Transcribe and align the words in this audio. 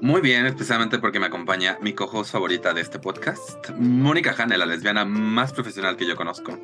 Muy 0.00 0.20
bien, 0.20 0.46
especialmente 0.46 0.98
porque 0.98 1.18
me 1.18 1.26
acompaña 1.26 1.78
mi 1.80 1.94
cojo 1.94 2.24
favorita 2.24 2.74
de 2.74 2.82
este 2.82 2.98
podcast, 2.98 3.70
Mónica 3.70 4.34
Jane, 4.34 4.58
la 4.58 4.66
lesbiana 4.66 5.04
más 5.04 5.52
profesional 5.52 5.96
que 5.96 6.06
yo 6.06 6.16
conozco. 6.16 6.58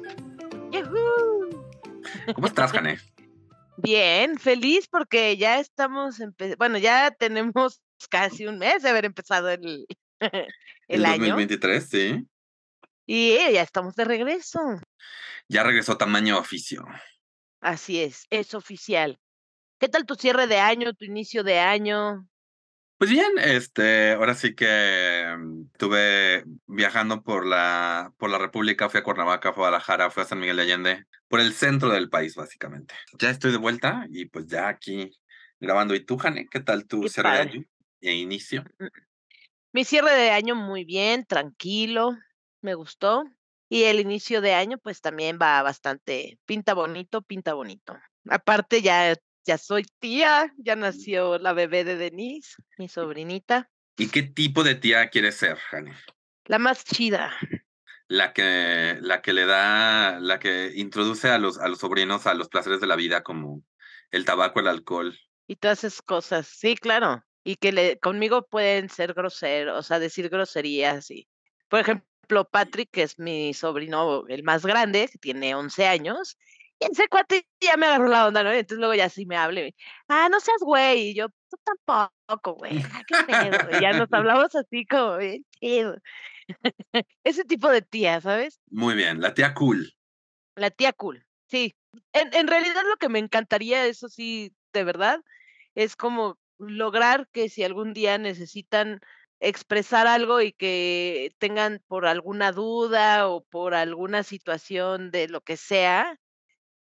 ¿Cómo 2.35 2.47
estás, 2.47 2.73
Jane? 2.73 2.99
Bien, 3.77 4.39
feliz 4.39 4.89
porque 4.89 5.37
ya 5.37 5.59
estamos, 5.59 6.19
bueno, 6.59 6.79
ya 6.79 7.11
tenemos 7.11 7.81
casi 8.11 8.47
un 8.47 8.59
mes 8.59 8.83
de 8.83 8.91
haber 8.91 9.07
empezado 9.07 9.49
el, 9.49 9.87
el, 10.21 10.49
el 10.89 11.03
2023, 11.03 11.89
sí. 11.89 12.27
Y 13.07 13.35
ya 13.53 13.63
estamos 13.63 13.95
de 13.97 14.05
regreso. 14.05 14.61
Ya 15.49 15.63
regresó 15.63 15.97
tamaño 15.97 16.39
oficio. 16.39 16.87
Así 17.61 18.01
es, 18.01 18.27
es 18.31 18.55
oficial. 18.55 19.19
¿Qué 19.79 19.89
tal 19.89 20.05
tu 20.05 20.15
cierre 20.15 20.47
de 20.47 20.59
año, 20.59 20.93
tu 20.93 21.05
inicio 21.05 21.43
de 21.43 21.59
año? 21.59 22.29
Pues 23.01 23.09
bien, 23.09 23.31
este, 23.39 24.13
ahora 24.13 24.35
sí 24.35 24.55
que 24.55 25.35
mm, 25.39 25.63
estuve 25.73 26.45
viajando 26.67 27.23
por 27.23 27.47
la, 27.47 28.13
por 28.19 28.29
la 28.29 28.37
República, 28.37 28.91
fui 28.91 29.01
a 29.01 29.03
Cuernavaca, 29.03 29.55
fui 29.55 29.63
a 29.63 29.69
Guadalajara, 29.69 30.11
fui 30.11 30.23
a 30.23 30.27
San 30.27 30.39
Miguel 30.39 30.59
de 30.59 30.63
Allende, 30.65 31.07
por 31.27 31.41
el 31.41 31.55
centro 31.55 31.89
del 31.89 32.11
país, 32.11 32.35
básicamente. 32.35 32.95
Ya 33.19 33.31
estoy 33.31 33.53
de 33.53 33.57
vuelta 33.57 34.05
y 34.11 34.27
pues 34.27 34.49
ya 34.49 34.69
aquí 34.69 35.11
grabando. 35.59 35.95
¿Y 35.95 36.05
tú, 36.05 36.19
Jane? 36.19 36.47
¿Qué 36.51 36.61
tal 36.61 36.87
tu 36.87 37.09
cierre 37.09 37.31
de 37.31 37.39
año 37.39 37.65
e 38.03 38.17
inicio? 38.17 38.65
Mm, 38.79 38.85
mm. 38.85 38.89
Mi 39.73 39.85
cierre 39.87 40.13
de 40.13 40.33
año 40.33 40.55
muy 40.55 40.85
bien, 40.85 41.25
tranquilo, 41.25 42.19
me 42.61 42.75
gustó. 42.75 43.25
Y 43.71 43.85
el 43.85 44.01
inicio 44.01 44.43
de 44.43 44.53
año, 44.53 44.77
pues 44.77 45.01
también 45.01 45.39
va 45.41 45.63
bastante, 45.63 46.39
pinta 46.45 46.75
bonito, 46.75 47.23
pinta 47.23 47.55
bonito. 47.55 47.97
Aparte, 48.29 48.83
ya, 48.83 49.15
ya 49.45 49.59
soy 49.59 49.85
tía, 49.99 50.53
ya 50.59 50.77
nació 50.77 51.39
la 51.39 51.53
bebé 51.53 51.85
de 51.85 51.97
Denise, 51.97 52.57
mi 52.79 52.89
sobrinita. 52.89 53.71
¿Y 53.97 54.09
qué 54.09 54.23
tipo 54.23 54.63
de 54.65 54.75
tía 54.75 55.09
quieres 55.11 55.37
ser, 55.37 55.57
Jani? 55.57 55.93
La 56.47 56.59
más 56.59 56.85
chida. 56.85 57.33
La 58.09 58.33
que, 58.33 58.99
la 59.01 59.23
que 59.23 59.33
le 59.33 59.47
da, 59.47 60.19
la 60.19 60.41
que 60.41 60.73
introduce 60.75 61.29
a 61.29 61.39
los, 61.39 61.59
a 61.59 61.69
los 61.69 61.79
sobrinos 61.79 62.27
a 62.27 62.35
los 62.35 62.49
placeres 62.49 62.81
de 62.81 62.89
la 62.89 62.97
vida, 62.97 63.23
como 63.23 63.63
el 64.11 64.25
tabaco, 64.25 64.59
el 64.59 64.67
alcohol. 64.67 65.17
Y 65.47 65.57
todas 65.57 65.85
esas 65.85 66.03
cosas, 66.03 66.49
sí, 66.49 66.75
claro. 66.75 67.23
Y 67.45 67.57
que 67.57 67.71
le, 67.73 67.99
conmigo 67.99 68.47
pueden 68.49 68.89
ser 68.89 69.15
groseros, 69.15 69.79
o 69.79 69.83
sea, 69.83 69.99
decir 69.99 70.29
groserías 70.29 71.11
y, 71.11 71.29
por 71.69 71.81
ejemplo, 71.81 72.49
Patrick, 72.51 72.91
que 72.91 73.03
es 73.03 73.19
mi 73.19 73.55
sobrino, 73.55 74.27
el 74.29 74.43
más 74.43 74.67
grande, 74.67 75.09
que 75.11 75.19
tiene 75.19 75.55
11 75.55 75.87
años, 75.87 76.37
ese 76.81 77.09
cuate 77.09 77.47
ya 77.61 77.77
me 77.77 77.87
agarró 77.87 78.09
la 78.09 78.27
onda, 78.27 78.43
¿no? 78.43 78.51
Entonces 78.51 78.79
luego 78.79 78.95
ya 78.95 79.09
sí 79.09 79.27
me 79.27 79.37
hable, 79.37 79.75
ah, 80.09 80.29
no 80.31 80.41
seas 80.41 80.61
güey, 80.61 81.11
y 81.11 81.15
yo, 81.15 81.29
tú 81.49 81.57
tampoco, 81.65 82.55
güey, 82.55 82.83
ah, 82.93 83.03
qué 83.07 83.17
pedo, 83.27 83.79
y 83.79 83.83
ya 83.83 83.93
nos 83.93 84.09
hablamos 84.13 84.55
así 84.55 84.87
como 84.87 85.19
bien 85.19 85.45
chido. 85.61 85.97
ese 87.25 87.45
tipo 87.45 87.69
de 87.69 87.83
tía, 87.83 88.21
¿sabes? 88.21 88.61
Muy 88.71 88.95
bien, 88.95 89.21
la 89.21 89.35
tía 89.35 89.55
cool. 89.55 89.93
La 90.57 90.71
tía 90.71 90.93
cool, 90.93 91.25
sí. 91.49 91.77
En, 92.13 92.35
en 92.35 92.49
realidad 92.49 92.83
lo 92.89 92.97
que 92.97 93.09
me 93.09 93.19
encantaría, 93.19 93.87
eso 93.87 94.09
sí, 94.09 94.53
de 94.73 94.85
verdad, 94.85 95.21
es 95.75 95.97
como 95.97 96.39
lograr 96.59 97.29
que 97.33 97.49
si 97.49 97.63
algún 97.65 97.93
día 97.93 98.19
necesitan 98.19 99.01
expresar 99.41 100.07
algo 100.07 100.41
y 100.41 100.53
que 100.53 101.35
tengan 101.39 101.83
por 101.89 102.07
alguna 102.07 102.53
duda 102.53 103.29
o 103.29 103.43
por 103.45 103.75
alguna 103.75 104.23
situación 104.23 105.11
de 105.11 105.29
lo 105.29 105.41
que 105.41 105.57
sea, 105.57 106.19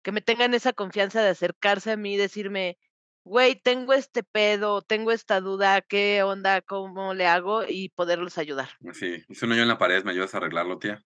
que 0.09 0.13
me 0.13 0.21
tengan 0.21 0.55
esa 0.55 0.73
confianza 0.73 1.21
de 1.21 1.29
acercarse 1.29 1.91
a 1.91 1.95
mí 1.95 2.15
y 2.15 2.17
decirme, 2.17 2.79
güey, 3.23 3.61
tengo 3.61 3.93
este 3.93 4.23
pedo, 4.23 4.81
tengo 4.81 5.11
esta 5.11 5.39
duda, 5.39 5.81
¿qué 5.81 6.23
onda? 6.23 6.61
¿Cómo 6.61 7.13
le 7.13 7.27
hago? 7.27 7.61
Y 7.63 7.89
poderlos 7.89 8.39
ayudar. 8.39 8.69
Sí, 8.91 9.23
hice 9.27 9.45
un 9.45 9.51
hoyo 9.51 9.61
en 9.61 9.67
la 9.67 9.77
pared, 9.77 10.03
¿me 10.03 10.09
ayudas 10.09 10.33
a 10.33 10.37
arreglarlo, 10.37 10.79
tía? 10.79 11.05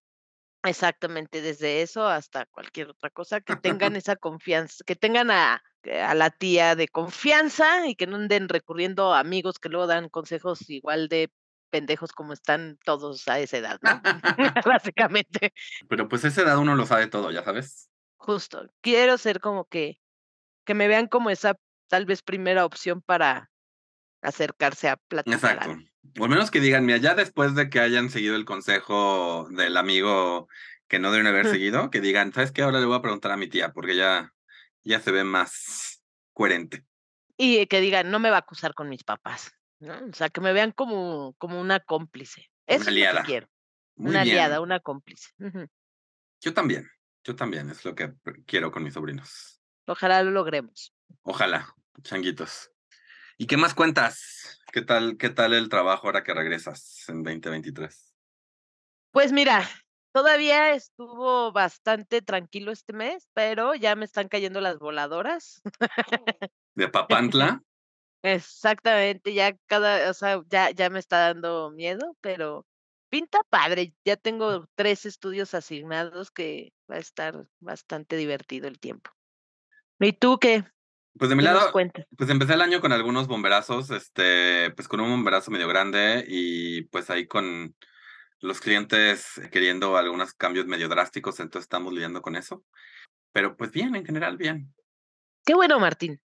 Exactamente, 0.63 1.41
desde 1.41 1.81
eso 1.81 2.07
hasta 2.07 2.45
cualquier 2.45 2.91
otra 2.91 3.09
cosa, 3.09 3.41
que 3.41 3.57
tengan 3.91 3.97
esa 3.97 4.15
confianza, 4.15 4.85
que 4.87 4.95
tengan 4.95 5.31
a, 5.31 5.61
a 5.83 6.15
la 6.15 6.29
tía 6.29 6.77
de 6.77 6.87
confianza 6.87 7.85
y 7.85 7.95
que 7.95 8.07
no 8.07 8.15
anden 8.15 8.47
recurriendo 8.47 9.13
a 9.13 9.19
amigos 9.19 9.59
que 9.59 9.67
luego 9.67 9.85
dan 9.85 10.07
consejos 10.07 10.69
igual 10.69 11.09
de 11.09 11.29
pendejos 11.71 12.13
como 12.13 12.31
están 12.31 12.79
todos 12.85 13.27
a 13.27 13.37
esa 13.39 13.57
edad, 13.57 13.81
¿no? 13.81 14.01
Básicamente. 14.65 15.51
Pero 15.89 16.07
pues 16.07 16.23
a 16.23 16.29
esa 16.29 16.43
edad 16.43 16.57
uno 16.57 16.77
lo 16.77 16.85
sabe 16.85 17.07
todo, 17.07 17.31
ya 17.31 17.43
sabes. 17.43 17.89
Justo. 18.23 18.71
Quiero 18.79 19.17
ser 19.17 19.41
como 19.41 19.65
que, 19.65 19.99
que 20.65 20.73
me 20.73 20.87
vean 20.87 21.07
como 21.07 21.29
esa 21.29 21.59
tal 21.89 22.05
vez 22.05 22.21
primera 22.21 22.65
opción 22.65 23.01
para 23.01 23.51
acercarse 24.21 24.87
a 24.87 24.95
platicar. 24.95 25.53
Exacto. 25.53 25.83
O 26.19 26.23
al 26.23 26.29
menos 26.29 26.49
que 26.49 26.61
digan, 26.61 26.85
mira, 26.85 26.99
ya 26.99 27.15
después 27.15 27.53
de 27.53 27.69
que 27.69 27.81
hayan 27.81 28.09
seguido 28.09 28.37
el 28.37 28.45
consejo 28.45 29.49
del 29.51 29.75
amigo 29.75 30.47
que 30.87 30.99
no 30.99 31.11
deben 31.11 31.27
haber 31.27 31.47
seguido, 31.59 31.89
que 31.89 31.99
digan, 31.99 32.31
¿sabes 32.31 32.53
qué? 32.53 32.61
Ahora 32.61 32.79
le 32.79 32.85
voy 32.85 32.95
a 32.95 33.01
preguntar 33.01 33.31
a 33.31 33.37
mi 33.37 33.47
tía, 33.47 33.73
porque 33.73 33.97
ya, 33.97 34.33
ya 34.85 35.01
se 35.01 35.11
ve 35.11 35.25
más 35.25 36.01
coherente. 36.31 36.85
Y 37.35 37.67
que 37.67 37.81
digan, 37.81 38.09
no 38.09 38.19
me 38.19 38.29
va 38.29 38.37
a 38.37 38.39
acusar 38.39 38.73
con 38.73 38.87
mis 38.87 39.03
papás. 39.03 39.51
O 39.81 40.13
sea, 40.13 40.29
que 40.29 40.39
me 40.39 40.53
vean 40.53 40.71
como, 40.71 41.33
como 41.37 41.59
una 41.59 41.81
cómplice. 41.81 42.49
Eso 42.67 42.89
es 42.89 42.95
lo 42.95 43.19
que 43.19 43.25
quiero. 43.25 43.47
una 43.95 44.21
aliada, 44.21 44.61
una 44.61 44.79
cómplice. 44.79 45.31
Yo 46.39 46.53
también, 46.53 46.89
yo 47.23 47.35
también, 47.35 47.69
es 47.69 47.85
lo 47.85 47.95
que 47.95 48.13
quiero 48.45 48.71
con 48.71 48.83
mis 48.83 48.93
sobrinos. 48.93 49.61
Ojalá 49.85 50.23
lo 50.23 50.31
logremos. 50.31 50.93
Ojalá, 51.23 51.73
changuitos. 52.01 52.71
¿Y 53.37 53.47
qué 53.47 53.57
más 53.57 53.73
cuentas? 53.73 54.61
¿Qué 54.71 54.81
tal, 54.81 55.17
qué 55.17 55.29
tal 55.29 55.53
el 55.53 55.69
trabajo 55.69 56.07
ahora 56.07 56.23
que 56.23 56.33
regresas 56.33 57.05
en 57.07 57.23
2023? 57.23 58.15
Pues 59.11 59.31
mira, 59.31 59.67
todavía 60.11 60.73
estuvo 60.73 61.51
bastante 61.51 62.21
tranquilo 62.21 62.71
este 62.71 62.93
mes, 62.93 63.29
pero 63.33 63.75
ya 63.75 63.95
me 63.95 64.05
están 64.05 64.27
cayendo 64.27 64.61
las 64.61 64.79
voladoras. 64.79 65.61
¿De 66.75 66.87
Papantla? 66.87 67.61
Exactamente, 68.23 69.33
ya 69.33 69.55
cada, 69.65 70.09
o 70.09 70.13
sea, 70.13 70.41
ya, 70.47 70.71
ya 70.71 70.89
me 70.89 70.99
está 70.99 71.19
dando 71.19 71.71
miedo, 71.71 72.15
pero 72.21 72.65
pinta 73.09 73.43
padre. 73.49 73.93
Ya 74.03 74.15
tengo 74.15 74.65
tres 74.73 75.05
estudios 75.05 75.53
asignados 75.53 76.31
que 76.31 76.73
va 76.93 76.97
a 76.97 77.01
estar 77.01 77.47
bastante 77.59 78.15
divertido 78.15 78.67
el 78.67 78.79
tiempo. 78.79 79.11
¿Y 79.99 80.13
tú 80.13 80.37
qué? 80.39 80.63
Pues 81.17 81.29
de 81.29 81.35
mi 81.35 81.43
lado, 81.43 81.71
pues 82.17 82.29
empecé 82.29 82.53
el 82.53 82.61
año 82.61 82.81
con 82.81 82.91
algunos 82.91 83.27
bomberazos, 83.27 83.91
este, 83.91 84.71
pues 84.71 84.87
con 84.87 84.99
un 84.99 85.09
bomberazo 85.09 85.51
medio 85.51 85.67
grande 85.67 86.25
y 86.27 86.83
pues 86.83 87.09
ahí 87.09 87.27
con 87.27 87.75
los 88.39 88.59
clientes 88.59 89.39
queriendo 89.51 89.95
algunos 89.95 90.33
cambios 90.33 90.65
medio 90.65 90.89
drásticos, 90.89 91.39
entonces 91.39 91.65
estamos 91.65 91.93
lidiando 91.93 92.21
con 92.21 92.35
eso. 92.35 92.63
Pero 93.31 93.55
pues 93.55 93.71
bien, 93.71 93.95
en 93.95 94.05
general, 94.05 94.37
bien. 94.37 94.73
Qué 95.45 95.53
bueno, 95.53 95.79
Martín. 95.79 96.19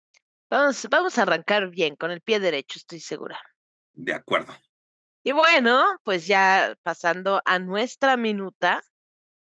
Vamos, 0.51 1.19
a 1.19 1.23
arrancar 1.23 1.71
bien, 1.71 1.97
con 1.97 2.11
el 2.11 2.21
pie 2.21 2.39
derecho, 2.39 2.79
estoy 2.79 3.01
segura. 3.01 3.41
De 3.93 4.13
acuerdo. 4.13 4.55
Y 5.23 5.33
bueno, 5.33 5.83
pues 6.05 6.27
ya 6.27 6.77
pasando 6.83 7.41
a 7.47 7.59
nuestra 7.59 8.17
minuta, 8.17 8.83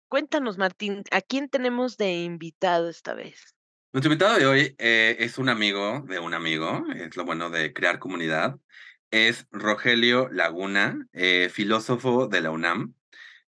cuéntanos, 0.09 0.59
Martín, 0.59 1.03
¿a 1.11 1.21
quién 1.21 1.49
tenemos 1.49 1.97
de 1.97 2.23
invitado 2.23 2.89
esta 2.89 3.15
vez? 3.15 3.55
Nuestro 3.93 4.13
invitado 4.13 4.39
de 4.39 4.47
hoy 4.47 4.75
eh, 4.79 5.17
es 5.21 5.39
un 5.39 5.49
amigo 5.49 6.05
de 6.07 6.19
un 6.19 6.35
amigo, 6.35 6.85
es 6.95 7.17
lo 7.17 7.25
bueno 7.25 7.51
de 7.51 7.73
crear 7.73 7.99
comunidad. 7.99 8.57
Es 9.11 9.47
Rogelio 9.53 10.29
Laguna, 10.31 11.07
eh, 11.13 11.49
filósofo 11.53 12.27
de 12.27 12.41
la 12.41 12.51
UNAM, 12.51 12.95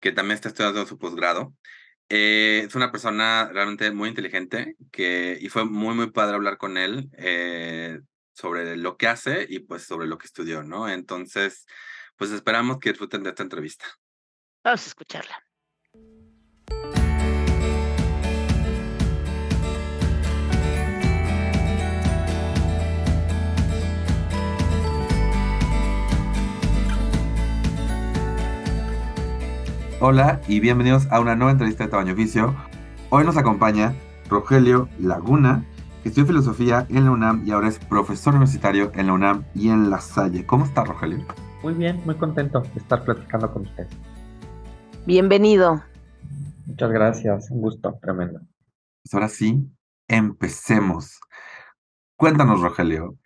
que 0.01 0.13
también 0.13 0.35
está 0.35 0.49
estudiando 0.49 0.87
su 0.87 0.99
posgrado. 0.99 1.55
Eh, 2.09 2.65
es 2.67 2.75
una 2.75 2.93
persona 2.93 3.49
realmente 3.53 3.91
muy 3.91 4.09
inteligente 4.09 4.77
que, 4.93 5.39
y 5.41 5.49
fue 5.49 5.65
muy, 5.65 5.95
muy 5.95 6.11
padre 6.11 6.37
hablar 6.37 6.57
con 6.57 6.77
él 6.77 7.09
eh, 7.17 8.01
sobre 8.33 8.77
lo 8.77 8.97
que 8.97 9.09
hace 9.09 9.47
y 9.49 9.61
pues 9.61 9.85
sobre 9.85 10.07
lo 10.07 10.19
que 10.19 10.27
estudió, 10.27 10.63
¿no? 10.63 10.89
Entonces, 10.89 11.67
pues 12.17 12.31
esperamos 12.31 12.79
que 12.79 12.91
disfruten 12.91 13.23
de 13.23 13.31
esta 13.31 13.43
entrevista. 13.43 13.87
Vamos 14.63 14.85
a 14.85 14.89
escucharla. 14.89 15.46
Hola 29.99 30.43
y 30.47 30.61
bienvenidos 30.61 31.09
a 31.11 31.21
una 31.21 31.35
nueva 31.35 31.53
entrevista 31.53 31.85
de 31.85 31.91
Tamaño 31.91 32.13
Oficio. 32.13 32.55
Hoy 33.09 33.25
nos 33.25 33.39
acompaña 33.39 33.95
Rogelio 34.29 34.91
Laguna, 35.01 35.65
que 36.03 36.11
estudió 36.11 36.27
filosofía 36.27 36.87
en 36.91 37.07
la 37.07 37.13
UNAM 37.13 37.45
y 37.47 37.53
ahora 37.53 37.69
es 37.69 37.79
profesor 37.79 38.35
universitario 38.35 38.93
en 38.95 39.07
la 39.07 39.15
UNAM 39.15 39.45
y 39.55 39.71
en 39.71 39.89
La 39.89 40.01
Salle. 40.01 40.45
¿Cómo 40.45 40.67
está 40.67 40.85
Rogelio? 40.85 41.25
Muy 41.63 41.73
bien, 41.73 42.03
muy 42.05 42.15
contento 42.15 42.61
de 42.61 42.79
estar 42.79 43.05
platicando 43.05 43.51
con 43.51 43.63
ustedes. 43.63 43.89
Bienvenido. 45.07 45.83
Muchas 46.67 46.91
gracias, 46.91 47.51
un 47.51 47.61
gusto 47.61 47.97
tremendo. 48.03 48.41
Pues 49.03 49.15
ahora 49.15 49.29
sí, 49.29 49.71
empecemos. 50.09 51.21
Cuéntanos, 52.17 52.61
Rogelio, 52.61 53.17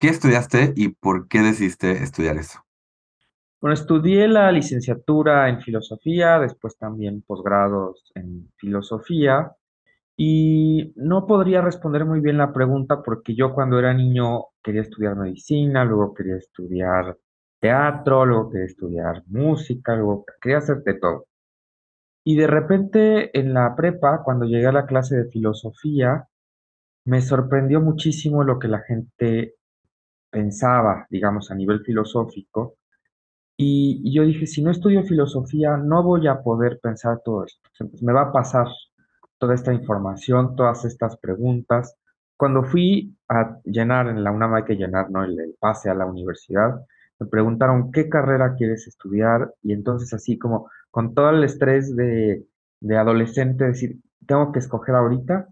¿qué 0.00 0.08
estudiaste 0.08 0.72
y 0.76 0.88
por 0.88 1.28
qué 1.28 1.38
decidiste 1.40 2.02
estudiar 2.02 2.36
eso? 2.36 2.58
Bueno, 3.60 3.74
estudié 3.74 4.26
la 4.28 4.50
licenciatura 4.50 5.48
en 5.48 5.60
filosofía, 5.60 6.38
después 6.40 6.76
también 6.76 7.22
posgrados 7.22 8.10
en 8.14 8.50
filosofía 8.56 9.52
y 10.16 10.92
no 10.96 11.26
podría 11.26 11.62
responder 11.62 12.04
muy 12.04 12.20
bien 12.20 12.38
la 12.38 12.52
pregunta 12.52 13.02
porque 13.02 13.34
yo 13.34 13.54
cuando 13.54 13.78
era 13.78 13.94
niño 13.94 14.46
quería 14.62 14.82
estudiar 14.82 15.16
medicina, 15.16 15.84
luego 15.84 16.12
quería 16.12 16.36
estudiar 16.36 17.16
teatro, 17.60 18.26
luego 18.26 18.50
quería 18.50 18.66
estudiar 18.66 19.22
música, 19.28 19.94
luego 19.94 20.24
quería 20.40 20.58
hacer 20.58 20.82
de 20.82 20.94
todo. 20.94 21.26
Y 22.24 22.36
de 22.36 22.46
repente 22.46 23.38
en 23.38 23.52
la 23.52 23.76
prepa, 23.76 24.22
cuando 24.24 24.46
llegué 24.46 24.66
a 24.66 24.72
la 24.72 24.86
clase 24.86 25.16
de 25.16 25.30
filosofía, 25.30 26.26
me 27.04 27.20
sorprendió 27.20 27.80
muchísimo 27.80 28.44
lo 28.44 28.58
que 28.58 28.68
la 28.68 28.80
gente 28.80 29.56
pensaba, 30.30 31.06
digamos, 31.10 31.50
a 31.50 31.54
nivel 31.54 31.84
filosófico. 31.84 32.76
Y, 33.56 34.12
yo 34.12 34.24
dije, 34.24 34.46
si 34.46 34.62
no 34.62 34.70
estudio 34.70 35.04
filosofía, 35.04 35.76
no 35.76 36.02
voy 36.02 36.26
a 36.26 36.42
poder 36.42 36.80
pensar 36.82 37.20
todo 37.24 37.44
esto. 37.44 37.60
me 38.02 38.12
va 38.12 38.22
a 38.22 38.32
pasar 38.32 38.66
toda 39.38 39.54
esta 39.54 39.72
información, 39.72 40.56
todas 40.56 40.84
estas 40.84 41.16
preguntas. 41.18 41.96
Cuando 42.36 42.64
fui 42.64 43.16
a 43.28 43.58
llenar, 43.64 44.08
en 44.08 44.24
la 44.24 44.32
UNAM 44.32 44.54
hay 44.54 44.64
que 44.64 44.76
llenar, 44.76 45.10
¿no? 45.10 45.24
El, 45.24 45.56
pase 45.60 45.90
a 45.90 45.94
la 45.94 46.06
universidad, 46.06 46.80
me 47.20 47.26
preguntaron, 47.26 47.92
¿qué 47.92 48.08
carrera 48.08 48.54
quieres 48.56 48.86
estudiar? 48.88 49.54
Y 49.62 49.72
entonces 49.72 50.12
así 50.14 50.38
como 50.38 50.68
con 50.94 51.12
todo 51.12 51.30
el 51.30 51.42
estrés 51.42 51.96
de, 51.96 52.46
de 52.78 52.96
adolescente, 52.96 53.64
decir, 53.64 53.98
tengo 54.28 54.52
que 54.52 54.60
escoger 54.60 54.94
ahorita, 54.94 55.48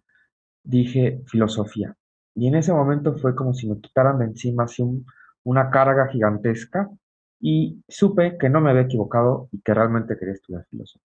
dije 0.62 1.20
filosofía. 1.26 1.96
Y 2.36 2.46
en 2.46 2.54
ese 2.54 2.72
momento 2.72 3.16
fue 3.16 3.34
como 3.34 3.52
si 3.52 3.68
me 3.68 3.80
quitaran 3.80 4.20
de 4.20 4.26
encima 4.26 4.62
así 4.62 4.84
una 5.42 5.68
carga 5.70 6.06
gigantesca 6.06 6.88
y 7.40 7.82
supe 7.88 8.38
que 8.38 8.50
no 8.50 8.60
me 8.60 8.70
había 8.70 8.82
equivocado 8.82 9.48
y 9.50 9.60
que 9.62 9.74
realmente 9.74 10.16
quería 10.16 10.34
estudiar 10.34 10.64
filosofía. 10.70 11.08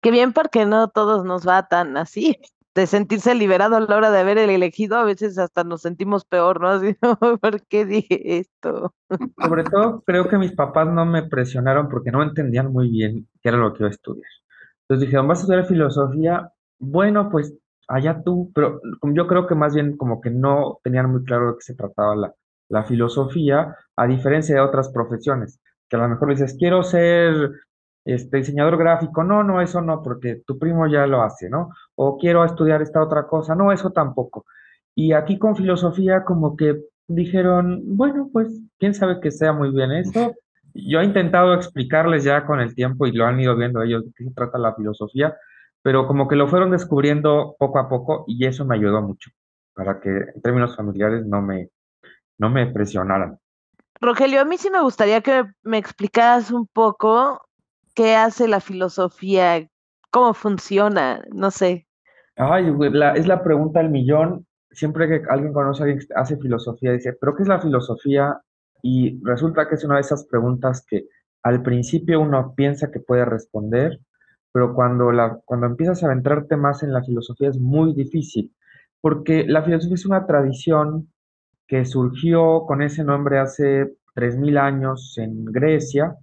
Qué 0.00 0.12
bien 0.12 0.32
porque 0.32 0.64
no 0.64 0.86
todos 0.86 1.24
nos 1.24 1.44
va 1.44 1.66
tan 1.66 1.96
así, 1.96 2.38
de 2.76 2.86
sentirse 2.86 3.34
liberado 3.34 3.74
a 3.74 3.80
la 3.80 3.96
hora 3.96 4.12
de 4.12 4.20
haber 4.20 4.38
elegido, 4.38 4.96
a 4.96 5.02
veces 5.02 5.38
hasta 5.38 5.64
nos 5.64 5.82
sentimos 5.82 6.24
peor, 6.24 6.60
¿no? 6.60 6.68
Así, 6.70 6.94
¿por 7.40 7.66
qué 7.66 7.84
dije 7.84 8.38
esto? 8.38 8.94
Sobre 9.42 9.64
todo 9.64 10.04
creo 10.06 10.28
que 10.28 10.38
mis 10.38 10.52
papás 10.52 10.86
no 10.86 11.04
me 11.04 11.24
presionaron 11.24 11.88
porque 11.88 12.12
no 12.12 12.22
entendían 12.22 12.72
muy 12.72 12.88
bien 12.88 13.26
qué 13.42 13.48
era 13.48 13.58
lo 13.58 13.72
que 13.72 13.80
iba 13.80 13.88
a 13.88 13.92
estudiar. 13.92 14.30
Entonces 14.82 15.06
dijeron, 15.06 15.28
¿vas 15.28 15.38
a 15.38 15.42
estudiar 15.42 15.66
filosofía? 15.66 16.52
Bueno, 16.78 17.28
pues 17.30 17.54
allá 17.88 18.22
tú, 18.24 18.50
pero 18.54 18.80
yo 19.02 19.26
creo 19.26 19.46
que 19.46 19.54
más 19.54 19.74
bien 19.74 19.96
como 19.96 20.20
que 20.20 20.30
no 20.30 20.78
tenían 20.82 21.10
muy 21.10 21.24
claro 21.24 21.48
de 21.48 21.54
qué 21.54 21.62
se 21.62 21.74
trataba 21.74 22.16
la, 22.16 22.34
la 22.68 22.84
filosofía, 22.84 23.76
a 23.96 24.06
diferencia 24.06 24.54
de 24.54 24.60
otras 24.60 24.90
profesiones, 24.90 25.60
que 25.88 25.96
a 25.96 26.00
lo 26.00 26.08
mejor 26.08 26.30
dices, 26.30 26.56
quiero 26.58 26.82
ser 26.82 27.52
este, 28.04 28.38
diseñador 28.38 28.78
gráfico, 28.78 29.22
no, 29.22 29.44
no, 29.44 29.60
eso 29.60 29.80
no, 29.80 30.02
porque 30.02 30.42
tu 30.46 30.58
primo 30.58 30.86
ya 30.86 31.06
lo 31.06 31.22
hace, 31.22 31.50
¿no? 31.50 31.70
O 31.94 32.16
quiero 32.16 32.44
estudiar 32.44 32.82
esta 32.82 33.02
otra 33.02 33.26
cosa, 33.26 33.54
no, 33.54 33.72
eso 33.72 33.90
tampoco. 33.90 34.46
Y 34.94 35.12
aquí 35.12 35.38
con 35.38 35.56
filosofía 35.56 36.24
como 36.24 36.56
que 36.56 36.80
dijeron, 37.08 37.82
bueno, 37.84 38.30
pues 38.32 38.48
quién 38.78 38.94
sabe 38.94 39.20
que 39.20 39.30
sea 39.30 39.52
muy 39.52 39.70
bien 39.70 39.92
eso. 39.92 40.34
Yo 40.74 41.00
he 41.00 41.04
intentado 41.04 41.54
explicarles 41.54 42.24
ya 42.24 42.46
con 42.46 42.60
el 42.60 42.74
tiempo 42.74 43.06
y 43.06 43.12
lo 43.12 43.26
han 43.26 43.40
ido 43.40 43.56
viendo 43.56 43.82
ellos 43.82 44.04
de 44.04 44.12
qué 44.16 44.24
se 44.24 44.34
trata 44.34 44.58
la 44.58 44.74
filosofía, 44.74 45.36
pero 45.82 46.06
como 46.06 46.28
que 46.28 46.36
lo 46.36 46.48
fueron 46.48 46.70
descubriendo 46.70 47.56
poco 47.58 47.78
a 47.78 47.88
poco 47.88 48.24
y 48.26 48.46
eso 48.46 48.64
me 48.64 48.76
ayudó 48.76 49.02
mucho 49.02 49.30
para 49.74 50.00
que 50.00 50.10
en 50.10 50.42
términos 50.42 50.76
familiares 50.76 51.26
no 51.26 51.42
me, 51.42 51.68
no 52.38 52.50
me 52.50 52.66
presionaran. 52.66 53.38
Rogelio, 54.00 54.40
a 54.40 54.44
mí 54.44 54.58
sí 54.58 54.70
me 54.70 54.82
gustaría 54.82 55.20
que 55.20 55.44
me 55.62 55.78
explicaras 55.78 56.50
un 56.50 56.66
poco 56.66 57.40
qué 57.94 58.16
hace 58.16 58.48
la 58.48 58.60
filosofía, 58.60 59.68
cómo 60.10 60.34
funciona, 60.34 61.22
no 61.32 61.50
sé. 61.50 61.86
Ay, 62.36 62.72
es 63.14 63.26
la 63.26 63.42
pregunta 63.42 63.80
del 63.80 63.90
millón. 63.90 64.46
Siempre 64.70 65.06
que 65.06 65.22
alguien 65.28 65.52
conoce 65.52 65.82
a 65.82 65.84
alguien 65.84 66.00
que 66.00 66.14
hace 66.14 66.36
filosofía, 66.38 66.92
dice, 66.92 67.12
¿pero 67.12 67.34
qué 67.34 67.42
es 67.42 67.48
la 67.48 67.60
filosofía? 67.60 68.40
Y 68.82 69.20
resulta 69.24 69.68
que 69.68 69.76
es 69.76 69.84
una 69.84 69.94
de 69.94 70.02
esas 70.02 70.26
preguntas 70.26 70.84
que 70.86 71.06
al 71.42 71.62
principio 71.62 72.20
uno 72.20 72.54
piensa 72.54 72.90
que 72.90 73.00
puede 73.00 73.24
responder, 73.24 74.00
pero 74.52 74.74
cuando, 74.74 75.12
la, 75.12 75.40
cuando 75.44 75.66
empiezas 75.66 76.02
a 76.02 76.06
adentrarte 76.06 76.56
más 76.56 76.82
en 76.82 76.92
la 76.92 77.02
filosofía 77.02 77.48
es 77.48 77.58
muy 77.58 77.94
difícil, 77.94 78.52
porque 79.00 79.44
la 79.46 79.62
filosofía 79.62 79.94
es 79.94 80.06
una 80.06 80.26
tradición 80.26 81.10
que 81.66 81.84
surgió 81.84 82.64
con 82.66 82.82
ese 82.82 83.02
nombre 83.02 83.38
hace 83.38 83.94
3.000 84.14 84.58
años 84.58 85.16
en 85.16 85.46
Grecia 85.46 86.16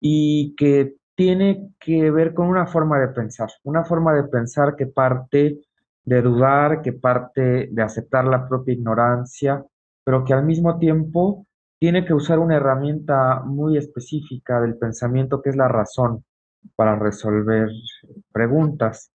y 0.00 0.54
que 0.56 0.96
tiene 1.14 1.70
que 1.78 2.10
ver 2.10 2.34
con 2.34 2.48
una 2.48 2.66
forma 2.66 2.98
de 2.98 3.08
pensar, 3.08 3.48
una 3.64 3.84
forma 3.84 4.14
de 4.14 4.24
pensar 4.24 4.76
que 4.76 4.86
parte 4.86 5.60
de 6.04 6.22
dudar, 6.22 6.82
que 6.82 6.92
parte 6.92 7.68
de 7.70 7.82
aceptar 7.82 8.24
la 8.24 8.48
propia 8.48 8.74
ignorancia, 8.74 9.64
pero 10.04 10.24
que 10.24 10.32
al 10.32 10.44
mismo 10.44 10.78
tiempo 10.78 11.46
tiene 11.80 12.04
que 12.04 12.14
usar 12.14 12.38
una 12.38 12.56
herramienta 12.56 13.40
muy 13.40 13.76
específica 13.76 14.60
del 14.60 14.78
pensamiento 14.78 15.42
que 15.42 15.50
es 15.50 15.56
la 15.56 15.66
razón 15.66 16.24
para 16.76 16.94
resolver 16.96 17.68
preguntas. 18.32 19.12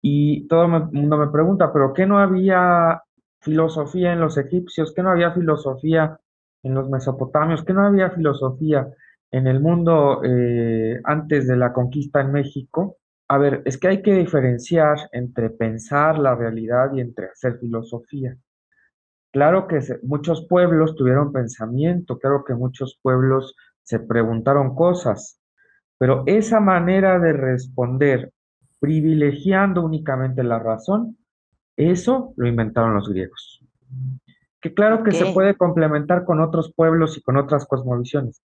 Y 0.00 0.46
todo 0.48 0.64
el 0.64 0.84
mundo 0.92 1.18
me 1.18 1.28
pregunta, 1.28 1.72
¿pero 1.72 1.92
qué 1.92 2.06
no 2.06 2.18
había 2.18 3.02
filosofía 3.40 4.14
en 4.14 4.20
los 4.20 4.38
egipcios? 4.38 4.94
¿Qué 4.94 5.02
no 5.02 5.10
había 5.10 5.32
filosofía 5.32 6.18
en 6.62 6.74
los 6.74 6.88
mesopotamios? 6.88 7.64
¿Qué 7.64 7.74
no 7.74 7.84
había 7.84 8.10
filosofía 8.10 8.88
en 9.30 9.46
el 9.46 9.60
mundo 9.60 10.22
eh, 10.24 11.00
antes 11.04 11.46
de 11.46 11.56
la 11.56 11.72
conquista 11.72 12.20
en 12.20 12.32
México, 12.32 12.96
a 13.28 13.38
ver, 13.38 13.62
es 13.66 13.76
que 13.78 13.88
hay 13.88 14.02
que 14.02 14.14
diferenciar 14.14 14.96
entre 15.12 15.50
pensar 15.50 16.18
la 16.18 16.34
realidad 16.34 16.92
y 16.94 17.00
entre 17.00 17.26
hacer 17.26 17.58
filosofía. 17.58 18.36
Claro 19.32 19.66
que 19.68 19.80
muchos 20.02 20.46
pueblos 20.46 20.96
tuvieron 20.96 21.32
pensamiento, 21.32 22.18
claro 22.18 22.44
que 22.44 22.54
muchos 22.54 22.98
pueblos 23.02 23.54
se 23.82 24.00
preguntaron 24.00 24.74
cosas, 24.74 25.40
pero 25.98 26.22
esa 26.26 26.60
manera 26.60 27.18
de 27.18 27.32
responder 27.32 28.32
privilegiando 28.80 29.82
únicamente 29.82 30.42
la 30.42 30.58
razón, 30.58 31.18
eso 31.76 32.32
lo 32.36 32.48
inventaron 32.48 32.94
los 32.94 33.08
griegos. 33.08 33.62
Que 34.60 34.74
claro 34.74 35.04
que 35.04 35.12
se 35.12 35.32
puede 35.32 35.56
complementar 35.56 36.24
con 36.24 36.40
otros 36.40 36.72
pueblos 36.74 37.16
y 37.16 37.22
con 37.22 37.36
otras 37.36 37.66
cosmovisiones, 37.66 38.42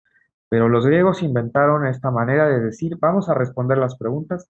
pero 0.49 0.69
los 0.69 0.85
griegos 0.85 1.21
inventaron 1.21 1.85
esta 1.85 2.09
manera 2.09 2.47
de 2.47 2.59
decir, 2.59 2.97
vamos 2.99 3.29
a 3.29 3.35
responder 3.35 3.77
las 3.77 3.97
preguntas, 3.97 4.49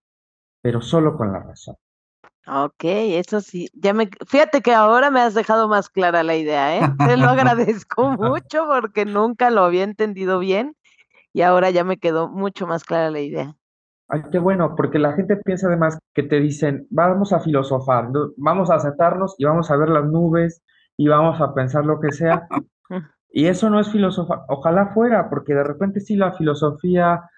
pero 0.62 0.81
solo 0.81 1.17
con 1.17 1.33
la 1.33 1.39
razón. 1.39 1.75
Ok, 2.48 2.84
eso 2.84 3.41
sí, 3.41 3.69
ya 3.74 3.93
me, 3.93 4.10
fíjate 4.27 4.62
que 4.62 4.74
ahora 4.74 5.12
me 5.12 5.19
has 5.19 5.36
dejado 5.36 5.67
más 5.67 5.89
clara 5.89 6.24
la 6.24 6.36
idea, 6.36 6.77
¿eh? 6.77 6.81
Te 6.98 7.17
lo 7.17 7.27
agradezco 7.29 8.10
mucho 8.12 8.65
porque 8.67 9.05
nunca 9.05 9.51
lo 9.51 9.62
había 9.62 9.84
entendido 9.84 10.39
bien 10.39 10.75
y 11.31 11.41
ahora 11.41 11.69
ya 11.69 11.84
me 11.84 11.98
quedó 11.98 12.27
mucho 12.27 12.65
más 12.65 12.84
clara 12.84 13.12
la 13.12 13.19
idea. 13.19 13.55
Ay, 14.08 14.24
qué 14.31 14.39
bueno, 14.39 14.75
porque 14.75 14.98
la 14.98 15.13
gente 15.13 15.38
piensa 15.38 15.67
además 15.67 16.00
que 16.15 16.24
te 16.24 16.39
dicen, 16.39 16.88
vamos 16.89 17.31
a 17.31 17.39
filosofar, 17.39 18.10
vamos 18.38 18.72
a 18.72 18.79
sentarnos 18.79 19.36
y 19.38 19.46
vamos 19.46 19.69
a 19.69 19.77
ver 19.77 19.89
las 19.89 20.05
nubes 20.05 20.63
y 20.98 21.08
vamos 21.08 21.39
a 21.39 21.53
pensar 21.53 21.86
lo 21.86 22.00
que 22.00 22.12
sea. 22.12 22.48
Y 23.31 23.46
eso 23.46 23.69
no 23.69 23.79
es 23.79 23.91
filosofía, 23.91 24.43
ojalá 24.48 24.88
fuera, 24.88 25.29
porque 25.29 25.53
de 25.53 25.63
repente 25.63 26.00
sí 26.00 26.15
la 26.15 26.34
filosofía 26.34 27.29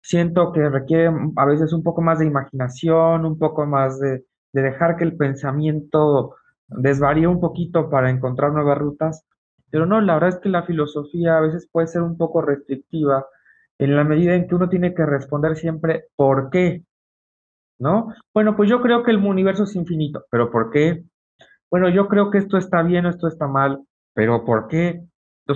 siento 0.00 0.52
que 0.52 0.68
requiere 0.68 1.10
a 1.36 1.44
veces 1.44 1.72
un 1.72 1.82
poco 1.82 2.02
más 2.02 2.20
de 2.20 2.26
imaginación, 2.26 3.26
un 3.26 3.36
poco 3.36 3.66
más 3.66 3.98
de, 3.98 4.24
dejar 4.52 4.96
que 4.96 5.04
el 5.04 5.16
pensamiento 5.16 6.36
desvaríe 6.68 7.26
un 7.26 7.40
poquito 7.40 7.90
para 7.90 8.10
encontrar 8.10 8.52
nuevas 8.52 8.78
rutas, 8.78 9.24
pero 9.70 9.86
no, 9.86 10.00
la 10.00 10.14
verdad 10.14 10.30
es 10.30 10.38
que 10.38 10.48
la 10.48 10.64
filosofía 10.64 11.36
a 11.36 11.40
veces 11.40 11.68
puede 11.70 11.86
ser 11.86 12.02
un 12.02 12.16
poco 12.16 12.42
restrictiva 12.42 13.26
en 13.78 13.96
la 13.96 14.04
medida 14.04 14.34
en 14.34 14.46
que 14.46 14.54
uno 14.54 14.68
tiene 14.68 14.94
que 14.94 15.06
responder 15.06 15.56
siempre 15.56 16.04
¿por 16.16 16.50
qué? 16.50 16.84
¿No? 17.78 18.12
Bueno, 18.34 18.56
pues 18.56 18.68
yo 18.68 18.82
creo 18.82 19.02
que 19.02 19.10
el 19.10 19.18
universo 19.18 19.64
es 19.64 19.74
infinito, 19.74 20.24
pero 20.30 20.50
¿por 20.50 20.70
qué? 20.70 21.04
Bueno, 21.70 21.88
yo 21.88 22.08
creo 22.08 22.30
que 22.30 22.38
esto 22.38 22.58
está 22.58 22.82
bien 22.82 23.06
o 23.06 23.10
esto 23.10 23.26
está 23.26 23.46
mal, 23.46 23.80
pero 24.12 24.44
¿por 24.44 24.68
qué? 24.68 25.02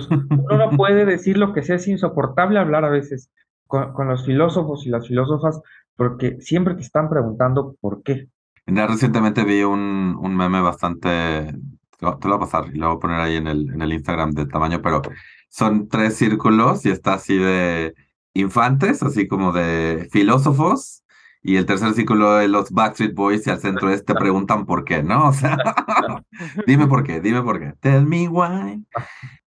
uno 0.09 0.57
no 0.57 0.69
puede 0.77 1.05
decir 1.05 1.37
lo 1.37 1.53
que 1.53 1.61
sea, 1.61 1.75
es 1.75 1.87
insoportable 1.87 2.59
hablar 2.59 2.85
a 2.85 2.89
veces 2.89 3.31
con, 3.67 4.07
los 4.07 4.25
filósofos 4.25 4.85
y 4.85 4.89
las 4.89 5.07
filósofas 5.07 5.61
porque 5.95 6.39
siempre 6.41 6.75
te 6.75 6.81
están 6.81 7.09
preguntando 7.09 7.75
por 7.79 8.03
qué. 8.03 8.27
Recientemente 8.65 9.43
vi 9.43 9.63
un, 9.63 10.17
un 10.19 10.35
meme 10.35 10.59
bastante, 10.61 11.09
te 11.09 12.05
lo, 12.05 12.17
voy 12.17 12.33
a 12.33 12.39
pasar 12.39 12.65
y 12.73 12.77
lo 12.77 12.87
voy 12.87 12.97
a 12.97 12.99
poner 12.99 13.19
ahí 13.19 13.35
en 13.35 13.47
el, 13.47 13.69
en 13.73 13.81
el 13.81 13.93
Instagram 13.93 14.31
de 14.31 14.47
tamaño, 14.47 14.81
pero 14.81 15.01
son 15.49 15.87
tres 15.87 16.17
círculos 16.17 16.85
y 16.85 16.89
está 16.89 17.13
así 17.13 17.37
de 17.37 17.93
infantes, 18.33 19.03
así 19.03 19.27
como 19.27 19.51
de 19.53 20.07
filósofos, 20.11 21.03
y 21.41 21.57
el 21.57 21.67
tercer 21.67 21.93
círculo 21.93 22.37
de 22.37 22.47
los 22.47 22.71
Backstreet 22.71 23.13
Boys 23.13 23.45
y 23.45 23.51
al 23.51 23.59
centro 23.59 23.91
es 23.91 24.03
te 24.03 24.15
preguntan 24.15 24.65
por 24.65 24.83
qué, 24.83 25.03
¿no? 25.03 25.29
O 25.29 25.33
sea, 25.33 25.55
dime 26.67 26.87
por 26.87 27.03
qué, 27.03 27.21
dime 27.21 27.43
por 27.43 27.59
qué. 27.59 27.73
Tell 27.81 28.03
me 28.03 28.27
why. 28.27 28.83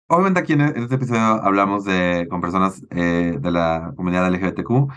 Obviamente 0.05 0.39
aquí 0.39 0.53
en 0.53 0.62
este 0.62 0.95
episodio 0.95 1.21
hablamos 1.21 1.86
de, 1.86 2.27
con 2.29 2.39
personas 2.39 2.83
eh, 2.91 3.38
de 3.39 3.51
la 3.51 3.93
comunidad 3.95 4.31
LGBTQ. 4.31 4.93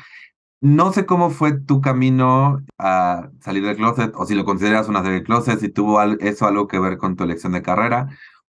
No 0.62 0.92
sé 0.92 1.06
cómo 1.06 1.30
fue 1.30 1.58
tu 1.58 1.80
camino 1.80 2.60
a 2.76 3.30
salir 3.40 3.64
del 3.64 3.76
closet 3.76 4.12
o 4.14 4.26
si 4.26 4.34
lo 4.34 4.44
consideras 4.44 4.88
una 4.88 5.02
serie 5.02 5.20
de 5.20 5.24
closet, 5.24 5.58
si 5.58 5.70
tuvo 5.70 6.02
eso 6.02 6.46
algo 6.46 6.68
que 6.68 6.78
ver 6.78 6.98
con 6.98 7.16
tu 7.16 7.24
elección 7.24 7.52
de 7.52 7.62
carrera 7.62 8.08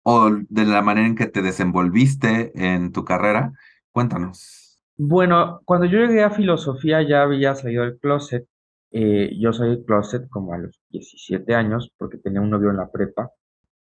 o 0.04 0.30
de 0.30 0.66
la 0.66 0.84
manera 0.84 1.08
en 1.08 1.16
que 1.16 1.26
te 1.26 1.42
desenvolviste 1.42 2.52
en 2.54 2.92
tu 2.92 3.04
carrera. 3.04 3.54
Cuéntanos. 3.92 4.80
Bueno, 4.98 5.62
cuando 5.66 5.88
yo 5.88 6.00
llegué 6.00 6.24
a 6.24 6.30
filosofía 6.30 7.02
ya 7.02 7.24
había 7.24 7.56
salido 7.56 7.84
del 7.84 7.98
closet. 7.98 8.48
Eh, 8.92 9.32
yo 9.40 9.52
salí 9.52 9.72
del 9.72 9.84
closet 9.84 10.30
como 10.30 10.54
a 10.54 10.60
los 10.60 10.80
17 10.90 11.56
años 11.56 11.92
porque 11.98 12.18
tenía 12.20 12.40
un 12.40 12.52
novio 12.52 12.70
en 12.70 12.78
la 12.78 12.92
prepa 12.92 13.32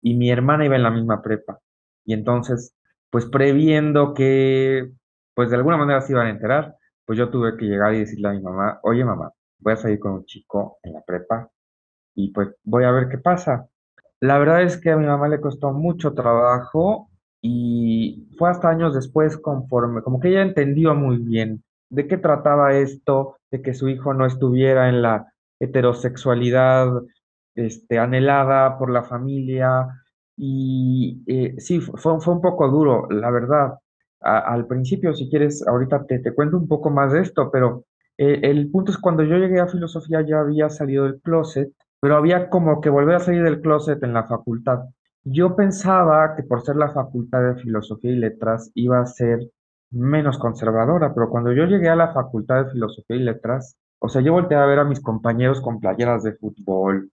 y 0.03 0.15
mi 0.15 0.31
hermana 0.31 0.67
iba 0.67 0.77
en 0.77 0.83
la 0.83 0.91
misma 0.91 1.23
prepa. 1.23 1.61
Y 2.05 2.15
entonces, 2.15 2.75
pues 3.11 3.27
previendo 3.27 4.13
que, 4.13 4.91
pues 5.35 5.51
de 5.51 5.57
alguna 5.57 5.77
manera 5.77 6.01
se 6.01 6.13
iban 6.13 6.27
a 6.27 6.31
enterar, 6.31 6.78
pues 7.09 7.19
yo 7.19 7.31
tuve 7.31 7.57
que 7.57 7.65
llegar 7.65 7.95
y 7.95 8.01
decirle 8.01 8.29
a 8.29 8.33
mi 8.33 8.43
mamá, 8.43 8.81
oye 8.83 9.03
mamá, 9.03 9.33
voy 9.61 9.73
a 9.73 9.77
salir 9.77 9.99
con 9.99 10.13
un 10.13 10.27
chico 10.27 10.77
en 10.83 10.93
la 10.93 11.01
prepa 11.01 11.49
y 12.15 12.33
pues 12.33 12.51
voy 12.65 12.85
a 12.85 12.91
ver 12.91 13.09
qué 13.09 13.17
pasa. 13.17 13.67
La 14.21 14.37
verdad 14.37 14.63
es 14.63 14.77
que 14.77 14.91
a 14.91 14.99
mi 14.99 15.07
mamá 15.07 15.27
le 15.29 15.41
costó 15.41 15.73
mucho 15.73 16.13
trabajo 16.13 17.09
y 17.41 18.29
fue 18.37 18.51
hasta 18.51 18.69
años 18.69 18.95
después 18.95 19.39
conforme, 19.39 20.03
como 20.03 20.21
que 20.21 20.29
ella 20.29 20.43
entendió 20.43 20.95
muy 20.95 21.17
bien 21.17 21.65
de 21.89 22.07
qué 22.07 22.19
trataba 22.19 22.75
esto, 22.75 23.39
de 23.51 23.63
que 23.63 23.73
su 23.73 23.89
hijo 23.89 24.13
no 24.13 24.27
estuviera 24.27 24.91
en 24.91 25.01
la 25.01 25.33
heterosexualidad 25.61 26.89
este, 27.55 27.99
anhelada 27.99 28.77
por 28.79 28.91
la 28.91 29.05
familia, 29.05 29.89
y 30.37 31.23
eh, 31.27 31.55
sí, 31.59 31.81
fue, 31.81 32.21
fue 32.21 32.35
un 32.35 32.43
poco 32.43 32.69
duro, 32.69 33.09
la 33.11 33.31
verdad. 33.31 33.79
Al 34.21 34.67
principio, 34.67 35.15
si 35.15 35.29
quieres, 35.31 35.67
ahorita 35.67 36.05
te, 36.07 36.19
te 36.19 36.35
cuento 36.35 36.57
un 36.57 36.69
poco 36.69 36.91
más 36.91 37.13
de 37.13 37.21
esto, 37.21 37.51
pero 37.51 37.85
eh, 38.19 38.41
el 38.43 38.71
punto 38.71 38.91
es 38.91 38.99
cuando 38.99 39.23
yo 39.23 39.37
llegué 39.37 39.61
a 39.61 39.69
filosofía 39.69 40.23
ya 40.23 40.41
había 40.41 40.69
salido 40.69 41.05
del 41.05 41.21
closet, 41.21 41.73
pero 42.01 42.17
había 42.17 42.51
como 42.51 42.81
que 42.81 42.91
volver 42.91 43.17
a 43.17 43.21
salir 43.21 43.43
del 43.45 43.61
closet 43.61 44.03
en 44.03 44.13
la 44.13 44.27
facultad. 44.27 44.81
Yo 45.25 45.55
pensaba 45.55 46.35
que 46.37 46.43
por 46.43 46.63
ser 46.63 46.77
la 46.77 46.91
facultad 46.91 47.43
de 47.43 47.63
filosofía 47.63 48.13
y 48.13 48.17
letras 48.17 48.71
iba 48.75 49.01
a 49.01 49.07
ser 49.07 49.41
menos 49.91 50.39
conservadora, 50.39 51.15
pero 51.15 51.31
cuando 51.31 51.53
yo 51.53 51.65
llegué 51.65 51.89
a 51.89 51.97
la 51.97 52.13
facultad 52.13 52.65
de 52.65 52.71
filosofía 52.73 53.17
y 53.17 53.21
letras, 53.21 53.79
o 54.01 54.09
sea, 54.09 54.23
yo 54.23 54.33
volteé 54.33 54.57
a 54.57 54.67
ver 54.67 54.81
a 54.81 54.85
mis 54.85 55.01
compañeros 55.01 55.61
con 55.61 55.81
playeras 55.81 56.23
de 56.23 56.35
fútbol, 56.35 57.11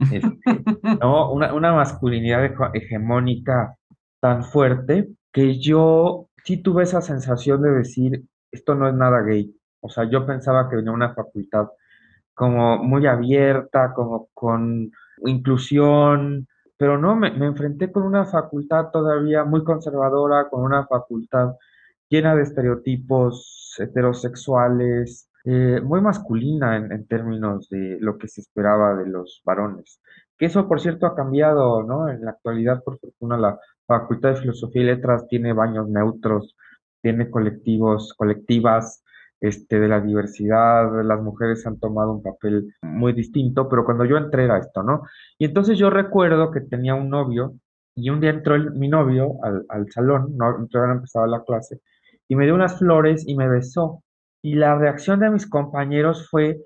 este, 0.00 0.20
¿no? 1.00 1.32
Una, 1.32 1.72
masculinidad 1.72 2.44
hegemónica 2.74 3.76
tan 4.20 4.44
fuerte 4.44 5.08
que 5.34 5.58
yo 5.58 6.28
sí 6.44 6.58
tuve 6.62 6.84
esa 6.84 7.02
sensación 7.02 7.62
de 7.62 7.72
decir, 7.72 8.24
esto 8.52 8.74
no 8.74 8.88
es 8.88 8.94
nada 8.94 9.22
gay. 9.22 9.54
O 9.80 9.90
sea, 9.90 10.04
yo 10.10 10.24
pensaba 10.26 10.70
que 10.70 10.76
venía 10.76 10.92
una 10.92 11.14
facultad 11.14 11.68
como 12.34 12.78
muy 12.78 13.06
abierta, 13.06 13.92
como 13.94 14.28
con 14.34 14.90
inclusión, 15.26 16.46
pero 16.76 16.98
no, 16.98 17.16
me, 17.16 17.32
me, 17.32 17.46
enfrenté 17.46 17.92
con 17.92 18.04
una 18.04 18.24
facultad 18.26 18.90
todavía 18.92 19.44
muy 19.44 19.64
conservadora, 19.64 20.48
con 20.48 20.62
una 20.62 20.86
facultad 20.86 21.54
llena 22.08 22.34
de 22.36 22.42
estereotipos 22.42 23.76
heterosexuales, 23.78 25.28
eh, 25.44 25.80
muy 25.82 26.00
masculina 26.00 26.76
en, 26.76 27.06
términos 27.06 27.68
de 27.68 27.98
lo 28.00 28.16
que 28.18 28.28
se 28.28 28.40
esperaba 28.40 28.94
de 28.94 29.06
los 29.06 29.42
varones. 29.44 30.00
Que 30.38 30.46
eso, 30.46 30.66
por 30.68 30.80
cierto, 30.80 31.06
ha 31.06 31.14
cambiado, 31.14 31.82
¿no? 31.82 32.08
En 32.08 32.24
la 32.24 32.32
actualidad, 32.32 32.82
por 32.82 32.98
fortuna, 32.98 33.36
la 33.36 33.58
Facultad 33.86 34.30
de 34.30 34.40
Filosofía 34.40 34.82
y 34.82 34.86
Letras 34.86 35.26
tiene 35.28 35.52
baños 35.52 35.88
neutros, 35.88 36.56
tiene 37.02 37.30
colectivos, 37.30 38.14
colectivas 38.16 39.02
este, 39.40 39.78
de 39.78 39.88
la 39.88 40.00
diversidad, 40.00 40.90
las 41.04 41.20
mujeres 41.20 41.66
han 41.66 41.78
tomado 41.78 42.12
un 42.12 42.22
papel 42.22 42.74
muy 42.82 43.12
distinto, 43.12 43.68
pero 43.68 43.84
cuando 43.84 44.04
yo 44.04 44.16
entré 44.16 44.44
era 44.44 44.58
esto, 44.58 44.82
¿no? 44.82 45.02
Y 45.38 45.44
entonces 45.44 45.78
yo 45.78 45.90
recuerdo 45.90 46.50
que 46.50 46.60
tenía 46.60 46.94
un 46.94 47.10
novio 47.10 47.54
y 47.94 48.10
un 48.10 48.20
día 48.20 48.30
entró 48.30 48.58
mi 48.72 48.88
novio 48.88 49.34
al, 49.42 49.64
al 49.68 49.90
salón, 49.92 50.36
no, 50.36 50.66
todavía 50.70 50.94
no 50.94 50.98
empezaba 51.00 51.26
la 51.26 51.44
clase, 51.44 51.80
y 52.28 52.36
me 52.36 52.44
dio 52.44 52.54
unas 52.54 52.78
flores 52.78 53.24
y 53.26 53.36
me 53.36 53.48
besó. 53.48 54.02
Y 54.42 54.54
la 54.56 54.76
reacción 54.76 55.20
de 55.20 55.30
mis 55.30 55.48
compañeros 55.48 56.28
fue 56.30 56.58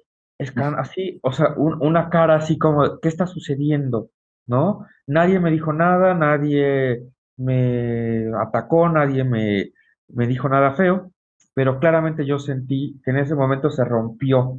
así, 0.76 1.18
o 1.22 1.32
sea, 1.32 1.54
una 1.56 2.10
cara 2.10 2.36
así 2.36 2.58
como, 2.58 3.00
¿qué 3.00 3.08
está 3.08 3.26
sucediendo? 3.26 4.10
¿No? 4.48 4.86
Nadie 5.06 5.40
me 5.40 5.50
dijo 5.50 5.72
nada, 5.72 6.14
nadie 6.14 7.02
me 7.36 8.26
atacó, 8.40 8.88
nadie 8.88 9.24
me, 9.24 9.72
me 10.08 10.26
dijo 10.26 10.48
nada 10.48 10.72
feo, 10.74 11.12
pero 11.54 11.78
claramente 11.78 12.26
yo 12.26 12.38
sentí 12.38 13.00
que 13.04 13.10
en 13.12 13.18
ese 13.18 13.34
momento 13.34 13.70
se 13.70 13.84
rompió 13.84 14.58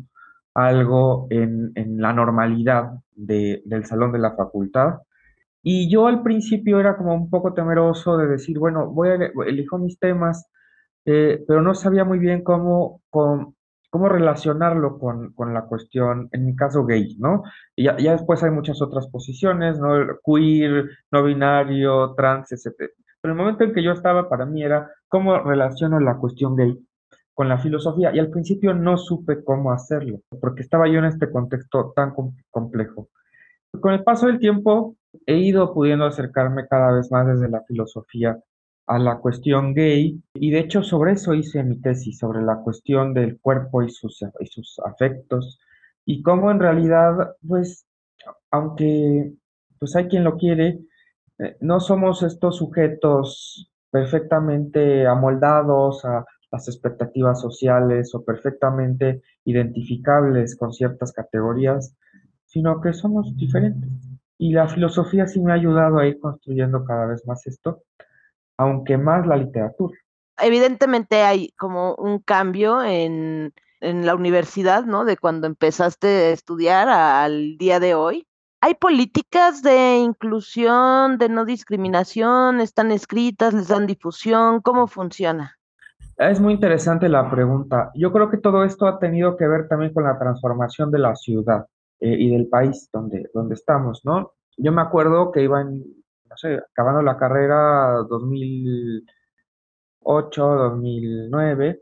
algo 0.54 1.28
en, 1.30 1.72
en 1.76 2.02
la 2.02 2.14
normalidad 2.14 2.92
de, 3.16 3.62
del 3.66 3.86
salón 3.86 4.12
de 4.12 4.20
la 4.20 4.36
facultad. 4.36 5.00
Y 5.64 5.90
yo 5.92 6.08
al 6.08 6.24
principio 6.24 6.80
era 6.80 6.98
como 6.98 7.14
un 7.14 7.30
poco 7.30 7.54
temeroso 7.54 8.18
de 8.18 8.28
decir, 8.28 8.60
bueno, 8.60 8.90
voy 8.92 9.10
a 9.10 9.16
elijo 9.48 9.78
mis 9.78 10.00
temas, 10.00 10.50
eh, 11.06 11.44
pero 11.48 11.62
no 11.62 11.76
sabía 11.76 12.06
muy 12.06 12.20
bien 12.20 12.44
cómo, 12.44 13.02
cómo, 13.10 13.56
relacionarlo 13.92 15.00
con, 15.00 15.34
con, 15.34 15.54
la 15.54 15.64
cuestión, 15.64 16.30
en 16.32 16.46
mi 16.46 16.56
caso, 16.56 16.86
gay, 16.86 17.16
¿no? 17.18 17.44
Y 17.76 17.86
ya, 17.86 17.98
ya, 17.98 18.12
después 18.12 18.44
hay 18.44 18.52
muchas 18.52 18.82
otras 18.82 19.08
posiciones, 19.08 19.80
¿no? 19.80 19.94
Queer, 20.24 20.90
no 21.12 21.24
binario, 21.24 22.14
trans, 22.16 22.52
etc. 22.52 22.92
Pero 23.22 23.34
el 23.34 23.38
momento 23.38 23.64
en 23.64 23.74
que 23.74 23.84
yo 23.84 23.92
estaba, 23.92 24.30
para 24.30 24.46
mí 24.46 24.64
era 24.64 24.90
cómo 25.08 25.40
relaciono 25.40 26.00
la 26.00 26.18
cuestión 26.18 26.56
gay 26.56 26.78
con 27.34 27.50
la 27.50 27.58
filosofía. 27.58 28.14
Y 28.14 28.20
al 28.20 28.30
principio 28.30 28.74
no 28.74 28.98
supe 28.98 29.44
cómo 29.44 29.72
hacerlo, 29.72 30.20
porque 30.42 30.62
estaba 30.62 30.88
yo 30.88 31.00
en 31.00 31.06
este 31.06 31.32
contexto 31.32 31.94
tan 31.96 32.14
complejo. 32.52 33.10
Con 33.80 33.94
el 33.94 34.04
paso 34.04 34.28
del 34.28 34.40
tiempo, 34.40 34.98
he 35.26 35.38
ido 35.38 35.74
pudiendo 35.74 36.06
acercarme 36.06 36.68
cada 36.68 36.92
vez 36.92 37.12
más 37.12 37.28
desde 37.28 37.50
la 37.50 37.62
filosofía 37.64 38.38
a 38.90 38.98
la 38.98 39.20
cuestión 39.20 39.74
gay. 39.76 40.22
Y 40.34 40.50
de 40.52 40.60
hecho 40.60 40.84
sobre 40.84 41.14
eso 41.14 41.34
hice 41.36 41.64
mi 41.64 41.80
tesis, 41.80 42.18
sobre 42.18 42.42
la 42.42 42.58
cuestión 42.58 43.14
del 43.14 43.40
cuerpo 43.40 43.84
y 43.84 43.90
sus, 43.92 44.20
y 44.40 44.48
sus 44.48 44.80
afectos. 44.80 45.60
Y 46.06 46.24
cómo 46.24 46.50
en 46.52 46.60
realidad, 46.60 47.36
pues, 47.48 47.86
aunque 48.52 49.32
pues 49.80 49.96
hay 49.96 50.08
quien 50.08 50.24
lo 50.24 50.38
quiere, 50.38 50.80
eh, 51.38 51.56
no 51.62 51.80
somos 51.80 52.24
estos 52.24 52.58
sujetos 52.58 53.72
perfectamente 53.92 55.06
amoldados 55.06 56.04
a 56.06 56.26
las 56.52 56.68
expectativas 56.68 57.40
sociales 57.40 58.16
o 58.16 58.26
perfectamente 58.26 59.22
identificables 59.46 60.58
con 60.58 60.74
ciertas 60.74 61.14
categorías, 61.14 61.96
sino 62.46 62.82
que 62.82 62.94
somos 62.94 63.38
diferentes. 63.38 63.88
Y 64.40 64.54
la 64.54 64.68
filosofía 64.68 65.28
sí 65.28 65.40
me 65.42 65.52
ha 65.52 65.56
ayudado 65.56 66.00
a 66.00 66.08
ir 66.08 66.20
construyendo 66.20 66.84
cada 66.86 67.06
vez 67.06 67.24
más 67.28 67.46
esto 67.46 67.84
aunque 68.60 68.98
más 68.98 69.26
la 69.26 69.38
literatura. 69.38 69.98
Evidentemente 70.38 71.22
hay 71.22 71.52
como 71.58 71.96
un 71.96 72.20
cambio 72.20 72.84
en, 72.84 73.54
en 73.80 74.06
la 74.06 74.16
universidad, 74.16 74.84
¿no? 74.84 75.06
De 75.06 75.16
cuando 75.16 75.48
empezaste 75.48 76.08
a 76.08 76.30
estudiar 76.32 76.90
al 76.90 77.58
día 77.58 77.80
de 77.80 77.96
hoy. 77.96 78.28
¿Hay 78.60 78.74
políticas 78.74 79.62
de 79.62 80.00
inclusión, 80.00 81.18
de 81.18 81.30
no 81.30 81.46
discriminación? 81.46 82.60
¿Están 82.60 82.92
escritas? 82.92 83.54
¿Les 83.54 83.70
dan 83.70 83.88
difusión? 83.88 84.60
¿Cómo 84.62 84.88
funciona? 84.88 85.56
Es 86.18 86.42
muy 86.42 86.54
interesante 86.54 87.08
la 87.08 87.30
pregunta. 87.32 87.92
Yo 87.96 88.12
creo 88.12 88.30
que 88.30 88.40
todo 88.40 88.66
esto 88.66 88.88
ha 88.88 89.00
tenido 89.00 89.38
que 89.38 89.48
ver 89.48 89.70
también 89.70 89.94
con 89.94 90.04
la 90.04 90.20
transformación 90.20 90.92
de 90.92 91.00
la 91.00 91.16
ciudad 91.16 91.66
eh, 92.02 92.14
y 92.20 92.30
del 92.30 92.48
país 92.50 92.90
donde, 92.92 93.30
donde 93.34 93.56
estamos, 93.56 94.02
¿no? 94.04 94.34
Yo 94.58 94.74
me 94.74 94.82
acuerdo 94.82 95.32
que 95.32 95.44
iba 95.44 95.62
en 95.62 95.82
no 96.30 96.38
sé, 96.38 96.60
acabando 96.72 97.02
la 97.02 97.18
carrera 97.18 98.04
2008, 98.10 100.44
2009, 100.44 101.82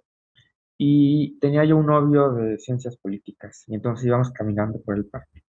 y 0.77 1.39
tenía 1.39 1.66
yo 1.66 1.77
un 1.77 1.88
novio 1.88 2.32
de 2.34 2.58
ciencias 2.60 2.98
políticas, 2.98 3.63
y 3.68 3.75
entonces 3.75 4.06
íbamos 4.06 4.32
caminando 4.32 4.82
por 4.84 4.98
el 4.98 5.06
parque. 5.06 5.44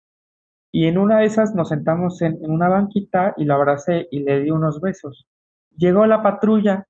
Y 0.72 0.88
en 0.88 0.98
una 0.98 1.20
de 1.20 1.26
esas 1.26 1.56
nos 1.56 1.70
sentamos 1.70 2.22
en, 2.22 2.38
una 2.50 2.70
banquita 2.70 3.34
y 3.38 3.46
la 3.46 3.56
abracé 3.56 4.08
y 4.12 4.20
le 4.24 4.42
di 4.42 4.52
unos 4.52 4.82
besos. 4.82 5.28
Llegó 5.78 6.06
la 6.06 6.24
patrulla 6.24 6.88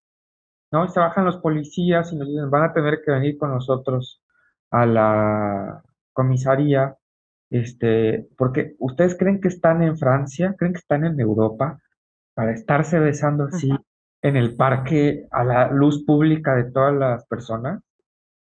¿no? 0.72 0.86
Y 0.86 0.90
se 0.90 1.00
bajan 1.00 1.26
los 1.26 1.38
policías 1.38 2.12
y 2.12 2.18
nos 2.18 2.28
dicen, 2.28 2.50
van 2.50 2.64
a 2.64 2.74
tener 2.74 3.02
que 3.04 3.12
venir 3.12 3.38
con 3.38 3.52
nosotros 3.52 4.22
a 4.72 4.86
la 4.86 5.84
comisaría, 6.14 6.96
este, 7.50 8.28
porque 8.38 8.76
ustedes 8.80 9.18
creen 9.18 9.42
que 9.42 9.50
están 9.50 9.84
en 9.84 9.98
Francia, 9.98 10.56
creen 10.58 10.74
que 10.74 10.80
están 10.80 11.06
en 11.06 11.20
Europa, 11.20 11.80
para 12.36 12.52
estarse 12.52 13.00
besando 13.00 13.46
así 13.46 13.72
en 14.22 14.36
el 14.36 14.56
parque 14.56 15.28
a 15.32 15.44
la 15.44 15.72
luz 15.72 16.04
pública 16.06 16.56
de 16.56 16.66
todas 16.72 16.94
las 16.94 17.26
personas. 17.26 17.82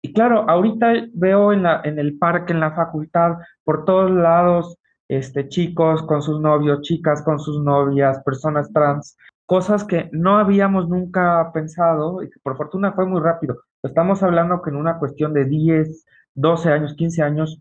Y 0.03 0.13
claro, 0.13 0.49
ahorita 0.49 0.93
veo 1.13 1.53
en, 1.53 1.63
la, 1.63 1.81
en 1.85 1.99
el 1.99 2.19
parque, 2.19 2.53
en 2.53 2.61
la 2.61 2.73
facultad, 2.73 3.37
por 3.63 3.85
todos 3.85 4.11
lados, 4.11 4.77
este, 5.09 5.49
chicos 5.49 6.03
con 6.03 6.23
sus 6.23 6.41
novios, 6.41 6.81
chicas 6.83 7.23
con 7.23 7.39
sus 7.39 7.63
novias, 7.63 8.23
personas 8.25 8.73
trans, 8.73 9.17
cosas 9.47 9.85
que 9.85 10.09
no 10.13 10.39
habíamos 10.39 10.89
nunca 10.89 11.51
pensado 11.53 12.23
y 12.23 12.31
que 12.31 12.41
por 12.43 12.57
fortuna 12.57 12.93
fue 12.93 13.07
muy 13.07 13.21
rápido. 13.21 13.59
Estamos 13.83 14.23
hablando 14.23 14.63
que 14.63 14.71
en 14.71 14.77
una 14.77 14.99
cuestión 14.99 15.35
de 15.35 15.45
10, 15.45 16.05
12 16.35 16.71
años, 16.71 16.95
15 16.95 17.23
años, 17.23 17.61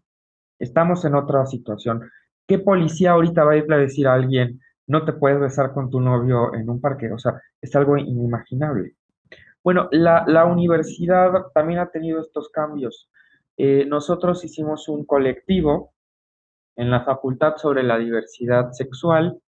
estamos 0.59 1.03
en 1.05 1.15
otra 1.15 1.45
situación. 1.45 2.09
¿Qué 2.47 2.59
policía 2.59 3.11
ahorita 3.11 3.43
va 3.43 3.53
a 3.53 3.57
ir 3.57 3.73
a 3.73 3.77
decir 3.77 4.07
a 4.07 4.13
alguien, 4.13 4.61
no 4.87 5.05
te 5.05 5.13
puedes 5.13 5.39
besar 5.39 5.73
con 5.73 5.89
tu 5.89 5.99
novio 6.01 6.53
en 6.53 6.69
un 6.69 6.81
parque? 6.81 7.11
O 7.11 7.17
sea, 7.19 7.41
es 7.61 7.75
algo 7.75 7.97
inimaginable. 7.97 8.95
Bueno, 9.63 9.87
la, 9.91 10.23
la 10.27 10.45
universidad 10.45 11.31
también 11.53 11.79
ha 11.79 11.89
tenido 11.89 12.19
estos 12.19 12.49
cambios. 12.49 13.09
Eh, 13.57 13.85
nosotros 13.85 14.43
hicimos 14.43 14.89
un 14.89 15.05
colectivo 15.05 15.93
en 16.75 16.89
la 16.89 17.03
facultad 17.03 17.57
sobre 17.57 17.83
la 17.83 17.97
diversidad 17.97 18.71
sexual 18.71 19.39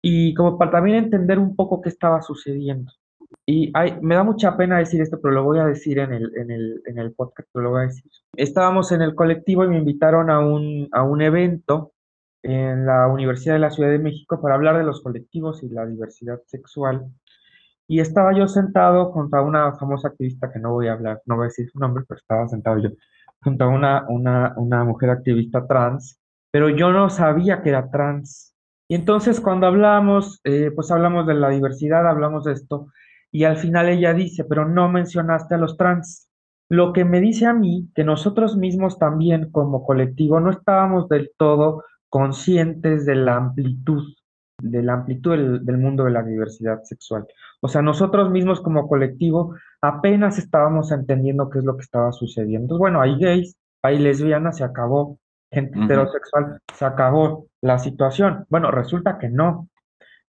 y 0.00 0.34
como 0.34 0.58
para 0.58 0.70
también 0.70 0.98
entender 0.98 1.38
un 1.38 1.56
poco 1.56 1.80
qué 1.80 1.88
estaba 1.88 2.22
sucediendo. 2.22 2.92
Y 3.44 3.72
me 4.02 4.14
da 4.14 4.22
mucha 4.22 4.56
pena 4.56 4.78
decir 4.78 5.00
esto, 5.00 5.18
pero 5.20 5.34
lo 5.34 5.42
voy 5.42 5.58
a 5.58 5.66
decir 5.66 5.98
en 5.98 6.12
el, 6.12 6.30
en 6.36 6.50
el, 6.50 6.82
en 6.84 6.98
el 6.98 7.12
podcast, 7.12 7.48
lo 7.54 7.70
voy 7.70 7.80
a 7.80 7.86
decir. 7.86 8.10
Estábamos 8.36 8.92
en 8.92 9.02
el 9.02 9.14
colectivo 9.14 9.64
y 9.64 9.68
me 9.68 9.78
invitaron 9.78 10.30
a 10.30 10.38
un, 10.38 10.88
a 10.92 11.02
un 11.02 11.22
evento 11.22 11.92
en 12.42 12.86
la 12.86 13.08
Universidad 13.08 13.54
de 13.54 13.60
la 13.60 13.70
Ciudad 13.70 13.90
de 13.90 13.98
México 13.98 14.40
para 14.40 14.54
hablar 14.54 14.78
de 14.78 14.84
los 14.84 15.02
colectivos 15.02 15.62
y 15.62 15.68
la 15.68 15.86
diversidad 15.86 16.40
sexual. 16.46 17.06
Y 17.88 18.00
estaba 18.00 18.36
yo 18.36 18.48
sentado 18.48 19.12
junto 19.12 19.36
a 19.36 19.42
una 19.42 19.74
famosa 19.76 20.08
activista 20.08 20.52
que 20.52 20.58
no 20.58 20.72
voy 20.72 20.88
a 20.88 20.94
hablar, 20.94 21.22
no 21.26 21.36
voy 21.36 21.44
a 21.44 21.48
decir 21.48 21.68
su 21.70 21.78
nombre, 21.78 22.04
pero 22.08 22.18
estaba 22.18 22.48
sentado 22.48 22.78
yo 22.78 22.90
junto 23.42 23.64
a 23.64 23.68
una, 23.68 24.04
una, 24.08 24.54
una 24.56 24.84
mujer 24.84 25.10
activista 25.10 25.66
trans, 25.66 26.18
pero 26.50 26.68
yo 26.68 26.90
no 26.92 27.10
sabía 27.10 27.62
que 27.62 27.68
era 27.68 27.90
trans. 27.90 28.54
Y 28.88 28.94
entonces 28.94 29.40
cuando 29.40 29.66
hablamos, 29.66 30.40
eh, 30.44 30.70
pues 30.74 30.90
hablamos 30.90 31.26
de 31.26 31.34
la 31.34 31.50
diversidad, 31.50 32.08
hablamos 32.08 32.44
de 32.44 32.52
esto, 32.52 32.88
y 33.30 33.44
al 33.44 33.56
final 33.56 33.88
ella 33.88 34.14
dice, 34.14 34.44
pero 34.44 34.66
no 34.68 34.88
mencionaste 34.88 35.54
a 35.54 35.58
los 35.58 35.76
trans. 35.76 36.28
Lo 36.68 36.92
que 36.92 37.04
me 37.04 37.20
dice 37.20 37.46
a 37.46 37.52
mí 37.52 37.88
que 37.94 38.02
nosotros 38.02 38.56
mismos 38.56 38.98
también 38.98 39.50
como 39.50 39.84
colectivo 39.84 40.40
no 40.40 40.50
estábamos 40.50 41.08
del 41.08 41.30
todo 41.36 41.84
conscientes 42.08 43.06
de 43.06 43.14
la 43.14 43.36
amplitud, 43.36 44.02
de 44.62 44.82
la 44.82 44.94
amplitud 44.94 45.60
del, 45.60 45.78
mundo 45.78 46.04
de 46.04 46.10
la 46.10 46.22
diversidad 46.22 46.82
sexual. 46.84 47.26
O 47.60 47.68
sea, 47.68 47.82
nosotros 47.82 48.30
mismos 48.30 48.60
como 48.60 48.88
colectivo 48.88 49.54
apenas 49.80 50.38
estábamos 50.38 50.92
entendiendo 50.92 51.50
qué 51.50 51.58
es 51.58 51.64
lo 51.64 51.76
que 51.76 51.82
estaba 51.82 52.12
sucediendo. 52.12 52.78
bueno, 52.78 53.00
hay 53.00 53.18
gays, 53.18 53.56
hay 53.82 53.98
lesbianas, 53.98 54.58
se 54.58 54.64
acabó, 54.64 55.18
gente 55.50 55.78
heterosexual, 55.78 56.60
se 56.74 56.84
acabó 56.84 57.46
la 57.62 57.78
situación. 57.78 58.46
Bueno, 58.48 58.70
resulta 58.70 59.18
que 59.18 59.28
no, 59.28 59.68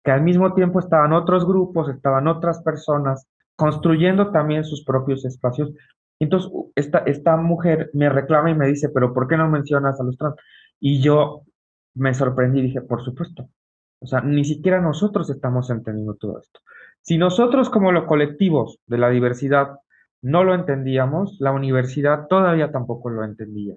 que 0.03 0.11
al 0.11 0.21
mismo 0.21 0.53
tiempo 0.53 0.79
estaban 0.79 1.13
otros 1.13 1.45
grupos, 1.45 1.89
estaban 1.89 2.27
otras 2.27 2.61
personas 2.61 3.27
construyendo 3.55 4.31
también 4.31 4.63
sus 4.63 4.83
propios 4.83 5.25
espacios. 5.25 5.71
Entonces, 6.19 6.51
esta, 6.75 6.99
esta 6.99 7.37
mujer 7.37 7.89
me 7.93 8.09
reclama 8.09 8.51
y 8.51 8.55
me 8.55 8.67
dice, 8.67 8.89
pero 8.89 9.13
¿por 9.13 9.27
qué 9.27 9.37
no 9.37 9.49
mencionas 9.49 9.99
a 9.99 10.03
los 10.03 10.17
trans? 10.17 10.35
Y 10.79 11.01
yo 11.01 11.43
me 11.97 12.13
sorprendí 12.13 12.59
y 12.59 12.63
dije, 12.63 12.81
por 12.81 13.03
supuesto. 13.03 13.49
O 13.99 14.07
sea, 14.07 14.21
ni 14.21 14.45
siquiera 14.45 14.81
nosotros 14.81 15.29
estamos 15.29 15.69
entendiendo 15.69 16.15
todo 16.15 16.39
esto. 16.39 16.59
Si 17.01 17.17
nosotros 17.17 17.69
como 17.69 17.91
los 17.91 18.05
colectivos 18.05 18.79
de 18.85 18.97
la 18.97 19.09
diversidad 19.09 19.79
no 20.21 20.43
lo 20.43 20.53
entendíamos, 20.53 21.37
la 21.39 21.51
universidad 21.51 22.27
todavía 22.27 22.71
tampoco 22.71 23.09
lo 23.09 23.23
entendía. 23.23 23.75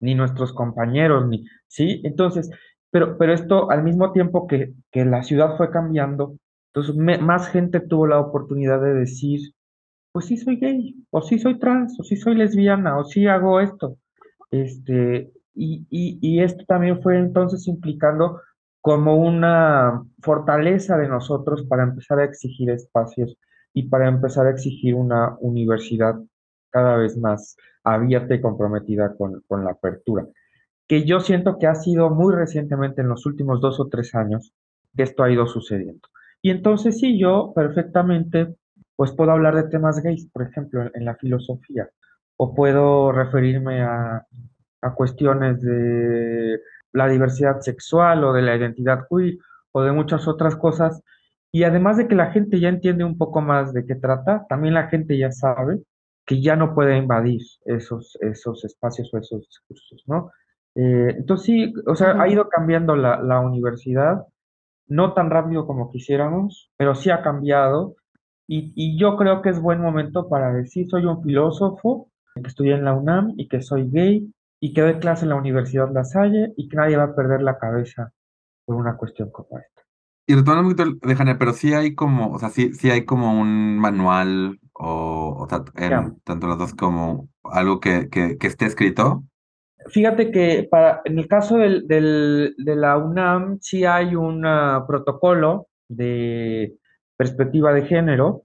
Ni 0.00 0.14
nuestros 0.14 0.52
compañeros, 0.52 1.28
ni, 1.28 1.44
¿sí? 1.66 2.00
Entonces, 2.04 2.50
pero, 2.90 3.18
pero 3.18 3.32
esto 3.32 3.70
al 3.70 3.82
mismo 3.82 4.12
tiempo 4.12 4.46
que, 4.46 4.72
que 4.90 5.04
la 5.04 5.22
ciudad 5.22 5.56
fue 5.56 5.70
cambiando, 5.70 6.36
entonces 6.72 6.96
más 7.20 7.48
gente 7.48 7.80
tuvo 7.80 8.06
la 8.06 8.20
oportunidad 8.20 8.80
de 8.80 8.94
decir, 8.94 9.40
pues 10.12 10.26
sí 10.26 10.36
soy 10.36 10.56
gay, 10.56 10.94
o 11.10 11.22
sí 11.22 11.38
soy 11.38 11.58
trans, 11.58 11.98
o 12.00 12.02
sí 12.02 12.16
soy 12.16 12.34
lesbiana, 12.34 12.98
o 12.98 13.04
sí 13.04 13.26
hago 13.26 13.60
esto. 13.60 13.96
Este, 14.50 15.30
y, 15.58 16.40
esto 16.40 16.64
también 16.66 17.02
fue 17.02 17.18
entonces 17.18 17.66
implicando 17.68 18.40
como 18.80 19.16
una 19.16 20.02
fortaleza 20.22 20.96
de 20.96 21.08
nosotros 21.08 21.64
para 21.64 21.82
empezar 21.82 22.20
a 22.20 22.24
exigir 22.24 22.70
espacios 22.70 23.36
y 23.74 23.88
para 23.88 24.08
empezar 24.08 24.46
a 24.46 24.50
exigir 24.50 24.94
una 24.94 25.36
universidad 25.40 26.16
cada 26.70 26.96
vez 26.96 27.16
más 27.16 27.56
abierta 27.84 28.34
y 28.34 28.40
comprometida 28.40 29.14
con, 29.16 29.42
con 29.46 29.64
la 29.64 29.72
apertura 29.72 30.26
que 30.88 31.04
yo 31.04 31.20
siento 31.20 31.58
que 31.58 31.66
ha 31.66 31.74
sido 31.74 32.10
muy 32.10 32.34
recientemente, 32.34 33.02
en 33.02 33.08
los 33.08 33.26
últimos 33.26 33.60
dos 33.60 33.78
o 33.78 33.88
tres 33.88 34.14
años, 34.14 34.54
que 34.96 35.02
esto 35.02 35.22
ha 35.22 35.30
ido 35.30 35.46
sucediendo. 35.46 36.08
Y 36.40 36.50
entonces 36.50 36.98
sí, 36.98 37.18
yo 37.18 37.52
perfectamente, 37.54 38.56
pues 38.96 39.12
puedo 39.12 39.30
hablar 39.30 39.54
de 39.54 39.68
temas 39.68 40.02
gays, 40.02 40.28
por 40.32 40.42
ejemplo, 40.42 40.90
en, 40.92 41.04
la 41.04 41.14
filosofía, 41.16 41.90
o 42.38 42.54
puedo 42.54 43.12
referirme 43.12 43.82
a, 43.82 44.26
a 44.82 44.94
cuestiones 44.94 45.60
de 45.60 46.60
la 46.92 47.08
diversidad 47.08 47.60
sexual 47.60 48.24
o 48.24 48.32
de 48.32 48.42
la 48.42 48.56
identidad 48.56 49.06
queer 49.08 49.38
o 49.72 49.82
de 49.82 49.92
muchas 49.92 50.26
otras 50.28 50.56
cosas. 50.56 51.02
Y 51.52 51.64
además 51.64 51.96
de 51.96 52.08
que 52.08 52.14
la 52.14 52.30
gente 52.30 52.60
ya 52.60 52.68
entiende 52.68 53.04
un 53.04 53.16
poco 53.16 53.40
más 53.40 53.72
de 53.72 53.86
qué 53.86 53.94
trata, 53.94 54.46
también 54.48 54.74
la 54.74 54.88
gente 54.88 55.16
ya 55.16 55.30
sabe 55.32 55.80
que 56.26 56.42
ya 56.42 56.56
no 56.56 56.74
puede 56.74 56.96
invadir 56.98 57.40
esos, 57.64 58.18
esos 58.20 58.64
espacios 58.64 59.12
o 59.14 59.18
esos 59.18 59.40
discursos, 59.46 60.04
¿no? 60.06 60.30
Eh, 60.74 61.14
entonces 61.16 61.46
sí, 61.46 61.74
o 61.86 61.94
sea, 61.96 62.20
ha 62.20 62.28
ido 62.28 62.48
cambiando 62.50 62.94
la, 62.94 63.20
la, 63.22 63.40
universidad, 63.40 64.26
no 64.86 65.14
tan 65.14 65.30
rápido 65.30 65.66
como 65.66 65.90
quisiéramos, 65.90 66.70
pero 66.76 66.94
sí 66.94 67.10
ha 67.10 67.22
cambiado. 67.22 67.96
Y, 68.46 68.72
y, 68.76 68.98
yo 68.98 69.16
creo 69.16 69.42
que 69.42 69.48
es 69.50 69.60
buen 69.60 69.80
momento 69.80 70.28
para 70.28 70.52
decir, 70.52 70.86
soy 70.88 71.06
un 71.06 71.22
filósofo, 71.22 72.10
que 72.34 72.48
estudié 72.48 72.74
en 72.74 72.84
la 72.84 72.94
UNAM 72.94 73.34
y 73.36 73.48
que 73.48 73.62
soy 73.62 73.90
gay 73.90 74.30
y 74.60 74.72
que 74.72 74.80
doy 74.80 74.98
clase 74.98 75.24
en 75.24 75.30
la 75.30 75.36
Universidad 75.36 75.92
La 75.92 76.04
Salle 76.04 76.52
y 76.56 76.68
que 76.68 76.76
nadie 76.76 76.96
va 76.96 77.04
a 77.04 77.14
perder 77.14 77.42
la 77.42 77.58
cabeza 77.58 78.12
por 78.64 78.76
una 78.76 78.96
cuestión 78.96 79.30
como 79.30 79.58
esta. 79.58 79.82
Y 80.26 80.34
retomando 80.34 80.68
un 80.68 80.76
poquito, 80.76 81.06
déjame, 81.06 81.36
pero 81.36 81.52
sí 81.52 81.72
hay 81.72 81.94
como, 81.94 82.32
o 82.32 82.38
sea, 82.38 82.50
sí, 82.50 82.74
sí 82.74 82.90
hay 82.90 83.04
como 83.04 83.40
un 83.40 83.78
manual 83.78 84.58
o, 84.74 85.36
o 85.38 85.46
tanto 85.46 86.46
los 86.46 86.58
dos 86.58 86.74
como 86.74 87.28
algo 87.44 87.80
que, 87.80 88.08
que, 88.10 88.36
que 88.36 88.46
esté 88.46 88.66
escrito 88.66 89.24
Fíjate 89.90 90.30
que 90.30 90.66
para, 90.70 91.00
en 91.04 91.18
el 91.18 91.28
caso 91.28 91.56
del, 91.56 91.86
del, 91.86 92.54
de 92.58 92.76
la 92.76 92.96
UNAM 92.98 93.58
sí 93.60 93.84
hay 93.84 94.14
un 94.14 94.42
protocolo 94.86 95.68
de 95.88 96.76
perspectiva 97.16 97.72
de 97.72 97.86
género 97.86 98.44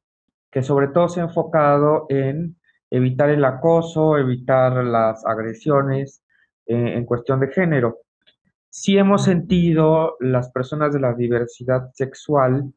que 0.51 0.63
sobre 0.63 0.87
todo 0.87 1.09
se 1.09 1.19
ha 1.19 1.23
enfocado 1.23 2.05
en 2.09 2.57
evitar 2.93 3.31
el 3.31 3.43
acoso, 3.43 4.19
evitar 4.19 4.83
las 4.83 5.25
agresiones 5.25 6.23
eh, 6.67 6.93
en 6.95 7.05
cuestión 7.05 7.39
de 7.39 7.47
género. 7.47 8.01
Sí 8.69 8.97
hemos 8.99 9.23
sentido 9.23 10.15
las 10.19 10.51
personas 10.51 10.93
de 10.93 10.99
la 10.99 11.13
diversidad 11.15 11.89
sexual 11.93 12.71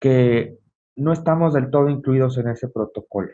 que 0.00 0.56
no 0.96 1.12
estamos 1.12 1.52
del 1.52 1.70
todo 1.70 1.90
incluidos 1.90 2.38
en 2.38 2.48
ese 2.48 2.68
protocolo, 2.68 3.32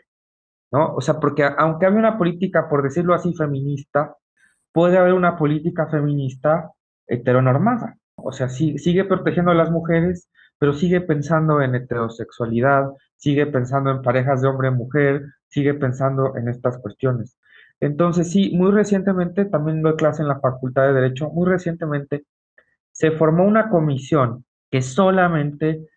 ¿no? 0.73 0.95
O 0.95 0.99
sea, 0.99 1.17
porque 1.17 1.45
aunque 1.45 1.85
hay 1.85 1.93
una 1.93 2.17
política, 2.17 2.67
por 2.67 2.83
decirlo 2.83 3.13
así, 3.13 3.33
feminista, 3.33 4.17
puede 4.73 4.97
haber 4.97 5.13
una 5.13 5.37
política 5.37 5.87
feminista 5.87 6.71
heteronormada. 7.07 7.97
O 8.15 8.33
sea, 8.33 8.49
sigue 8.49 9.05
protegiendo 9.05 9.51
a 9.51 9.55
las 9.55 9.71
mujeres, 9.71 10.29
pero 10.59 10.73
sigue 10.73 10.99
pensando 10.99 11.61
en 11.61 11.75
heterosexualidad, 11.75 12.89
sigue 13.21 13.45
pensando 13.45 13.91
en 13.91 14.01
parejas 14.01 14.41
de 14.41 14.47
hombre-mujer, 14.47 15.25
sigue 15.47 15.75
pensando 15.75 16.35
en 16.37 16.47
estas 16.49 16.79
cuestiones. 16.79 17.37
Entonces, 17.79 18.31
sí, 18.31 18.51
muy 18.55 18.71
recientemente, 18.71 19.45
también 19.45 19.83
doy 19.83 19.95
clase 19.95 20.23
en 20.23 20.27
la 20.27 20.39
Facultad 20.39 20.87
de 20.87 20.93
Derecho, 20.93 21.29
muy 21.29 21.47
recientemente 21.47 22.25
se 22.91 23.11
formó 23.11 23.45
una 23.45 23.69
comisión 23.69 24.43
que 24.71 24.81
solamente 24.81 25.87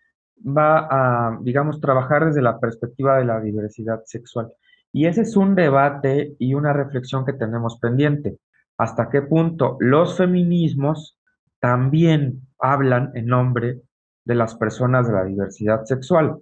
va 0.45 0.87
a, 0.89 1.39
digamos, 1.41 1.81
trabajar 1.81 2.25
desde 2.27 2.43
la 2.43 2.59
perspectiva 2.59 3.17
de 3.17 3.25
la 3.25 3.41
diversidad 3.41 4.03
sexual. 4.05 4.51
Y 4.93 5.07
ese 5.07 5.21
es 5.21 5.35
un 5.35 5.55
debate 5.55 6.35
y 6.37 6.53
una 6.53 6.73
reflexión 6.73 7.25
que 7.25 7.33
tenemos 7.33 7.79
pendiente 7.79 8.37
hasta 8.77 9.09
qué 9.09 9.23
punto 9.23 9.77
los 9.79 10.15
feminismos 10.15 11.17
también 11.59 12.41
hablan 12.59 13.11
en 13.15 13.25
nombre 13.25 13.81
de 14.25 14.35
las 14.35 14.53
personas 14.55 15.07
de 15.07 15.13
la 15.13 15.23
diversidad 15.25 15.85
sexual. 15.85 16.37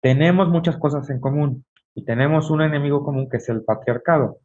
Tenemos 0.00 0.48
muchas 0.48 0.76
cosas 0.76 1.08
en 1.10 1.20
común 1.20 1.64
y 1.94 2.04
tenemos 2.04 2.50
un 2.50 2.62
enemigo 2.62 3.04
común 3.04 3.28
que 3.28 3.38
es 3.38 3.48
el 3.48 3.62
patriarcado, 3.62 4.38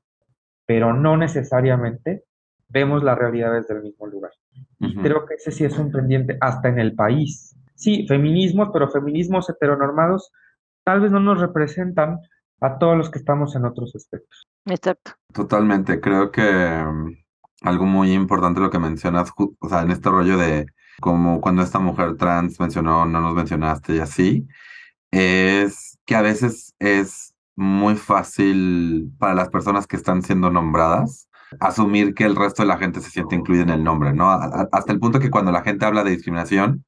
pero 0.66 0.94
no 0.94 1.18
necesariamente 1.18 2.24
vemos 2.68 3.04
la 3.04 3.16
realidad 3.16 3.54
desde 3.54 3.76
el 3.76 3.84
mismo 3.84 4.08
lugar. 4.08 4.32
Y 4.80 4.96
creo 4.96 5.26
que 5.26 5.36
ese 5.36 5.52
sí 5.52 5.64
es 5.64 5.78
un 5.78 5.92
pendiente 5.92 6.38
hasta 6.42 6.70
en 6.70 6.80
el 6.80 6.96
país. 6.96 7.56
Sí, 7.76 8.06
feminismos, 8.08 8.70
pero 8.74 8.90
feminismos 8.90 9.50
heteronormados 9.50 10.32
tal 10.84 11.02
vez 11.02 11.12
no 11.12 11.20
nos 11.20 11.40
representan 11.40 12.20
a 12.62 12.78
todos 12.78 12.98
los 12.98 13.10
que 13.10 13.20
estamos 13.20 13.56
en 13.56 13.66
otros 13.66 13.96
aspectos. 13.96 14.48
Exacto. 14.66 15.12
Totalmente, 15.34 16.00
creo 16.00 16.32
que 16.32 16.42
mm, 16.42 17.12
algo 17.64 17.86
muy 17.86 18.14
importante 18.14 18.60
lo 18.60 18.70
que 18.70 18.80
mencionas, 18.80 19.32
o 19.38 19.70
sea, 19.70 19.82
en 19.82 19.92
este 19.92 20.10
rollo 20.10 20.38
de 20.38 20.68
como 21.02 21.42
cuando 21.42 21.62
esta 21.62 21.80
mujer 21.80 22.16
trans 22.16 22.60
mencionó, 22.60 23.06
no 23.06 23.20
nos 23.20 23.36
mencionaste 23.36 23.96
y 23.96 24.00
así, 24.00 24.48
es 25.16 25.98
que 26.06 26.16
a 26.16 26.22
veces 26.22 26.74
es 26.80 27.34
muy 27.56 27.96
fácil 27.96 29.12
para 29.18 29.34
las 29.34 29.50
personas 29.50 29.88
que 29.88 29.96
están 29.96 30.22
siendo 30.22 30.50
nombradas 30.52 31.30
asumir 31.60 32.14
que 32.14 32.26
el 32.26 32.36
resto 32.36 32.64
de 32.64 32.68
la 32.68 32.78
gente 32.78 33.00
se 33.00 33.10
siente 33.10 33.36
incluida 33.36 33.64
en 33.64 33.70
el 33.70 33.84
nombre, 33.84 34.14
¿no? 34.14 34.30
hasta 34.30 34.92
el 34.92 35.00
punto 35.00 35.20
que 35.20 35.30
cuando 35.30 35.52
la 35.52 35.62
gente 35.62 35.86
habla 35.86 36.04
de 36.04 36.12
discriminación, 36.12 36.86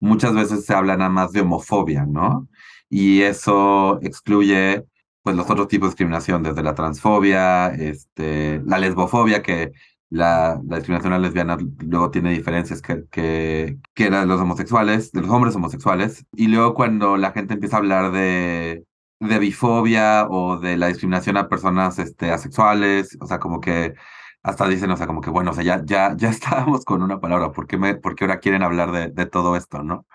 muchas 0.00 0.34
veces 0.34 0.64
se 0.64 0.74
habla 0.74 0.96
nada 0.96 1.10
más 1.10 1.32
de 1.32 1.42
homofobia, 1.42 2.04
¿no? 2.04 2.48
Y 2.88 3.22
eso 3.22 4.00
excluye 4.02 4.84
pues 5.22 5.36
los 5.36 5.48
otros 5.50 5.68
tipos 5.68 5.88
de 5.88 5.90
discriminación, 5.90 6.42
desde 6.42 6.62
la 6.62 6.74
transfobia, 6.74 7.68
este, 7.68 8.60
la 8.64 8.78
lesbofobia, 8.78 9.42
que 9.42 9.72
la, 10.10 10.60
la 10.66 10.76
discriminación 10.76 11.20
lesbiana 11.20 11.58
luego 11.80 12.10
tiene 12.10 12.32
diferencias 12.32 12.80
que, 12.82 13.04
que, 13.10 13.78
que 13.94 14.10
de 14.10 14.26
los 14.26 14.40
homosexuales, 14.40 15.12
de 15.12 15.22
los 15.22 15.30
hombres 15.30 15.54
homosexuales. 15.56 16.24
Y 16.34 16.48
luego 16.48 16.74
cuando 16.74 17.16
la 17.16 17.32
gente 17.32 17.54
empieza 17.54 17.76
a 17.76 17.80
hablar 17.80 18.12
de, 18.12 18.84
de 19.20 19.38
bifobia 19.38 20.26
o 20.28 20.58
de 20.58 20.76
la 20.76 20.88
discriminación 20.88 21.36
a 21.36 21.48
personas 21.48 21.98
este, 21.98 22.30
asexuales, 22.30 23.16
o 23.20 23.26
sea, 23.26 23.38
como 23.38 23.60
que 23.60 23.94
hasta 24.42 24.68
dicen, 24.68 24.90
o 24.90 24.96
sea, 24.96 25.06
como 25.06 25.20
que 25.20 25.30
bueno, 25.30 25.50
o 25.50 25.54
sea, 25.54 25.64
ya, 25.64 25.82
ya, 25.84 26.14
ya 26.16 26.30
estábamos 26.30 26.84
con 26.84 27.02
una 27.02 27.20
palabra, 27.20 27.52
¿por 27.52 27.66
qué, 27.66 27.76
me, 27.78 27.94
por 27.96 28.14
qué 28.14 28.24
ahora 28.24 28.40
quieren 28.40 28.62
hablar 28.62 28.92
de, 28.92 29.10
de 29.10 29.26
todo 29.26 29.56
esto, 29.56 29.82
no? 29.82 30.06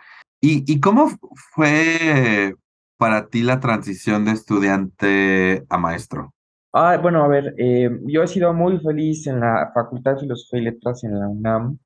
¿Y, 0.42 0.64
¿Y 0.72 0.80
cómo 0.82 1.10
fue 1.54 2.56
para 2.98 3.28
ti 3.28 3.44
la 3.44 3.60
transición 3.60 4.26
de 4.26 4.32
estudiante 4.32 5.66
a 5.70 5.78
maestro? 5.78 6.34
Ah, 6.76 6.98
bueno, 7.02 7.24
a 7.24 7.28
ver, 7.28 7.54
eh, 7.58 7.90
yo 8.08 8.24
he 8.24 8.28
sido 8.28 8.52
muy 8.54 8.80
feliz 8.80 9.28
en 9.28 9.40
la 9.40 9.72
Facultad 9.74 10.14
de 10.16 10.22
Filosofía 10.22 10.60
y 10.60 10.64
Letras 10.64 11.04
en 11.04 11.20
la 11.20 11.28
UNAM 11.28 11.78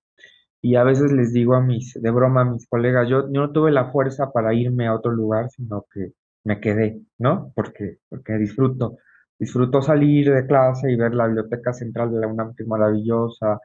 y 0.62 0.76
a 0.76 0.84
veces 0.84 1.12
les 1.12 1.34
digo 1.34 1.56
a 1.56 1.62
mis, 1.62 1.94
de 1.96 2.12
broma 2.12 2.42
a 2.42 2.46
mis 2.46 2.68
colegas, 2.68 3.10
yo, 3.10 3.24
no 3.30 3.52
tuve 3.52 3.72
la 3.72 3.92
fuerza 3.92 4.32
para 4.32 4.54
irme 4.54 4.88
a 4.88 4.96
otro 4.96 5.12
lugar, 5.12 5.50
sino 5.52 5.86
que 5.94 6.14
me 6.46 6.60
quedé, 6.62 7.02
¿no? 7.20 7.52
Porque, 7.56 8.00
porque 8.10 8.34
disfruto, 8.38 8.98
disfruto 9.40 9.82
salir 9.82 10.32
de 10.34 10.48
clase 10.48 10.92
y 10.92 10.96
ver 10.98 11.14
la 11.16 11.28
biblioteca 11.28 11.74
central 11.74 12.12
de 12.12 12.20
la 12.22 12.28
UNAM, 12.28 12.56
que 12.56 12.64
es 12.64 12.70
maravillosa, 12.70 13.60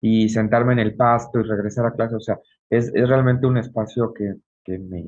y 0.00 0.28
sentarme 0.30 0.74
en 0.74 0.80
el 0.80 0.96
pasto 0.96 1.40
y 1.40 1.44
regresar 1.44 1.86
a 1.86 1.92
clase, 1.94 2.16
o 2.16 2.20
sea, 2.20 2.38
es, 2.70 2.92
es 2.94 3.08
realmente 3.08 3.46
un 3.46 3.58
espacio 3.58 4.12
que, 4.14 4.34
que 4.64 4.78
me, 4.78 5.06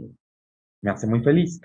me 0.82 0.90
hace 0.90 1.06
muy 1.06 1.22
feliz. 1.22 1.60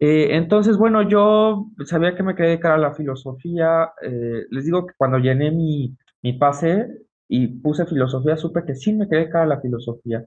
Eh, 0.00 0.36
entonces, 0.36 0.78
bueno, 0.78 1.02
yo 1.08 1.66
sabía 1.84 2.16
que 2.16 2.22
me 2.22 2.34
quedé 2.34 2.48
de 2.50 2.60
cara 2.60 2.76
a 2.76 2.78
la 2.78 2.94
filosofía. 2.94 3.92
Eh, 4.02 4.46
les 4.50 4.64
digo 4.64 4.86
que 4.86 4.94
cuando 4.96 5.18
llené 5.18 5.50
mi, 5.50 5.96
mi 6.22 6.32
pase 6.34 6.88
y 7.28 7.48
puse 7.48 7.86
filosofía, 7.86 8.36
supe 8.36 8.64
que 8.64 8.74
sí 8.74 8.92
me 8.94 9.08
quedé 9.08 9.20
de 9.26 9.30
cara 9.30 9.44
a 9.44 9.48
la 9.48 9.60
filosofía 9.60 10.24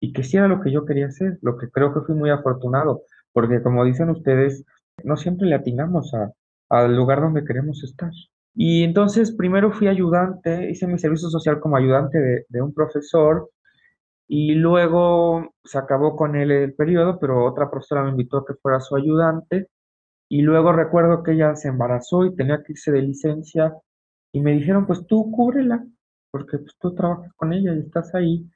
y 0.00 0.12
que 0.12 0.22
sí 0.22 0.36
era 0.36 0.48
lo 0.48 0.60
que 0.60 0.70
yo 0.70 0.84
quería 0.84 1.06
hacer, 1.06 1.38
lo 1.42 1.56
que 1.58 1.70
creo 1.70 1.92
que 1.92 2.00
fui 2.02 2.14
muy 2.14 2.30
afortunado, 2.30 3.02
porque 3.32 3.62
como 3.62 3.84
dicen 3.84 4.10
ustedes, 4.10 4.64
no 5.04 5.16
siempre 5.16 5.48
le 5.48 5.56
atinamos 5.56 6.14
a, 6.14 6.32
al 6.68 6.94
lugar 6.96 7.20
donde 7.20 7.44
queremos 7.44 7.82
estar. 7.82 8.10
Y 8.54 8.84
entonces 8.84 9.32
primero 9.32 9.72
fui 9.72 9.88
ayudante, 9.88 10.70
hice 10.70 10.86
mi 10.86 10.98
servicio 10.98 11.28
social 11.30 11.60
como 11.60 11.76
ayudante 11.76 12.18
de, 12.18 12.46
de 12.48 12.62
un 12.62 12.72
profesor 12.74 13.50
y 14.28 14.54
luego 14.54 15.54
se 15.64 15.78
acabó 15.78 16.16
con 16.16 16.36
él 16.36 16.50
el 16.50 16.74
periodo, 16.74 17.18
pero 17.20 17.44
otra 17.44 17.70
profesora 17.70 18.02
me 18.02 18.10
invitó 18.10 18.38
a 18.38 18.46
que 18.46 18.54
fuera 18.54 18.80
su 18.80 18.96
ayudante. 18.96 19.68
Y 20.28 20.42
luego 20.42 20.72
recuerdo 20.72 21.22
que 21.22 21.32
ella 21.32 21.54
se 21.56 21.68
embarazó 21.68 22.24
y 22.26 22.34
tenía 22.34 22.62
que 22.62 22.72
irse 22.72 22.92
de 22.92 23.02
licencia. 23.02 23.74
Y 24.32 24.40
me 24.40 24.52
dijeron, 24.52 24.86
pues 24.86 25.06
tú 25.06 25.30
cúbrela, 25.30 25.84
porque 26.30 26.58
pues, 26.58 26.76
tú 26.80 26.94
trabajas 26.94 27.32
con 27.34 27.52
ella 27.52 27.74
y 27.74 27.80
estás 27.80 28.14
ahí. 28.14 28.50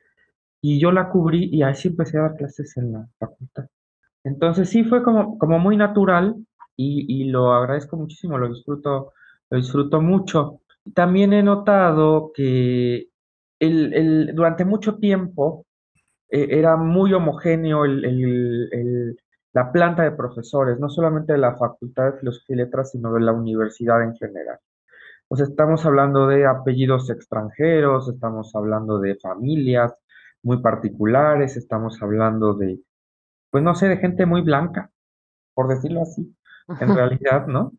Y 0.63 0.81
yo 0.81 0.93
la 0.93 1.11
cubrí 1.11 1.49
y 1.53 1.63
así 1.63 1.89
empecé 1.89 2.19
a 2.19 2.23
dar 2.23 2.37
clases 2.37 2.77
en 2.77 2.93
la 2.93 3.09
facultad. 3.19 3.67
Entonces 4.25 4.69
sí 4.71 4.85
fue 4.85 5.03
como, 5.03 5.39
como 5.39 5.59
muy 5.59 5.77
natural 5.77 6.37
y, 6.77 7.23
y 7.23 7.25
lo 7.31 7.53
agradezco 7.55 7.97
muchísimo, 7.97 8.39
lo 8.39 8.49
disfruto, 8.49 9.13
lo 9.51 9.57
disfruto 9.59 10.01
mucho. 10.03 10.61
También 10.95 11.33
he 11.33 11.43
notado 11.43 12.33
que 12.35 13.10
el, 13.61 13.95
el, 13.95 14.35
durante 14.35 14.65
mucho 14.65 14.97
tiempo 14.97 15.67
eh, 16.31 16.49
era 16.51 16.77
muy 16.77 17.13
homogéneo 17.13 17.85
el, 17.85 19.17
la 19.53 19.71
planta 19.71 20.03
de 20.03 20.13
profesores, 20.13 20.79
no 20.79 20.89
solamente 20.89 21.33
de 21.33 21.39
la 21.39 21.57
Facultad 21.57 22.13
de 22.13 22.19
Filosofía 22.19 22.57
y 22.57 22.59
Letras, 22.59 22.91
sino 22.91 23.13
de 23.13 23.21
la 23.21 23.33
universidad 23.33 24.03
en 24.03 24.17
general. 24.17 24.59
Pues 25.29 25.43
estamos 25.43 25.85
hablando 25.87 26.27
de 26.27 26.47
apellidos 26.47 27.11
extranjeros, 27.11 28.09
estamos 28.09 28.55
hablando 28.55 28.99
de 28.99 29.17
familias 29.17 29.93
muy 30.43 30.61
particulares, 30.63 31.57
estamos 31.57 32.03
hablando 32.03 32.55
de, 32.55 32.81
pues 33.51 33.63
no 33.63 33.75
sé, 33.75 33.89
de 33.89 33.99
gente 33.99 34.27
muy 34.27 34.41
blanca, 34.41 34.91
por 35.55 35.69
decirlo 35.69 36.03
así, 36.03 36.35
en 36.81 36.95
realidad, 36.95 37.47
¿no? 37.47 37.73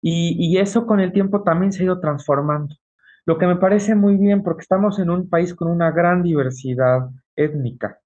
Y, 0.00 0.36
y 0.38 0.58
eso 0.58 0.86
con 0.86 1.00
el 1.00 1.12
tiempo 1.12 1.42
también 1.42 1.72
se 1.72 1.82
ha 1.82 1.86
ido 1.86 2.00
transformando. 2.00 2.74
Lo 3.26 3.36
que 3.38 3.46
me 3.48 3.56
parece 3.56 3.94
muy 3.96 4.16
bien 4.16 4.44
porque 4.44 4.62
estamos 4.62 4.98
en 5.00 5.10
un 5.10 5.28
país 5.28 5.54
con 5.54 5.68
una 5.68 5.90
gran 5.90 6.22
diversidad 6.22 7.10
étnica 7.36 7.98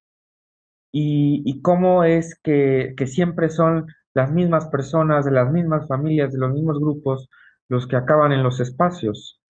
y, 0.93 1.43
y 1.45 1.63
cómo 1.63 2.05
es 2.05 2.39
que, 2.43 2.95
que 2.97 3.07
siempre 3.07 3.51
son 3.51 3.87
las 4.15 4.33
mismas 4.33 4.67
personas, 4.69 5.25
de 5.25 5.33
las 5.33 5.51
mismas 5.53 5.87
familias, 5.89 6.33
de 6.33 6.39
los 6.39 6.53
mismos 6.53 6.79
grupos, 6.81 7.29
los 7.69 7.87
que 7.87 7.97
acaban 7.97 8.33
en 8.33 8.43
los 8.43 8.61
espacios. 8.61 9.41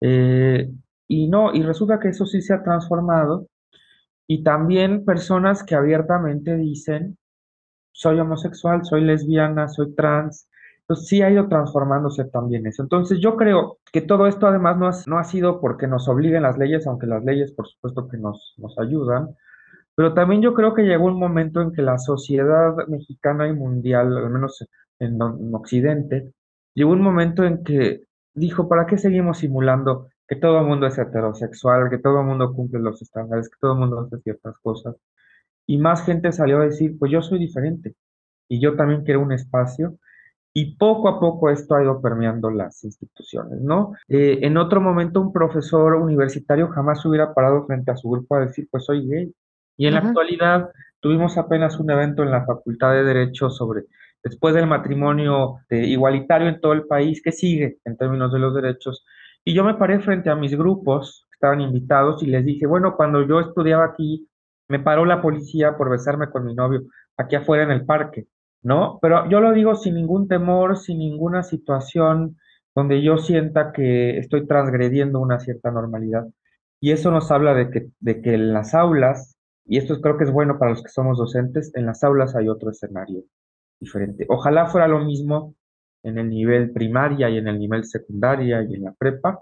Eh, 0.00 0.70
y 1.08 1.28
no, 1.28 1.54
y 1.54 1.62
resulta 1.62 1.98
que 2.00 2.08
eso 2.08 2.26
sí 2.26 2.40
se 2.42 2.54
ha 2.54 2.62
transformado. 2.62 3.48
Y 4.28 4.42
también 4.44 5.04
personas 5.04 5.64
que 5.64 5.74
abiertamente 5.76 6.56
dicen, 6.56 7.18
soy 7.92 8.20
homosexual, 8.20 8.84
soy 8.84 9.02
lesbiana, 9.02 9.68
soy 9.68 9.94
trans, 9.94 10.48
pues 10.92 11.06
sí 11.08 11.22
ha 11.22 11.30
ido 11.30 11.48
transformándose 11.48 12.24
también 12.26 12.66
eso. 12.66 12.82
Entonces 12.82 13.18
yo 13.20 13.36
creo 13.36 13.78
que 13.92 14.02
todo 14.02 14.26
esto 14.26 14.46
además 14.46 14.76
no 14.76 14.88
ha, 14.88 14.92
no 15.06 15.18
ha 15.18 15.24
sido 15.24 15.58
porque 15.60 15.86
nos 15.86 16.06
obliguen 16.06 16.42
las 16.42 16.58
leyes, 16.58 16.86
aunque 16.86 17.06
las 17.06 17.24
leyes 17.24 17.52
por 17.52 17.66
supuesto 17.66 18.08
que 18.08 18.18
nos, 18.18 18.54
nos 18.58 18.78
ayudan, 18.78 19.34
pero 19.94 20.12
también 20.12 20.42
yo 20.42 20.52
creo 20.54 20.74
que 20.74 20.82
llegó 20.82 21.06
un 21.06 21.18
momento 21.18 21.62
en 21.62 21.72
que 21.72 21.80
la 21.80 21.96
sociedad 21.98 22.74
mexicana 22.88 23.48
y 23.48 23.54
mundial, 23.54 24.16
al 24.16 24.30
menos 24.30 24.66
en, 24.98 25.14
en 25.14 25.54
Occidente, 25.54 26.32
llegó 26.74 26.92
un 26.92 27.02
momento 27.02 27.44
en 27.44 27.64
que 27.64 28.02
dijo, 28.34 28.68
¿para 28.68 28.86
qué 28.86 28.98
seguimos 28.98 29.38
simulando 29.38 30.08
que 30.28 30.36
todo 30.36 30.60
el 30.60 30.66
mundo 30.66 30.86
es 30.86 30.98
heterosexual, 30.98 31.88
que 31.90 31.98
todo 31.98 32.20
el 32.20 32.26
mundo 32.26 32.52
cumple 32.54 32.80
los 32.80 33.00
estándares, 33.00 33.48
que 33.48 33.56
todo 33.60 33.72
el 33.72 33.78
mundo 33.78 34.00
hace 34.00 34.18
ciertas 34.22 34.58
cosas? 34.62 34.96
Y 35.66 35.78
más 35.78 36.04
gente 36.04 36.32
salió 36.32 36.58
a 36.58 36.64
decir, 36.66 36.98
pues 36.98 37.10
yo 37.10 37.22
soy 37.22 37.38
diferente 37.38 37.94
y 38.48 38.60
yo 38.60 38.76
también 38.76 39.04
quiero 39.04 39.20
un 39.20 39.32
espacio 39.32 39.96
y 40.54 40.76
poco 40.76 41.08
a 41.08 41.18
poco 41.18 41.50
esto 41.50 41.74
ha 41.74 41.82
ido 41.82 42.00
permeando 42.00 42.50
las 42.50 42.84
instituciones, 42.84 43.60
¿no? 43.60 43.94
Eh, 44.08 44.40
en 44.42 44.56
otro 44.56 44.80
momento 44.80 45.20
un 45.20 45.32
profesor 45.32 45.94
universitario 45.94 46.68
jamás 46.68 47.04
hubiera 47.06 47.32
parado 47.32 47.66
frente 47.66 47.90
a 47.90 47.96
su 47.96 48.10
grupo 48.10 48.36
a 48.36 48.40
decir, 48.40 48.68
pues 48.70 48.84
soy 48.84 49.08
gay. 49.08 49.34
Y 49.78 49.86
en 49.86 49.94
la 49.94 50.00
actualidad 50.00 50.70
tuvimos 51.00 51.38
apenas 51.38 51.78
un 51.80 51.90
evento 51.90 52.22
en 52.22 52.30
la 52.30 52.44
Facultad 52.44 52.92
de 52.92 53.04
Derecho 53.04 53.48
sobre, 53.48 53.84
después 54.22 54.54
del 54.54 54.66
matrimonio 54.66 55.60
igualitario 55.70 56.48
en 56.48 56.60
todo 56.60 56.74
el 56.74 56.86
país, 56.86 57.22
¿qué 57.24 57.32
sigue 57.32 57.78
en 57.84 57.96
términos 57.96 58.32
de 58.32 58.38
los 58.38 58.54
derechos? 58.54 59.04
Y 59.44 59.54
yo 59.54 59.64
me 59.64 59.74
paré 59.74 60.00
frente 60.00 60.30
a 60.30 60.36
mis 60.36 60.56
grupos 60.56 61.26
que 61.30 61.36
estaban 61.36 61.62
invitados 61.62 62.22
y 62.22 62.26
les 62.26 62.44
dije, 62.44 62.66
bueno, 62.66 62.94
cuando 62.96 63.26
yo 63.26 63.40
estudiaba 63.40 63.86
aquí, 63.86 64.28
me 64.68 64.78
paró 64.78 65.04
la 65.04 65.20
policía 65.20 65.76
por 65.76 65.90
besarme 65.90 66.30
con 66.30 66.44
mi 66.44 66.54
novio 66.54 66.82
aquí 67.16 67.36
afuera 67.36 67.64
en 67.64 67.70
el 67.70 67.84
parque. 67.84 68.26
¿No? 68.62 68.98
Pero 69.02 69.28
yo 69.28 69.40
lo 69.40 69.52
digo 69.52 69.74
sin 69.74 69.94
ningún 69.94 70.28
temor, 70.28 70.76
sin 70.76 70.98
ninguna 70.98 71.42
situación 71.42 72.38
donde 72.74 73.02
yo 73.02 73.18
sienta 73.18 73.72
que 73.72 74.18
estoy 74.18 74.46
transgrediendo 74.46 75.20
una 75.20 75.40
cierta 75.40 75.70
normalidad. 75.70 76.26
Y 76.80 76.92
eso 76.92 77.10
nos 77.10 77.30
habla 77.30 77.54
de 77.54 77.70
que, 77.70 77.88
de 78.00 78.22
que 78.22 78.34
en 78.34 78.52
las 78.52 78.74
aulas, 78.74 79.36
y 79.64 79.78
esto 79.78 80.00
creo 80.00 80.16
que 80.16 80.24
es 80.24 80.32
bueno 80.32 80.58
para 80.58 80.72
los 80.72 80.82
que 80.82 80.88
somos 80.88 81.18
docentes, 81.18 81.70
en 81.74 81.86
las 81.86 82.02
aulas 82.02 82.34
hay 82.34 82.48
otro 82.48 82.70
escenario 82.70 83.24
diferente. 83.78 84.26
Ojalá 84.28 84.66
fuera 84.66 84.88
lo 84.88 85.00
mismo 85.00 85.54
en 86.02 86.18
el 86.18 86.28
nivel 86.28 86.72
primaria 86.72 87.30
y 87.30 87.38
en 87.38 87.48
el 87.48 87.58
nivel 87.58 87.84
secundaria 87.84 88.62
y 88.62 88.74
en 88.74 88.84
la 88.84 88.92
prepa, 88.92 89.40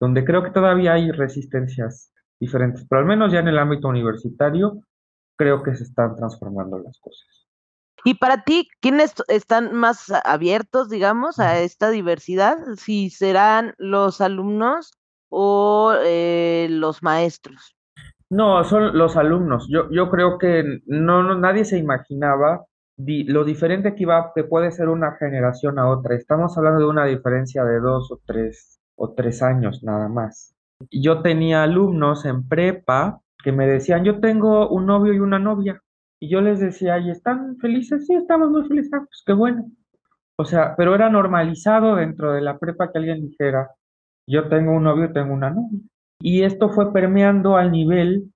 donde 0.00 0.24
creo 0.24 0.42
que 0.42 0.50
todavía 0.50 0.94
hay 0.94 1.10
resistencias 1.10 2.12
diferentes, 2.40 2.86
pero 2.88 3.00
al 3.00 3.06
menos 3.06 3.32
ya 3.32 3.40
en 3.40 3.48
el 3.48 3.58
ámbito 3.58 3.88
universitario 3.88 4.82
creo 5.36 5.62
que 5.62 5.74
se 5.74 5.84
están 5.84 6.16
transformando 6.16 6.78
las 6.78 6.98
cosas. 6.98 7.37
Y 8.04 8.14
para 8.14 8.42
ti, 8.42 8.68
¿quiénes 8.80 9.14
están 9.28 9.74
más 9.74 10.12
abiertos, 10.24 10.88
digamos, 10.88 11.38
a 11.38 11.58
esta 11.60 11.90
diversidad? 11.90 12.58
Si 12.76 13.10
serán 13.10 13.74
los 13.78 14.20
alumnos 14.20 14.92
o 15.28 15.94
eh, 16.04 16.68
los 16.70 17.02
maestros. 17.02 17.74
No, 18.30 18.62
son 18.64 18.96
los 18.96 19.16
alumnos. 19.16 19.68
Yo, 19.70 19.90
yo 19.90 20.10
creo 20.10 20.38
que 20.38 20.80
no, 20.86 21.22
no 21.22 21.38
nadie 21.38 21.64
se 21.64 21.78
imaginaba 21.78 22.66
lo 22.98 23.44
diferente 23.44 23.94
que 23.94 24.02
iba, 24.02 24.32
que 24.34 24.44
puede 24.44 24.72
ser 24.72 24.88
una 24.88 25.16
generación 25.16 25.78
a 25.78 25.88
otra. 25.88 26.16
Estamos 26.16 26.56
hablando 26.58 26.80
de 26.80 26.88
una 26.88 27.04
diferencia 27.04 27.64
de 27.64 27.80
dos 27.80 28.10
o 28.10 28.20
tres 28.26 28.80
o 28.96 29.14
tres 29.14 29.42
años 29.42 29.82
nada 29.82 30.08
más. 30.08 30.54
Yo 30.90 31.22
tenía 31.22 31.62
alumnos 31.62 32.24
en 32.24 32.46
prepa 32.48 33.20
que 33.42 33.52
me 33.52 33.66
decían, 33.66 34.04
yo 34.04 34.20
tengo 34.20 34.68
un 34.68 34.86
novio 34.86 35.12
y 35.14 35.20
una 35.20 35.38
novia. 35.38 35.80
Y 36.20 36.28
yo 36.28 36.40
les 36.40 36.60
decía, 36.60 36.98
¿y 36.98 37.10
están 37.10 37.56
felices? 37.58 38.06
Sí, 38.06 38.14
estamos 38.14 38.50
muy 38.50 38.66
felices. 38.66 38.92
Ah, 38.92 39.04
pues 39.06 39.22
qué 39.24 39.32
bueno. 39.32 39.70
O 40.36 40.44
sea, 40.44 40.74
pero 40.76 40.94
era 40.94 41.10
normalizado 41.10 41.96
dentro 41.96 42.32
de 42.32 42.40
la 42.40 42.58
prepa 42.58 42.90
que 42.90 42.98
alguien 42.98 43.28
dijera, 43.28 43.70
yo 44.26 44.48
tengo 44.48 44.72
un 44.72 44.84
novio 44.84 45.12
tengo 45.12 45.34
una 45.34 45.50
novia. 45.50 45.80
Y 46.20 46.42
esto 46.42 46.70
fue 46.70 46.92
permeando 46.92 47.56
al 47.56 47.72
nivel 47.72 48.32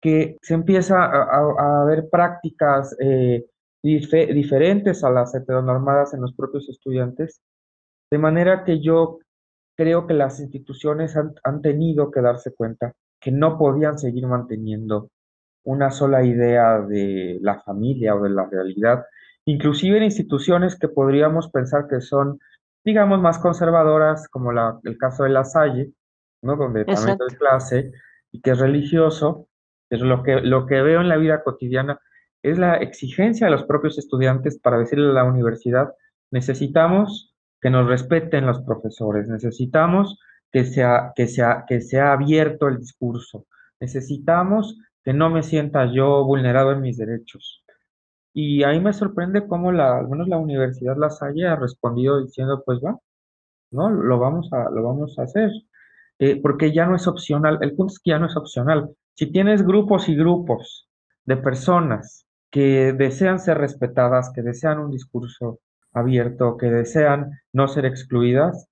que 0.00 0.36
se 0.42 0.54
empieza 0.54 1.04
a, 1.04 1.84
ver 1.84 2.08
prácticas 2.10 2.96
eh, 3.00 3.44
diferentes 3.82 5.04
a 5.04 5.10
las 5.10 5.34
heteronormadas 5.34 6.14
en 6.14 6.22
los 6.22 6.34
propios 6.34 6.68
estudiantes, 6.68 7.40
de 8.10 8.18
manera 8.18 8.64
que 8.64 8.80
yo 8.80 9.18
creo 9.76 10.06
que 10.06 10.14
las 10.14 10.40
instituciones 10.40 11.16
han, 11.16 11.34
han 11.44 11.60
tenido 11.62 12.10
que 12.10 12.20
darse 12.20 12.54
cuenta 12.54 12.92
que 13.20 13.30
no 13.32 13.58
podían 13.58 13.98
seguir 13.98 14.26
manteniendo 14.26 15.08
una 15.66 15.90
sola 15.90 16.24
idea 16.24 16.80
de 16.80 17.38
la 17.42 17.60
familia 17.60 18.14
o 18.14 18.22
de 18.22 18.30
la 18.30 18.46
realidad, 18.46 19.04
inclusive 19.44 19.96
en 19.96 20.04
instituciones 20.04 20.78
que 20.78 20.88
podríamos 20.88 21.50
pensar 21.50 21.88
que 21.88 22.00
son, 22.00 22.38
digamos, 22.84 23.20
más 23.20 23.38
conservadoras, 23.38 24.28
como 24.28 24.52
la, 24.52 24.78
el 24.84 24.96
caso 24.96 25.24
de 25.24 25.30
La 25.30 25.44
Salle, 25.44 25.92
¿no? 26.42 26.56
donde 26.56 26.84
también 26.84 27.18
doy 27.18 27.36
clase, 27.36 27.90
y 28.30 28.40
que 28.40 28.52
es 28.52 28.58
religioso, 28.60 29.48
pero 29.88 30.06
lo 30.06 30.22
que, 30.22 30.40
lo 30.40 30.66
que 30.66 30.82
veo 30.82 31.00
en 31.00 31.08
la 31.08 31.16
vida 31.16 31.42
cotidiana 31.42 31.98
es 32.44 32.58
la 32.58 32.76
exigencia 32.76 33.48
de 33.48 33.50
los 33.50 33.64
propios 33.64 33.98
estudiantes 33.98 34.60
para 34.60 34.78
decirle 34.78 35.10
a 35.10 35.14
la 35.14 35.24
universidad, 35.24 35.92
necesitamos 36.30 37.34
que 37.60 37.70
nos 37.70 37.88
respeten 37.88 38.46
los 38.46 38.60
profesores, 38.62 39.28
necesitamos 39.28 40.20
que 40.52 40.64
sea, 40.64 41.12
que 41.16 41.26
sea, 41.26 41.64
que 41.66 41.80
sea 41.80 42.12
abierto 42.12 42.68
el 42.68 42.78
discurso, 42.78 43.46
necesitamos 43.80 44.78
que 45.06 45.14
no 45.14 45.30
me 45.30 45.44
sienta 45.44 45.86
yo 45.92 46.24
vulnerado 46.24 46.72
en 46.72 46.80
mis 46.80 46.98
derechos. 46.98 47.64
Y 48.34 48.64
ahí 48.64 48.80
me 48.80 48.92
sorprende 48.92 49.46
cómo 49.46 49.70
la, 49.70 49.98
al 49.98 50.08
menos 50.08 50.26
la 50.26 50.36
Universidad 50.36 50.96
La 50.96 51.10
Salle 51.10 51.46
ha 51.46 51.54
respondido 51.54 52.20
diciendo, 52.20 52.64
pues 52.66 52.80
va, 52.84 52.98
¿no? 53.70 53.88
Lo 53.88 54.18
vamos 54.18 54.52
a, 54.52 54.68
lo 54.68 54.82
vamos 54.82 55.16
a 55.18 55.22
hacer. 55.22 55.52
Eh, 56.18 56.40
porque 56.42 56.72
ya 56.72 56.86
no 56.86 56.96
es 56.96 57.06
opcional, 57.06 57.58
el 57.60 57.76
punto 57.76 57.92
es 57.92 58.00
que 58.00 58.10
ya 58.10 58.18
no 58.18 58.26
es 58.26 58.36
opcional. 58.36 58.90
Si 59.14 59.30
tienes 59.30 59.62
grupos 59.64 60.08
y 60.08 60.16
grupos 60.16 60.88
de 61.24 61.36
personas 61.36 62.26
que 62.50 62.92
desean 62.92 63.38
ser 63.38 63.58
respetadas, 63.58 64.32
que 64.34 64.42
desean 64.42 64.80
un 64.80 64.90
discurso 64.90 65.60
abierto, 65.92 66.56
que 66.56 66.66
desean 66.66 67.30
no 67.52 67.68
ser 67.68 67.86
excluidas, 67.86 68.68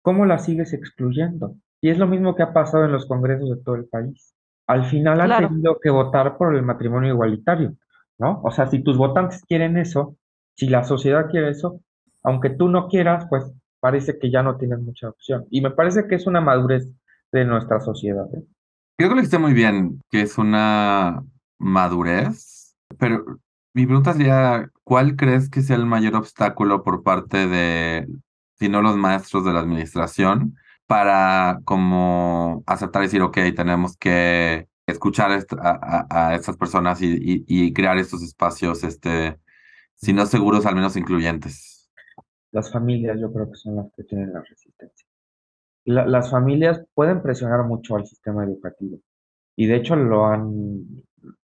¿cómo 0.00 0.24
las 0.24 0.46
sigues 0.46 0.72
excluyendo? 0.72 1.56
Y 1.82 1.90
es 1.90 1.98
lo 1.98 2.06
mismo 2.06 2.34
que 2.34 2.42
ha 2.42 2.54
pasado 2.54 2.86
en 2.86 2.92
los 2.92 3.04
congresos 3.04 3.50
de 3.50 3.62
todo 3.62 3.74
el 3.74 3.84
país. 3.86 4.34
Al 4.66 4.84
final 4.86 5.20
han 5.20 5.48
tenido 5.48 5.78
que 5.80 5.90
votar 5.90 6.36
por 6.36 6.54
el 6.54 6.62
matrimonio 6.62 7.12
igualitario, 7.12 7.76
¿no? 8.18 8.40
O 8.42 8.50
sea, 8.50 8.66
si 8.66 8.82
tus 8.82 8.96
votantes 8.96 9.42
quieren 9.46 9.76
eso, 9.76 10.16
si 10.56 10.68
la 10.68 10.84
sociedad 10.84 11.30
quiere 11.30 11.50
eso, 11.50 11.80
aunque 12.22 12.50
tú 12.50 12.68
no 12.68 12.88
quieras, 12.88 13.26
pues 13.28 13.52
parece 13.80 14.18
que 14.18 14.30
ya 14.30 14.42
no 14.42 14.56
tienes 14.56 14.80
mucha 14.80 15.10
opción. 15.10 15.46
Y 15.50 15.60
me 15.60 15.70
parece 15.70 16.06
que 16.06 16.14
es 16.14 16.26
una 16.26 16.40
madurez 16.40 16.88
de 17.32 17.44
nuestra 17.44 17.80
sociedad. 17.80 18.26
¿eh? 18.34 18.42
Creo 18.96 19.10
que 19.10 19.14
lo 19.14 19.20
dijiste 19.20 19.38
muy 19.38 19.52
bien, 19.52 20.00
que 20.10 20.22
es 20.22 20.38
una 20.38 21.22
madurez 21.58 22.54
pero 22.98 23.38
mi 23.72 23.86
pregunta 23.86 24.12
sería, 24.12 24.70
¿cuál 24.84 25.16
crees 25.16 25.50
que 25.50 25.62
sea 25.62 25.76
el 25.76 25.86
mayor 25.86 26.16
obstáculo 26.16 26.82
por 26.82 27.02
parte 27.02 27.46
de, 27.46 28.08
si 28.58 28.68
no 28.68 28.82
los 28.82 28.96
maestros 28.96 29.44
de 29.44 29.52
la 29.52 29.60
administración, 29.60 30.56
para 30.86 31.60
como 31.64 32.62
aceptar 32.66 33.02
y 33.02 33.06
decir, 33.06 33.22
ok, 33.22 33.38
tenemos 33.54 33.96
que 33.96 34.68
escuchar 34.86 35.30
a, 35.58 36.06
a, 36.10 36.34
estas 36.34 36.56
personas 36.56 37.00
y, 37.00 37.44
y, 37.46 37.72
crear 37.72 37.96
estos 37.96 38.22
espacios, 38.22 38.84
este, 38.84 39.38
si 39.94 40.12
no 40.12 40.26
seguros, 40.26 40.66
al 40.66 40.74
menos 40.74 40.96
incluyentes? 40.96 41.90
Las 42.52 42.70
familias 42.70 43.18
yo 43.20 43.32
creo 43.32 43.50
que 43.50 43.56
son 43.56 43.76
las 43.76 43.86
que 43.96 44.04
tienen 44.04 44.32
la 44.32 44.42
resistencia. 44.42 45.06
las 45.84 46.30
familias 46.30 46.84
pueden 46.94 47.22
presionar 47.22 47.64
mucho 47.64 47.96
al 47.96 48.06
sistema 48.06 48.44
educativo 48.44 48.98
y 49.56 49.66
de 49.66 49.76
hecho 49.76 49.96
lo 49.96 50.26
han 50.26 50.84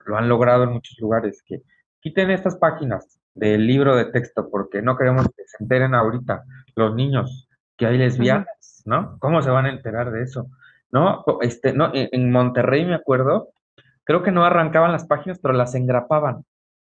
lo 0.07 0.17
han 0.17 0.29
logrado 0.29 0.65
en 0.65 0.73
muchos 0.73 0.97
lugares, 1.01 1.43
que 1.45 1.63
quiten 2.01 2.31
estas 2.31 2.57
páginas 2.57 3.21
del 3.35 3.67
libro 3.67 3.97
de 3.97 4.07
texto 4.07 4.49
porque 4.51 4.81
no 4.81 4.97
queremos 4.97 5.27
que 5.37 5.43
se 5.47 5.63
enteren 5.63 5.95
ahorita 5.95 6.45
los 6.75 6.95
niños 6.95 7.46
que 7.77 7.87
hay 7.87 7.99
lesbianas, 7.99 8.83
¿no? 8.87 9.19
¿Cómo 9.19 9.43
se 9.43 9.51
van 9.51 9.67
a 9.67 9.71
enterar 9.71 10.11
de 10.11 10.23
eso? 10.23 10.49
¿No? 10.91 11.25
Este, 11.41 11.73
no, 11.73 11.91
en 11.93 12.31
Monterrey 12.31 12.85
me 12.85 12.95
acuerdo, 12.95 13.51
creo 14.05 14.23
que 14.23 14.33
no 14.33 14.45
arrancaban 14.45 14.93
las 14.93 15.07
páginas, 15.07 15.39
pero 15.41 15.55
las 15.55 15.75
engrapaban. 15.75 16.45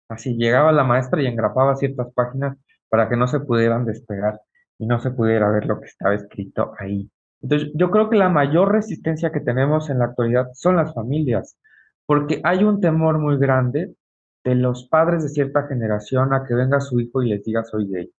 Así 0.08 0.36
llegaba 0.36 0.72
la 0.72 0.84
maestra 0.84 1.22
y 1.22 1.26
engrapaba 1.26 1.76
ciertas 1.76 2.12
páginas 2.12 2.56
para 2.88 3.08
que 3.08 3.16
no 3.16 3.28
se 3.28 3.40
pudieran 3.40 3.84
despegar 3.84 4.40
y 4.78 4.86
no 4.86 4.98
se 4.98 5.10
pudiera 5.10 5.50
ver 5.50 5.66
lo 5.66 5.78
que 5.78 5.86
estaba 5.86 6.14
escrito 6.14 6.72
ahí. 6.78 7.08
Entonces, 7.42 7.70
yo 7.74 7.90
creo 7.90 8.10
que 8.10 8.16
la 8.16 8.28
mayor 8.28 8.72
resistencia 8.72 9.30
que 9.30 9.40
tenemos 9.40 9.88
en 9.88 9.98
la 9.98 10.06
actualidad 10.06 10.48
son 10.54 10.76
las 10.76 10.92
familias, 10.94 11.56
porque 12.06 12.40
hay 12.44 12.64
un 12.64 12.80
temor 12.80 13.18
muy 13.18 13.38
grande 13.38 13.94
de 14.42 14.54
los 14.54 14.88
padres 14.88 15.22
de 15.22 15.28
cierta 15.28 15.66
generación 15.68 16.34
a 16.34 16.44
que 16.44 16.54
venga 16.54 16.80
su 16.80 16.98
hijo 16.98 17.22
y 17.22 17.28
les 17.28 17.44
diga 17.44 17.62
soy 17.64 17.86
gay, 17.88 18.10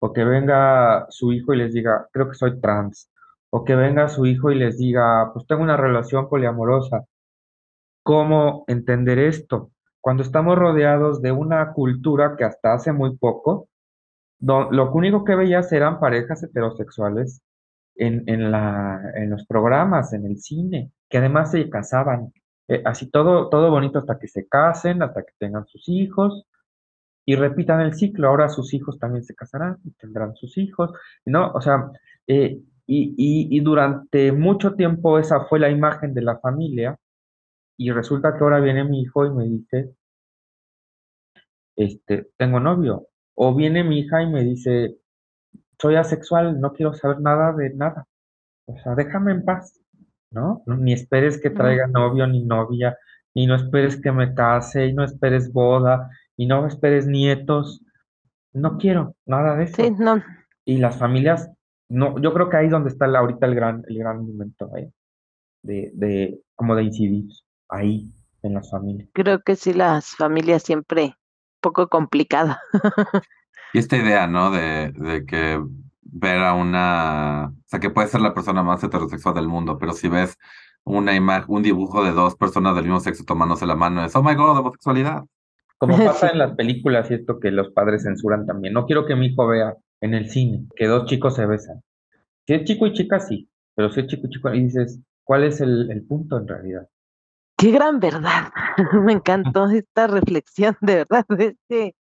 o 0.00 0.12
que 0.12 0.24
venga 0.24 1.06
su 1.10 1.32
hijo 1.32 1.54
y 1.54 1.58
les 1.58 1.72
diga 1.74 2.08
creo 2.12 2.28
que 2.28 2.34
soy 2.34 2.60
trans, 2.60 3.10
o 3.50 3.64
que 3.64 3.76
venga 3.76 4.08
su 4.08 4.26
hijo 4.26 4.50
y 4.50 4.56
les 4.56 4.78
diga 4.78 5.32
pues 5.32 5.46
tengo 5.46 5.62
una 5.62 5.76
relación 5.76 6.28
poliamorosa. 6.28 7.04
¿Cómo 8.02 8.64
entender 8.66 9.18
esto? 9.18 9.70
Cuando 10.00 10.22
estamos 10.22 10.58
rodeados 10.58 11.22
de 11.22 11.32
una 11.32 11.72
cultura 11.72 12.34
que 12.36 12.44
hasta 12.44 12.72
hace 12.74 12.92
muy 12.92 13.16
poco, 13.16 13.68
lo 14.40 14.92
único 14.92 15.24
que 15.24 15.34
veías 15.36 15.70
eran 15.72 16.00
parejas 16.00 16.42
heterosexuales 16.42 17.42
en, 17.96 18.24
en, 18.26 18.50
la, 18.50 19.02
en 19.14 19.30
los 19.30 19.46
programas, 19.46 20.14
en 20.14 20.24
el 20.24 20.38
cine, 20.38 20.92
que 21.10 21.18
además 21.18 21.50
se 21.50 21.68
casaban. 21.68 22.32
Eh, 22.68 22.82
así 22.86 23.10
todo, 23.10 23.50
todo 23.50 23.70
bonito 23.70 23.98
hasta 23.98 24.18
que 24.18 24.28
se 24.28 24.48
casen, 24.48 25.02
hasta 25.02 25.22
que 25.22 25.32
tengan 25.38 25.66
sus 25.66 25.88
hijos 25.88 26.46
y 27.24 27.36
repitan 27.36 27.80
el 27.80 27.94
ciclo. 27.94 28.28
Ahora 28.28 28.48
sus 28.48 28.74
hijos 28.74 28.98
también 28.98 29.24
se 29.24 29.34
casarán 29.34 29.78
y 29.84 29.92
tendrán 29.92 30.34
sus 30.36 30.58
hijos, 30.58 30.92
¿no? 31.24 31.52
O 31.52 31.60
sea, 31.60 31.90
eh, 32.26 32.60
y, 32.86 33.14
y, 33.16 33.56
y, 33.56 33.60
durante 33.60 34.32
mucho 34.32 34.74
tiempo 34.74 35.18
esa 35.18 35.44
fue 35.46 35.60
la 35.60 35.70
imagen 35.70 36.12
de 36.14 36.22
la 36.22 36.38
familia 36.38 36.98
y 37.76 37.90
resulta 37.92 38.36
que 38.36 38.44
ahora 38.44 38.60
viene 38.60 38.84
mi 38.84 39.02
hijo 39.02 39.24
y 39.26 39.30
me 39.30 39.44
dice, 39.44 39.94
este, 41.76 42.30
tengo 42.36 42.60
novio. 42.60 43.08
O 43.34 43.54
viene 43.54 43.84
mi 43.84 44.00
hija 44.00 44.22
y 44.22 44.26
me 44.30 44.42
dice, 44.42 44.98
soy 45.80 45.96
asexual, 45.96 46.60
no 46.60 46.72
quiero 46.72 46.94
saber 46.94 47.20
nada 47.20 47.52
de 47.52 47.74
nada. 47.74 48.06
O 48.66 48.76
sea, 48.78 48.94
déjame 48.94 49.32
en 49.32 49.44
paz. 49.44 49.80
¿no? 50.30 50.62
Ni 50.66 50.92
esperes 50.92 51.40
que 51.40 51.50
traiga 51.50 51.86
novio 51.86 52.26
ni 52.26 52.44
novia, 52.44 52.96
y 53.34 53.46
no 53.46 53.54
esperes 53.56 54.00
que 54.00 54.12
me 54.12 54.34
case, 54.34 54.86
y 54.86 54.92
no 54.92 55.04
esperes 55.04 55.52
boda, 55.52 56.10
y 56.40 56.46
no 56.46 56.66
esperes 56.66 57.06
nietos. 57.06 57.82
No 58.54 58.78
quiero 58.78 59.14
nada 59.26 59.56
de 59.56 59.64
eso. 59.64 59.76
Sí, 59.76 59.90
no. 59.90 60.24
Y 60.64 60.78
las 60.78 60.98
familias, 60.98 61.50
no, 61.90 62.18
yo 62.18 62.32
creo 62.32 62.48
que 62.48 62.56
ahí 62.56 62.64
es 62.64 62.72
donde 62.72 62.88
está 62.88 63.04
ahorita 63.04 63.44
el 63.44 63.54
gran, 63.54 63.82
el 63.86 63.98
gran 63.98 64.26
momento 64.26 64.74
¿eh? 64.74 64.90
de, 65.62 65.90
de, 65.92 66.40
como 66.54 66.74
de 66.76 66.84
incidir, 66.84 67.26
ahí, 67.68 68.10
en 68.42 68.54
las 68.54 68.70
familias. 68.70 69.10
Creo 69.12 69.40
que 69.40 69.54
sí, 69.54 69.74
las 69.74 70.16
familias 70.16 70.62
siempre 70.62 71.14
poco 71.60 71.88
complicada. 71.88 72.58
y 73.74 73.78
esta 73.78 73.98
idea, 73.98 74.26
¿no? 74.26 74.50
De, 74.50 74.92
de 74.92 75.26
que 75.26 75.62
ver 76.00 76.38
a 76.38 76.54
una, 76.54 77.48
o 77.50 77.68
sea, 77.68 77.80
que 77.80 77.90
puede 77.90 78.08
ser 78.08 78.22
la 78.22 78.32
persona 78.32 78.62
más 78.62 78.82
heterosexual 78.82 79.34
del 79.34 79.46
mundo, 79.46 79.76
pero 79.76 79.92
si 79.92 80.08
ves 80.08 80.38
una 80.84 81.14
imagen, 81.14 81.44
un 81.48 81.62
dibujo 81.62 82.02
de 82.02 82.12
dos 82.12 82.34
personas 82.34 82.74
del 82.76 82.84
mismo 82.84 83.00
sexo 83.00 83.24
tomándose 83.24 83.66
la 83.66 83.76
mano, 83.76 84.02
es, 84.02 84.16
oh 84.16 84.22
my 84.22 84.34
god, 84.34 84.56
homosexualidad. 84.56 85.24
Como 85.80 85.96
pasa 86.04 86.28
en 86.28 86.38
las 86.38 86.54
películas 86.56 87.10
y 87.10 87.14
esto 87.14 87.40
que 87.40 87.50
los 87.50 87.70
padres 87.70 88.02
censuran 88.02 88.46
también. 88.46 88.74
No 88.74 88.84
quiero 88.84 89.06
que 89.06 89.16
mi 89.16 89.28
hijo 89.28 89.48
vea 89.48 89.74
en 90.02 90.14
el 90.14 90.28
cine 90.28 90.66
que 90.76 90.86
dos 90.86 91.06
chicos 91.06 91.34
se 91.34 91.46
besan. 91.46 91.82
Si 92.46 92.54
es 92.54 92.64
chico 92.64 92.86
y 92.86 92.92
chica, 92.92 93.18
sí, 93.18 93.48
pero 93.74 93.90
si 93.90 94.00
es 94.00 94.06
chico 94.06 94.26
y 94.26 94.30
chico, 94.30 94.54
y 94.54 94.64
dices, 94.64 95.00
¿cuál 95.24 95.44
es 95.44 95.60
el, 95.60 95.90
el 95.90 96.04
punto 96.04 96.36
en 96.36 96.46
realidad? 96.46 96.86
Qué 97.56 97.70
gran 97.70 97.98
verdad. 97.98 98.52
Me 99.04 99.12
encantó 99.12 99.70
esta 99.70 100.06
reflexión, 100.06 100.76
de 100.82 100.96
verdad. 100.96 101.24
Este, 101.38 101.94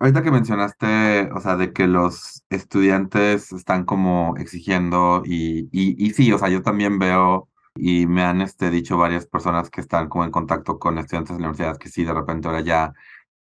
Ahorita 0.00 0.22
que 0.22 0.30
mencionaste, 0.30 1.30
o 1.32 1.40
sea, 1.40 1.56
de 1.56 1.72
que 1.72 1.86
los 1.86 2.42
estudiantes 2.48 3.52
están 3.52 3.84
como 3.84 4.34
exigiendo 4.38 5.22
y, 5.24 5.68
y, 5.70 6.04
y 6.04 6.10
sí, 6.14 6.32
o 6.32 6.38
sea, 6.38 6.48
yo 6.48 6.62
también 6.62 6.98
veo 6.98 7.48
y 7.76 8.06
me 8.06 8.22
han 8.22 8.40
este, 8.40 8.70
dicho 8.70 8.96
varias 8.96 9.26
personas 9.26 9.70
que 9.70 9.80
están 9.80 10.08
como 10.08 10.24
en 10.24 10.30
contacto 10.30 10.78
con 10.78 10.98
estudiantes 10.98 11.36
de 11.36 11.42
la 11.42 11.48
universidad 11.48 11.78
que 11.78 11.90
sí, 11.90 12.04
de 12.04 12.14
repente 12.14 12.48
ahora 12.48 12.60
ya 12.60 12.92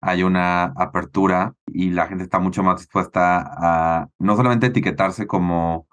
hay 0.07 0.23
una 0.23 0.65
apertura 0.77 1.53
y 1.67 1.89
la 1.89 2.07
gente 2.07 2.23
está 2.23 2.39
mucho 2.39 2.63
más 2.63 2.77
dispuesta 2.77 3.43
a 3.45 4.09
no 4.19 4.37
solamente 4.37 4.67
etiquetarse 4.67 5.27
como 5.27 5.87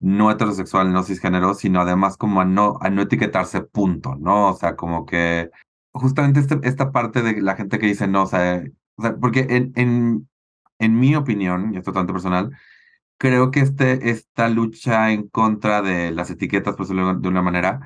no 0.00 0.30
heterosexual, 0.30 0.92
no 0.92 1.02
cisgénero, 1.02 1.54
sino 1.54 1.80
además 1.80 2.18
como 2.18 2.42
a 2.42 2.44
no, 2.44 2.76
a 2.82 2.90
no 2.90 3.00
etiquetarse 3.02 3.62
punto, 3.62 4.16
¿no? 4.16 4.50
O 4.50 4.54
sea, 4.54 4.76
como 4.76 5.06
que 5.06 5.50
justamente 5.92 6.40
este, 6.40 6.60
esta 6.64 6.92
parte 6.92 7.22
de 7.22 7.40
la 7.40 7.56
gente 7.56 7.78
que 7.78 7.86
dice 7.86 8.06
no, 8.06 8.24
o 8.24 8.26
sea, 8.26 8.62
porque 9.20 9.46
en, 9.48 9.72
en, 9.76 10.28
en 10.78 11.00
mi 11.00 11.16
opinión, 11.16 11.72
y 11.72 11.78
es 11.78 11.84
totalmente 11.84 12.12
personal, 12.12 12.50
creo 13.16 13.50
que 13.50 13.60
este, 13.60 14.10
esta 14.10 14.50
lucha 14.50 15.10
en 15.12 15.28
contra 15.28 15.80
de 15.80 16.10
las 16.10 16.30
etiquetas, 16.30 16.76
decirlo 16.76 17.14
de 17.14 17.28
una 17.28 17.40
manera, 17.40 17.80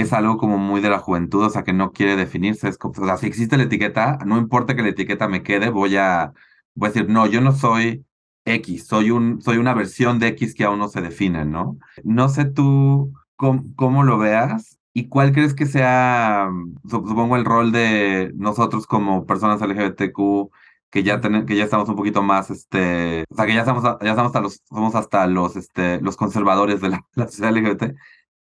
es 0.00 0.12
algo 0.12 0.36
como 0.36 0.58
muy 0.58 0.80
de 0.80 0.90
la 0.90 0.98
juventud, 0.98 1.44
o 1.44 1.50
sea, 1.50 1.64
que 1.64 1.72
no 1.72 1.92
quiere 1.92 2.16
definirse. 2.16 2.68
Es 2.68 2.78
como, 2.78 2.94
o 3.02 3.06
sea, 3.06 3.16
si 3.16 3.26
existe 3.26 3.56
la 3.56 3.64
etiqueta, 3.64 4.18
no 4.26 4.38
importa 4.38 4.76
que 4.76 4.82
la 4.82 4.88
etiqueta 4.90 5.28
me 5.28 5.42
quede, 5.42 5.70
voy 5.70 5.96
a, 5.96 6.34
decir, 6.74 7.08
no, 7.08 7.26
yo 7.26 7.40
no 7.40 7.52
soy 7.52 8.04
X, 8.44 8.86
soy, 8.86 9.10
un, 9.10 9.40
soy 9.42 9.56
una 9.58 9.74
versión 9.74 10.18
de 10.18 10.28
X 10.28 10.54
que 10.54 10.64
aún 10.64 10.78
no 10.78 10.88
se 10.88 11.00
define, 11.00 11.44
¿no? 11.46 11.78
No 12.04 12.28
sé 12.28 12.44
tú 12.44 13.12
cómo, 13.36 13.64
cómo 13.76 14.04
lo 14.04 14.18
veas 14.18 14.78
y 14.92 15.08
cuál 15.08 15.32
crees 15.32 15.54
que 15.54 15.66
sea, 15.66 16.48
supongo, 16.88 17.36
el 17.36 17.44
rol 17.44 17.72
de 17.72 18.32
nosotros 18.36 18.86
como 18.86 19.26
personas 19.26 19.60
LGBTQ 19.62 20.50
que 20.90 21.02
ya 21.02 21.20
que 21.20 21.56
ya 21.56 21.64
estamos 21.64 21.88
un 21.88 21.96
poquito 21.96 22.22
más 22.22 22.50
este 22.50 23.24
o 23.28 23.34
sea 23.34 23.44
que 23.44 23.54
ya 23.54 23.60
estamos 23.60 23.82
ya 23.82 24.10
estamos 24.10 24.28
hasta 24.28 24.40
los 24.40 24.62
somos 24.68 24.94
hasta 24.94 25.26
los 25.26 25.56
este 25.56 26.00
los 26.00 26.16
conservadores 26.16 26.80
de 26.80 26.90
la, 26.90 27.04
la 27.14 27.26
sociedad 27.26 27.54
LGBT 27.54 27.94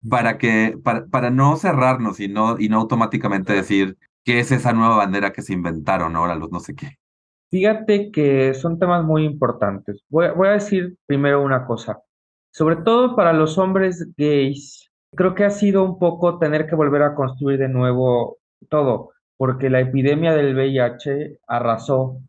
para 0.09 0.39
que 0.39 0.77
para, 0.83 1.07
para 1.07 1.31
no 1.31 1.57
cerrarnos 1.57 2.21
y 2.21 2.29
no 2.29 2.59
y 2.59 2.69
no 2.69 2.81
automáticamente 2.81 3.53
decir 3.53 3.97
qué 4.25 4.41
es 4.41 4.53
esa 4.53 4.73
nueva 4.73 4.97
bandera 4.97 5.33
que 5.33 5.43
se 5.43 5.53
inventaron 5.53 6.17
ahora 6.17 6.35
los 6.35 6.51
no 6.51 6.61
sé 6.61 6.75
qué 6.75 6.99
Fíjate 7.53 8.11
que 8.11 8.55
son 8.55 8.79
temas 8.79 9.05
muy 9.05 9.27
importantes. 9.27 10.03
Voy, 10.09 10.29
voy, 10.35 10.49
a 10.49 10.53
decir 10.53 10.97
primero 11.05 11.43
una 11.43 11.67
cosa. 11.67 12.01
Sobre 12.51 12.77
todo 12.77 13.15
para 13.15 13.35
los 13.35 13.59
hombres 13.59 14.09
gays, 14.17 14.91
creo 15.15 15.35
que 15.35 15.45
ha 15.45 15.51
sido 15.51 15.85
un 15.85 15.99
poco 15.99 16.39
tener 16.39 16.67
que 16.67 16.75
volver 16.75 17.03
a 17.03 17.15
construir 17.15 17.59
de 17.59 17.69
nuevo 17.69 18.39
todo, 18.71 19.11
porque 19.37 19.69
la 19.69 19.81
epidemia 19.81 20.33
del 20.33 20.55
VIH 20.55 21.41
arrasó 21.47 22.23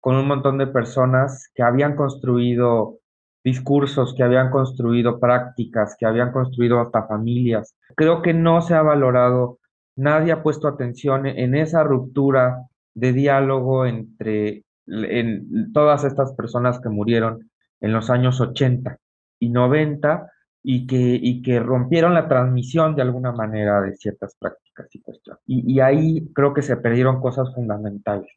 con 0.00 0.16
un 0.16 0.26
montón 0.26 0.56
de 0.56 0.66
personas 0.66 1.50
que 1.54 1.62
habían 1.62 1.94
construido 1.94 2.99
discursos, 3.42 4.14
que 4.14 4.22
habían 4.22 4.50
construido 4.50 5.18
prácticas, 5.18 5.96
que 5.98 6.06
habían 6.06 6.32
construido 6.32 6.80
hasta 6.80 7.06
familias. 7.06 7.76
Creo 7.96 8.22
que 8.22 8.34
no 8.34 8.60
se 8.62 8.74
ha 8.74 8.82
valorado, 8.82 9.58
nadie 9.96 10.32
ha 10.32 10.42
puesto 10.42 10.68
atención 10.68 11.26
en 11.26 11.54
esa 11.54 11.82
ruptura 11.82 12.66
de 12.94 13.12
diálogo 13.12 13.86
entre 13.86 14.64
en 14.86 15.72
todas 15.72 16.04
estas 16.04 16.32
personas 16.34 16.80
que 16.80 16.88
murieron 16.88 17.50
en 17.80 17.92
los 17.92 18.10
años 18.10 18.40
80 18.40 18.98
y 19.38 19.48
90 19.48 20.30
y 20.62 20.86
que, 20.86 21.18
y 21.20 21.42
que 21.42 21.60
rompieron 21.60 22.14
la 22.14 22.28
transmisión 22.28 22.94
de 22.94 23.02
alguna 23.02 23.32
manera 23.32 23.80
de 23.80 23.94
ciertas 23.96 24.36
prácticas 24.38 24.88
y 24.94 25.00
cuestiones. 25.00 25.42
Y 25.46 25.80
ahí 25.80 26.28
creo 26.34 26.52
que 26.52 26.62
se 26.62 26.76
perdieron 26.76 27.20
cosas 27.20 27.54
fundamentales. 27.54 28.30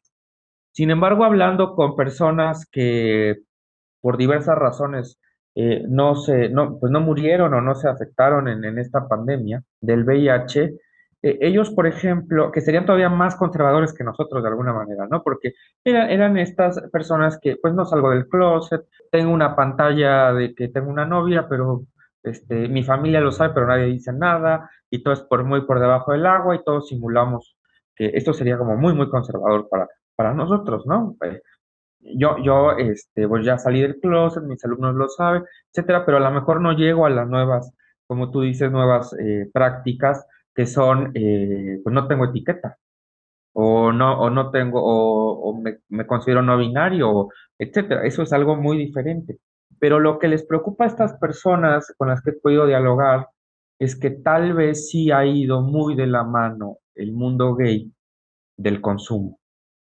Sin 0.72 0.90
embargo, 0.90 1.24
hablando 1.24 1.74
con 1.74 1.94
personas 1.94 2.66
que 2.70 3.42
por 4.04 4.18
diversas 4.18 4.58
razones 4.58 5.18
eh, 5.54 5.82
no, 5.88 6.14
se, 6.14 6.50
no, 6.50 6.78
pues 6.78 6.92
no 6.92 7.00
murieron 7.00 7.54
o 7.54 7.62
no 7.62 7.74
se 7.74 7.88
afectaron 7.88 8.48
en, 8.48 8.62
en 8.66 8.78
esta 8.78 9.08
pandemia 9.08 9.62
del 9.80 10.04
VIH, 10.04 10.74
eh, 11.22 11.38
ellos, 11.40 11.70
por 11.70 11.86
ejemplo, 11.86 12.52
que 12.52 12.60
serían 12.60 12.84
todavía 12.84 13.08
más 13.08 13.34
conservadores 13.34 13.94
que 13.94 14.04
nosotros 14.04 14.42
de 14.42 14.50
alguna 14.50 14.74
manera, 14.74 15.06
¿no? 15.10 15.22
Porque 15.22 15.54
eran 15.82 16.36
estas 16.36 16.82
personas 16.92 17.38
que, 17.40 17.56
pues 17.56 17.72
no 17.72 17.86
salgo 17.86 18.10
del 18.10 18.28
closet, 18.28 18.82
tengo 19.10 19.32
una 19.32 19.56
pantalla 19.56 20.34
de 20.34 20.54
que 20.54 20.68
tengo 20.68 20.90
una 20.90 21.06
novia, 21.06 21.48
pero 21.48 21.84
este, 22.22 22.68
mi 22.68 22.82
familia 22.82 23.22
lo 23.22 23.32
sabe, 23.32 23.54
pero 23.54 23.66
nadie 23.66 23.86
dice 23.86 24.12
nada, 24.12 24.68
y 24.90 25.02
todo 25.02 25.14
es 25.14 25.22
por 25.22 25.44
muy 25.44 25.62
por 25.62 25.80
debajo 25.80 26.12
del 26.12 26.26
agua, 26.26 26.56
y 26.56 26.62
todos 26.62 26.88
simulamos 26.88 27.56
que 27.96 28.10
esto 28.12 28.34
sería 28.34 28.58
como 28.58 28.76
muy, 28.76 28.92
muy 28.92 29.08
conservador 29.08 29.66
para, 29.70 29.88
para 30.14 30.34
nosotros, 30.34 30.84
¿no? 30.84 31.16
Eh, 31.24 31.40
yo, 32.04 32.38
yo, 32.38 32.72
este, 32.72 33.28
pues 33.28 33.44
ya 33.44 33.58
salí 33.58 33.80
del 33.80 33.98
closet, 34.00 34.42
mis 34.44 34.64
alumnos 34.64 34.94
lo 34.94 35.08
saben, 35.08 35.44
etcétera, 35.72 36.04
pero 36.06 36.18
a 36.18 36.20
lo 36.20 36.30
mejor 36.30 36.60
no 36.60 36.72
llego 36.72 37.06
a 37.06 37.10
las 37.10 37.28
nuevas, 37.28 37.72
como 38.06 38.30
tú 38.30 38.42
dices, 38.42 38.70
nuevas 38.70 39.14
eh, 39.18 39.48
prácticas 39.52 40.26
que 40.54 40.66
son, 40.66 41.12
eh, 41.14 41.80
pues 41.82 41.94
no 41.94 42.06
tengo 42.06 42.26
etiqueta, 42.26 42.78
o 43.54 43.92
no, 43.92 44.20
o 44.20 44.30
no 44.30 44.50
tengo, 44.50 44.80
o, 44.82 45.54
me, 45.60 45.78
me, 45.88 46.06
considero 46.06 46.42
no 46.42 46.58
binario, 46.58 47.28
etcétera. 47.58 48.04
Eso 48.06 48.22
es 48.22 48.32
algo 48.32 48.56
muy 48.56 48.78
diferente. 48.78 49.38
Pero 49.78 50.00
lo 50.00 50.18
que 50.18 50.28
les 50.28 50.44
preocupa 50.46 50.84
a 50.84 50.88
estas 50.88 51.14
personas 51.18 51.92
con 51.98 52.08
las 52.08 52.22
que 52.22 52.30
he 52.30 52.34
podido 52.34 52.66
dialogar 52.66 53.28
es 53.78 53.98
que 53.98 54.10
tal 54.10 54.54
vez 54.54 54.90
sí 54.90 55.10
ha 55.12 55.24
ido 55.26 55.62
muy 55.62 55.94
de 55.96 56.06
la 56.06 56.24
mano 56.24 56.78
el 56.94 57.12
mundo 57.12 57.54
gay 57.56 57.92
del 58.56 58.80
consumo 58.80 59.38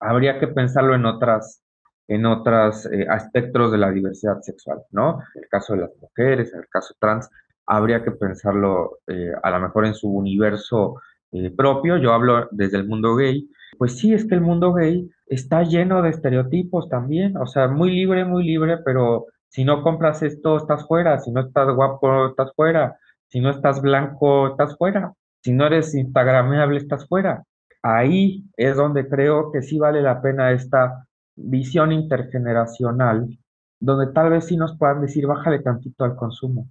habría 0.05 0.39
que 0.39 0.49
pensarlo 0.49 0.95
en 0.95 1.07
otras 1.07 1.64
en 2.09 2.27
otros 2.27 2.87
eh, 2.87 3.07
aspectos 3.09 3.73
de 3.73 3.79
la 3.79 3.91
diversidad 3.91 4.41
sexual, 4.41 4.83
¿no? 4.91 5.21
En 5.35 5.43
el 5.43 5.49
caso 5.49 5.75
de 5.75 5.81
las 5.81 5.91
mujeres, 6.01 6.53
en 6.53 6.61
el 6.61 6.69
caso 6.69 6.95
trans, 6.99 7.31
habría 7.67 8.03
que 8.03 8.11
pensarlo 8.11 8.99
eh, 9.07 9.33
a 9.43 9.51
lo 9.51 9.61
mejor 9.61 9.87
en 9.87 9.95
su 9.95 10.09
universo 10.09 11.01
eh, 11.33 11.51
propio. 11.51 11.97
Yo 11.97 12.13
hablo 12.13 12.49
desde 12.51 12.77
el 12.77 12.87
mundo 12.87 13.17
gay. 13.17 13.49
Pues 13.79 13.99
sí, 13.99 14.13
es 14.13 14.27
que 14.27 14.35
el 14.35 14.41
mundo 14.41 14.73
gay 14.73 15.11
está 15.27 15.63
lleno 15.63 16.03
de 16.03 16.11
estereotipos 16.11 16.89
también, 16.89 17.37
o 17.37 17.47
sea, 17.47 17.69
muy 17.69 17.91
libre, 17.91 18.25
muy 18.25 18.45
libre, 18.45 18.79
pero 18.85 19.27
si 19.49 19.65
no 19.65 19.83
compras 19.83 20.23
esto, 20.23 20.57
estás 20.59 20.87
fuera, 20.87 21.19
si 21.19 21.33
no 21.33 21.41
estás 21.41 21.75
guapo, 21.75 22.29
estás 22.29 22.53
fuera, 22.55 22.99
si 23.29 23.41
no 23.41 23.51
estás 23.51 23.81
blanco, 23.81 24.49
estás 24.49 24.77
fuera, 24.77 25.13
si 25.43 25.53
no 25.53 25.67
eres 25.67 25.95
instagramable, 25.95 26.79
estás 26.79 27.09
fuera 27.09 27.43
ahí 27.85 28.45
es 28.57 28.77
donde 28.77 29.07
creo 29.07 29.53
que 29.53 29.63
sí 29.63 29.79
vale 29.79 30.01
la 30.01 30.23
pena 30.23 30.53
esta 30.53 31.07
visión 31.37 31.93
intergeneracional, 31.93 33.39
donde 33.81 34.13
tal 34.13 34.31
vez 34.31 34.47
sí 34.47 34.57
nos 34.57 34.77
puedan 34.79 35.01
decir, 35.01 35.27
bájale 35.27 35.61
tantito 35.61 36.05
al 36.05 36.17
consumo, 36.17 36.69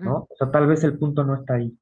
¿no? 0.00 0.26
O 0.30 0.36
sea, 0.36 0.50
tal 0.50 0.66
vez 0.66 0.84
el 0.84 0.98
punto 0.98 1.24
no 1.24 1.34
está 1.34 1.54
ahí. 1.54 1.76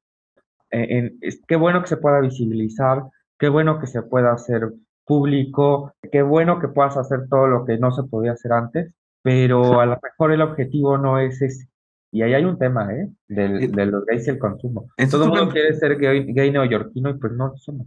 Eh, 0.71 1.13
es, 1.21 1.41
qué 1.47 1.55
bueno 1.55 1.81
que 1.81 1.87
se 1.87 1.97
pueda 1.97 2.19
visibilizar, 2.19 3.03
qué 3.37 3.49
bueno 3.49 3.79
que 3.79 3.87
se 3.87 4.01
pueda 4.01 4.33
hacer 4.33 4.73
público, 5.05 5.93
qué 6.11 6.21
bueno 6.21 6.59
que 6.59 6.67
puedas 6.67 6.97
hacer 6.97 7.27
todo 7.29 7.47
lo 7.47 7.65
que 7.65 7.77
no 7.77 7.91
se 7.91 8.03
podía 8.03 8.33
hacer 8.33 8.51
antes, 8.51 8.93
pero 9.21 9.79
a 9.79 9.85
lo 9.85 9.97
mejor 10.01 10.31
el 10.31 10.41
objetivo 10.41 10.97
no 10.97 11.19
es 11.19 11.41
ese. 11.41 11.67
Y 12.11 12.21
ahí 12.21 12.33
hay 12.33 12.45
un 12.45 12.57
tema, 12.57 12.93
¿eh? 12.93 13.09
Del, 13.27 13.71
de 13.71 13.85
los 13.85 14.05
gays 14.05 14.27
y 14.27 14.29
el 14.29 14.39
consumo. 14.39 14.87
Todo 15.11 15.25
el 15.25 15.29
mundo 15.29 15.49
quiere 15.49 15.73
ser 15.73 15.97
gay, 15.97 16.25
gay 16.33 16.49
neoyorquino 16.49 17.09
y 17.09 17.13
pues 17.15 17.33
no, 17.33 17.53
no. 17.67 17.85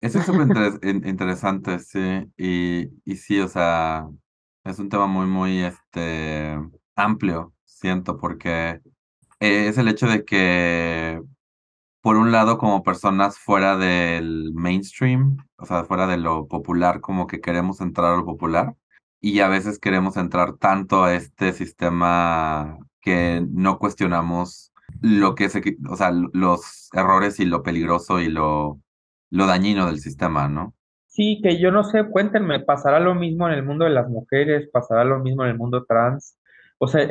Eso 0.00 0.18
es 0.18 0.26
súper 0.26 0.46
interesante, 0.82 1.78
sí. 1.78 1.98
Y, 2.36 2.90
y 3.04 3.16
sí, 3.16 3.40
o 3.40 3.48
sea, 3.48 4.06
es 4.64 4.78
un 4.78 4.88
tema 4.88 5.06
muy, 5.06 5.26
muy 5.26 5.60
este, 5.64 6.58
amplio, 6.94 7.54
siento, 7.64 8.18
porque 8.18 8.80
es 9.40 9.78
el 9.78 9.88
hecho 9.88 10.06
de 10.06 10.24
que, 10.24 11.20
por 12.02 12.16
un 12.16 12.32
lado, 12.32 12.58
como 12.58 12.82
personas 12.82 13.38
fuera 13.38 13.76
del 13.78 14.52
mainstream, 14.54 15.38
o 15.56 15.66
sea, 15.66 15.84
fuera 15.84 16.06
de 16.06 16.18
lo 16.18 16.48
popular, 16.48 17.00
como 17.00 17.26
que 17.26 17.40
queremos 17.40 17.80
entrar 17.80 18.14
a 18.14 18.16
lo 18.18 18.24
popular, 18.26 18.74
y 19.20 19.40
a 19.40 19.48
veces 19.48 19.78
queremos 19.78 20.16
entrar 20.16 20.54
tanto 20.58 21.04
a 21.04 21.14
este 21.14 21.52
sistema 21.52 22.78
que 23.00 23.44
no 23.50 23.78
cuestionamos 23.78 24.72
lo 25.00 25.34
que 25.34 25.46
es, 25.46 25.56
o 25.88 25.96
sea, 25.96 26.10
los 26.12 26.88
errores 26.92 27.40
y 27.40 27.46
lo 27.46 27.62
peligroso 27.62 28.20
y 28.20 28.28
lo 28.28 28.80
lo 29.30 29.46
dañino 29.46 29.86
del 29.86 29.98
sistema, 29.98 30.48
¿no? 30.48 30.74
Sí, 31.06 31.40
que 31.42 31.58
yo 31.58 31.70
no 31.70 31.82
sé, 31.82 32.04
cuéntenme, 32.04 32.60
¿pasará 32.60 33.00
lo 33.00 33.14
mismo 33.14 33.48
en 33.48 33.54
el 33.54 33.62
mundo 33.62 33.84
de 33.84 33.90
las 33.90 34.08
mujeres? 34.08 34.68
¿Pasará 34.70 35.04
lo 35.04 35.18
mismo 35.18 35.44
en 35.44 35.50
el 35.50 35.56
mundo 35.56 35.84
trans? 35.86 36.38
O 36.78 36.86
sea, 36.86 37.08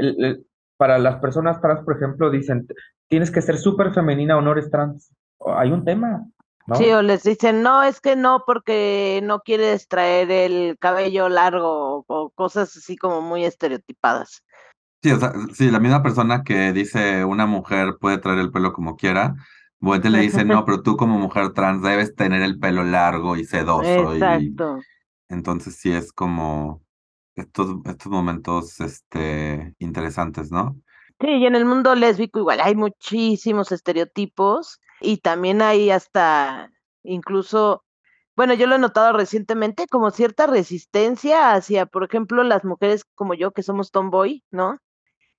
para 0.77 0.99
las 0.99 1.15
personas 1.17 1.59
trans, 1.59 1.81
por 1.81 1.97
ejemplo, 1.97 2.29
dicen, 2.29 2.67
tienes 3.07 3.31
que 3.31 3.41
ser 3.41 3.57
súper 3.57 3.93
femenina 3.93 4.37
o 4.37 4.41
no 4.41 4.51
eres 4.51 4.69
trans. 4.69 5.11
Hay 5.57 5.71
un 5.71 5.83
tema. 5.83 6.23
¿no? 6.67 6.75
Sí, 6.75 6.91
o 6.91 7.01
les 7.01 7.23
dicen, 7.23 7.63
no, 7.63 7.81
es 7.83 7.99
que 7.99 8.15
no, 8.15 8.43
porque 8.45 9.21
no 9.23 9.39
quieres 9.39 9.87
traer 9.87 10.29
el 10.29 10.77
cabello 10.79 11.29
largo 11.29 12.05
o 12.07 12.29
cosas 12.31 12.75
así 12.77 12.97
como 12.97 13.21
muy 13.21 13.43
estereotipadas. 13.43 14.43
Sí, 15.01 15.11
o 15.11 15.19
sea, 15.19 15.33
sí, 15.53 15.69
la 15.69 15.79
misma 15.79 16.01
persona 16.01 16.43
que 16.43 16.73
dice 16.73 17.25
una 17.25 17.45
mujer 17.45 17.95
puede 17.99 18.17
traer 18.17 18.39
el 18.39 18.51
pelo 18.51 18.73
como 18.73 18.95
quiera, 18.95 19.35
Vuelta 19.79 20.09
le 20.09 20.19
dice, 20.19 20.45
no, 20.45 20.63
pero 20.65 20.81
tú 20.81 20.97
como 20.97 21.19
mujer 21.19 21.53
trans 21.53 21.81
debes 21.81 22.15
tener 22.15 22.41
el 22.41 22.59
pelo 22.59 22.83
largo 22.83 23.35
y 23.35 23.45
sedoso. 23.45 24.13
Exacto. 24.13 24.79
Y... 24.79 25.33
Entonces 25.33 25.75
sí 25.75 25.91
es 25.91 26.11
como, 26.11 26.81
estos, 27.35 27.75
estos 27.85 28.11
momentos 28.11 28.79
este, 28.79 29.73
interesantes, 29.79 30.51
¿no? 30.51 30.75
Sí, 31.19 31.27
y 31.27 31.45
en 31.45 31.55
el 31.55 31.65
mundo 31.65 31.95
lésbico 31.95 32.39
igual 32.39 32.59
hay 32.61 32.75
muchísimos 32.75 33.71
estereotipos 33.71 34.79
y 34.99 35.17
también 35.17 35.61
hay 35.61 35.89
hasta 35.89 36.71
incluso, 37.03 37.85
bueno, 38.35 38.53
yo 38.53 38.67
lo 38.67 38.75
he 38.75 38.79
notado 38.79 39.13
recientemente 39.13 39.87
como 39.87 40.11
cierta 40.11 40.47
resistencia 40.47 41.53
hacia, 41.53 41.85
por 41.85 42.03
ejemplo, 42.03 42.43
las 42.43 42.65
mujeres 42.65 43.05
como 43.15 43.33
yo 43.33 43.51
que 43.51 43.63
somos 43.63 43.91
tomboy, 43.91 44.43
¿no? 44.51 44.77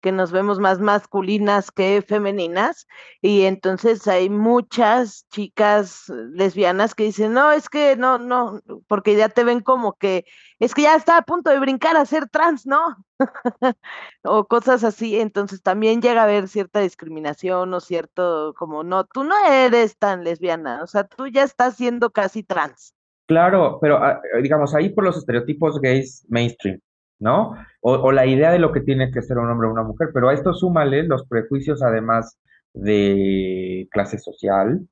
Que 0.01 0.13
nos 0.13 0.33
vemos 0.33 0.59
más 0.59 0.81
masculinas 0.81 1.71
que 1.71 2.03
femeninas 2.03 2.87
y 3.21 3.43
entonces 3.43 4.07
hay 4.07 4.31
muchas 4.31 5.27
chicas 5.31 6.05
lesbianas 6.33 6.95
que 6.95 7.05
dicen, 7.05 7.33
no, 7.33 7.53
es 7.53 7.69
que 7.69 7.97
no, 7.97 8.19
no, 8.19 8.61
porque 8.87 9.17
ya 9.17 9.29
te 9.29 9.45
ven 9.45 9.61
como 9.61 9.95
que 9.95 10.25
es 10.59 10.75
que 10.75 10.83
ya 10.83 10.95
está 10.95 11.19
a 11.19 11.23
punto 11.23 11.51
de 11.51 11.59
brincar 11.59 11.97
a 11.97 12.07
ser 12.07 12.29
trans, 12.29 12.67
¿no? 12.67 12.97
o 14.25 14.47
cosas 14.47 14.85
así, 14.85 15.21
entonces 15.21 15.63
también 15.63 16.01
llega 16.01 16.23
a 16.23 16.25
haber 16.25 16.49
cierta 16.49 16.81
discriminación 16.81 17.73
o 17.75 17.81
cierto, 17.81 18.55
como, 18.57 18.83
no, 18.83 19.05
tú 19.05 19.25
no 19.25 19.35
eres 19.47 19.99
tan 19.99 20.25
lesbiana, 20.25 20.83
o 20.83 20.87
sea, 20.87 21.05
tú 21.05 21.27
ya 21.27 21.43
estás 21.43 21.77
siendo 21.77 22.11
casi 22.11 22.43
trans. 22.43 22.95
Claro, 23.27 23.79
pero 23.81 23.97
ah, 23.97 24.21
digamos, 24.41 24.75
ahí 24.75 24.91
por 24.91 25.05
los 25.05 25.17
estereotipos 25.17 25.81
gays 25.81 26.25
mainstream, 26.29 26.81
¿no? 27.19 27.55
O, 27.81 28.13
la 28.13 28.27
idea 28.27 28.51
de 28.51 28.59
lo 28.59 28.73
que 28.73 28.81
tiene 28.81 29.11
que 29.11 29.23
ser 29.23 29.39
un 29.39 29.51
hombre 29.51 29.69
o 29.69 29.73
una 29.73 29.83
mujer, 29.83 30.09
pero 30.13 30.29
a 30.29 30.35
esto 30.35 30.53
súmale 30.53 31.05
los 31.05 31.27
prejuicios 31.27 31.83
además 31.83 32.39
de 32.75 33.89
clase 33.91 34.19
social, 34.19 34.87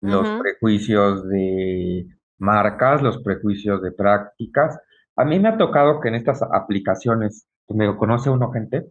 los 0.00 0.28
prejuicios 0.40 1.28
de 1.28 2.06
marcas, 2.38 3.02
los 3.02 3.22
prejuicios 3.22 3.82
de 3.82 3.92
prácticas. 3.92 4.78
A 5.16 5.24
mí 5.24 5.40
me 5.40 5.48
ha 5.48 5.58
tocado 5.58 6.00
que 6.00 6.08
en 6.08 6.14
estas 6.14 6.42
aplicaciones, 6.42 7.46
que 7.66 7.74
me 7.74 7.94
conoce 7.96 8.30
uno 8.30 8.50
gente, 8.52 8.86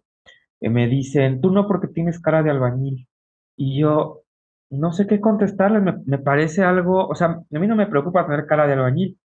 eh, 0.61 0.69
me 0.69 0.87
dicen, 0.87 1.41
tú 1.41 1.51
no 1.51 1.67
porque 1.67 1.87
tienes 1.87 2.19
cara 2.19 2.43
de 2.43 2.51
albañil. 2.51 3.07
Y 3.55 3.79
yo 3.79 4.23
no 4.69 4.91
sé 4.91 5.07
qué 5.07 5.21
contestarles, 5.21 5.81
me, 5.83 5.93
me 6.05 6.17
parece 6.19 6.63
algo, 6.63 7.07
o 7.07 7.15
sea, 7.15 7.27
a 7.27 7.59
mí 7.59 7.67
no 7.67 7.75
me 7.75 7.87
preocupa 7.87 8.25
tener 8.25 8.45
cara 8.45 8.67
de 8.67 8.73
albañil, 8.73 9.17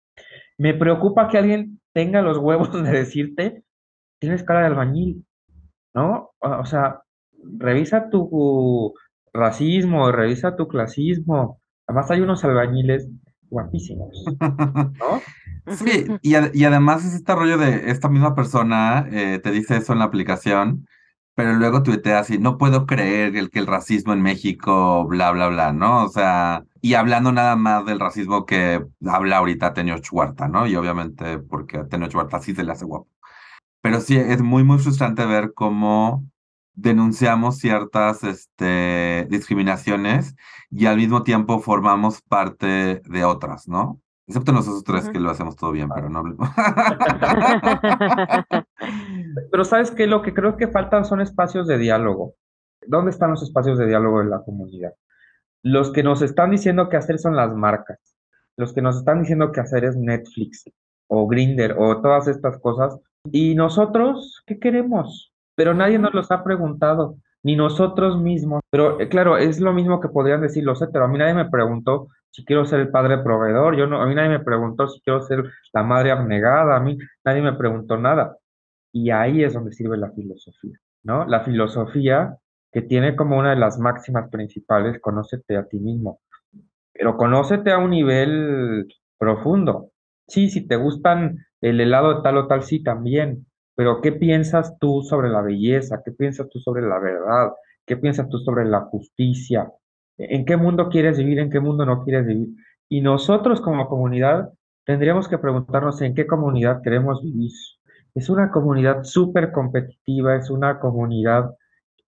me 0.58 0.74
preocupa 0.74 1.28
que 1.28 1.38
alguien 1.38 1.80
tenga 1.92 2.20
los 2.20 2.38
huevos 2.38 2.72
de 2.72 2.90
decirte, 2.90 3.62
tienes 4.20 4.42
cara 4.42 4.60
de 4.60 4.66
albañil, 4.66 5.24
¿no? 5.94 6.30
O 6.40 6.64
sea, 6.64 7.02
revisa 7.58 8.10
tu 8.10 8.94
racismo, 9.32 10.10
revisa 10.10 10.56
tu 10.56 10.68
clasismo. 10.68 11.60
Además 11.86 12.10
hay 12.10 12.20
unos 12.20 12.44
albañiles 12.44 13.08
guapísimos, 13.48 14.24
¿no? 14.40 15.20
Sí, 15.74 16.06
y, 16.22 16.34
y 16.58 16.64
además 16.64 17.04
es 17.04 17.14
este 17.14 17.34
rollo 17.34 17.58
de 17.58 17.90
esta 17.90 18.08
misma 18.08 18.34
persona 18.34 19.06
eh, 19.12 19.38
te 19.38 19.50
dice 19.50 19.76
eso 19.76 19.92
en 19.92 19.98
la 19.98 20.06
aplicación, 20.06 20.86
pero 21.38 21.54
luego 21.54 21.84
tuitea 21.84 22.18
así, 22.18 22.38
no 22.38 22.58
puedo 22.58 22.84
creer 22.84 23.36
el, 23.36 23.48
que 23.50 23.60
el 23.60 23.68
racismo 23.68 24.12
en 24.12 24.22
México, 24.22 25.06
bla, 25.06 25.30
bla, 25.30 25.46
bla, 25.46 25.72
¿no? 25.72 26.02
O 26.04 26.08
sea, 26.08 26.64
y 26.80 26.94
hablando 26.94 27.30
nada 27.30 27.54
más 27.54 27.86
del 27.86 28.00
racismo 28.00 28.44
que 28.44 28.84
habla 29.06 29.36
ahorita 29.36 29.72
Tenio 29.72 29.94
Huerta, 30.10 30.48
¿no? 30.48 30.66
Y 30.66 30.74
obviamente 30.74 31.38
porque 31.38 31.78
a 31.78 31.86
Tenio 31.86 32.08
Huerta 32.12 32.40
sí 32.40 32.56
se 32.56 32.64
le 32.64 32.72
hace 32.72 32.86
guapo. 32.86 33.08
Pero 33.82 34.00
sí, 34.00 34.16
es 34.16 34.42
muy, 34.42 34.64
muy 34.64 34.78
frustrante 34.78 35.24
ver 35.26 35.52
cómo 35.54 36.26
denunciamos 36.74 37.58
ciertas 37.58 38.24
este, 38.24 39.28
discriminaciones 39.30 40.34
y 40.72 40.86
al 40.86 40.96
mismo 40.96 41.22
tiempo 41.22 41.60
formamos 41.60 42.20
parte 42.20 43.00
de 43.04 43.24
otras, 43.24 43.68
¿no? 43.68 44.00
Excepto 44.28 44.52
nosotros 44.52 44.84
tres 44.84 45.08
que 45.08 45.18
lo 45.18 45.30
hacemos 45.30 45.56
todo 45.56 45.72
bien, 45.72 45.88
pero 45.88 46.10
no 46.10 46.22
Pero 49.50 49.64
sabes 49.64 49.90
que 49.90 50.06
lo 50.06 50.20
que 50.20 50.34
creo 50.34 50.58
que 50.58 50.68
faltan 50.68 51.06
son 51.06 51.22
espacios 51.22 51.66
de 51.66 51.78
diálogo. 51.78 52.34
¿Dónde 52.86 53.10
están 53.10 53.30
los 53.30 53.42
espacios 53.42 53.78
de 53.78 53.86
diálogo 53.86 54.20
en 54.20 54.28
la 54.28 54.42
comunidad? 54.42 54.92
Los 55.62 55.92
que 55.92 56.02
nos 56.02 56.20
están 56.20 56.50
diciendo 56.50 56.90
qué 56.90 56.98
hacer 56.98 57.18
son 57.18 57.36
las 57.36 57.54
marcas. 57.54 57.98
Los 58.58 58.74
que 58.74 58.82
nos 58.82 58.98
están 58.98 59.20
diciendo 59.20 59.50
qué 59.50 59.60
hacer 59.60 59.86
es 59.86 59.96
Netflix 59.96 60.64
o 61.06 61.26
Grinder 61.26 61.76
o 61.78 62.02
todas 62.02 62.28
estas 62.28 62.58
cosas. 62.58 62.98
¿Y 63.32 63.54
nosotros 63.54 64.42
qué 64.46 64.58
queremos? 64.58 65.32
Pero 65.54 65.72
nadie 65.72 65.98
nos 65.98 66.12
los 66.12 66.30
ha 66.30 66.44
preguntado, 66.44 67.16
ni 67.42 67.56
nosotros 67.56 68.20
mismos. 68.20 68.60
Pero 68.68 69.00
eh, 69.00 69.08
claro, 69.08 69.38
es 69.38 69.58
lo 69.58 69.72
mismo 69.72 70.00
que 70.00 70.08
podrían 70.08 70.42
decir 70.42 70.64
los 70.64 70.84
pero 70.92 71.06
A 71.06 71.08
mí 71.08 71.16
nadie 71.16 71.32
me 71.32 71.48
preguntó 71.48 72.08
si 72.30 72.44
quiero 72.44 72.64
ser 72.64 72.80
el 72.80 72.90
padre 72.90 73.18
proveedor, 73.18 73.76
yo 73.76 73.86
no, 73.86 74.00
a 74.00 74.06
mí 74.06 74.14
nadie 74.14 74.30
me 74.30 74.44
preguntó 74.44 74.88
si 74.88 75.00
quiero 75.00 75.22
ser 75.22 75.44
la 75.72 75.82
madre 75.82 76.10
abnegada, 76.10 76.76
a 76.76 76.80
mí 76.80 76.98
nadie 77.24 77.42
me 77.42 77.54
preguntó 77.54 77.96
nada. 77.96 78.36
Y 78.92 79.10
ahí 79.10 79.44
es 79.44 79.54
donde 79.54 79.72
sirve 79.72 79.96
la 79.96 80.10
filosofía, 80.12 80.78
¿no? 81.02 81.26
La 81.26 81.40
filosofía 81.44 82.36
que 82.72 82.82
tiene 82.82 83.16
como 83.16 83.38
una 83.38 83.50
de 83.50 83.56
las 83.56 83.78
máximas 83.78 84.30
principales, 84.30 85.00
conócete 85.00 85.56
a 85.56 85.66
ti 85.66 85.78
mismo, 85.78 86.20
pero 86.92 87.16
conócete 87.16 87.70
a 87.72 87.78
un 87.78 87.90
nivel 87.90 88.86
profundo. 89.18 89.90
Sí, 90.26 90.50
si 90.50 90.66
te 90.66 90.76
gustan 90.76 91.38
el 91.60 91.80
helado 91.80 92.16
de 92.16 92.22
tal 92.22 92.36
o 92.38 92.46
tal, 92.46 92.62
sí, 92.62 92.82
también, 92.82 93.46
pero 93.74 94.00
¿qué 94.00 94.12
piensas 94.12 94.78
tú 94.78 95.02
sobre 95.02 95.28
la 95.30 95.40
belleza? 95.40 96.02
¿Qué 96.04 96.12
piensas 96.12 96.48
tú 96.50 96.58
sobre 96.58 96.82
la 96.82 96.98
verdad? 96.98 97.52
¿Qué 97.86 97.96
piensas 97.96 98.28
tú 98.28 98.38
sobre 98.38 98.64
la 98.64 98.80
justicia? 98.82 99.70
En 100.18 100.44
qué 100.44 100.56
mundo 100.56 100.88
quieres 100.88 101.18
vivir, 101.18 101.38
en 101.38 101.50
qué 101.50 101.60
mundo 101.60 101.86
no 101.86 102.04
quieres 102.04 102.26
vivir. 102.26 102.48
Y 102.88 103.00
nosotros 103.00 103.60
como 103.60 103.88
comunidad 103.88 104.50
tendríamos 104.84 105.28
que 105.28 105.38
preguntarnos 105.38 106.00
en 106.02 106.14
qué 106.14 106.26
comunidad 106.26 106.82
queremos 106.82 107.22
vivir. 107.22 107.52
Es 108.14 108.28
una 108.28 108.50
comunidad 108.50 109.04
súper 109.04 109.52
competitiva, 109.52 110.36
es 110.36 110.50
una 110.50 110.80
comunidad, 110.80 111.50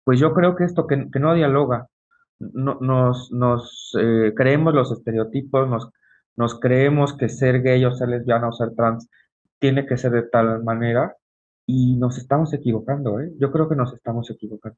pues 0.04 0.20
yo 0.20 0.34
creo 0.34 0.54
que 0.56 0.64
esto 0.64 0.86
que, 0.86 0.96
no 0.96 1.34
dialoga, 1.34 1.88
no, 2.38 2.78
nos, 2.80 3.96
eh, 3.98 4.32
creemos 4.36 4.74
los 4.74 4.92
estereotipos, 4.92 5.68
nos, 5.68 5.88
nos 6.36 6.58
creemos 6.58 7.16
que 7.16 7.28
ser 7.28 7.62
gay 7.62 7.84
o 7.84 7.94
ser 7.94 8.08
lesbiana 8.08 8.48
o 8.48 8.52
ser 8.52 8.74
trans 8.74 9.08
tiene 9.58 9.86
que 9.86 9.96
ser 9.96 10.10
de 10.10 10.24
tal 10.24 10.62
manera 10.62 11.16
y 11.66 11.96
nos 11.96 12.18
estamos 12.18 12.52
equivocando, 12.52 13.20
¿eh? 13.20 13.32
Yo 13.38 13.50
creo 13.50 13.68
que 13.68 13.76
nos 13.76 13.94
estamos 13.94 14.28
equivocando. 14.30 14.76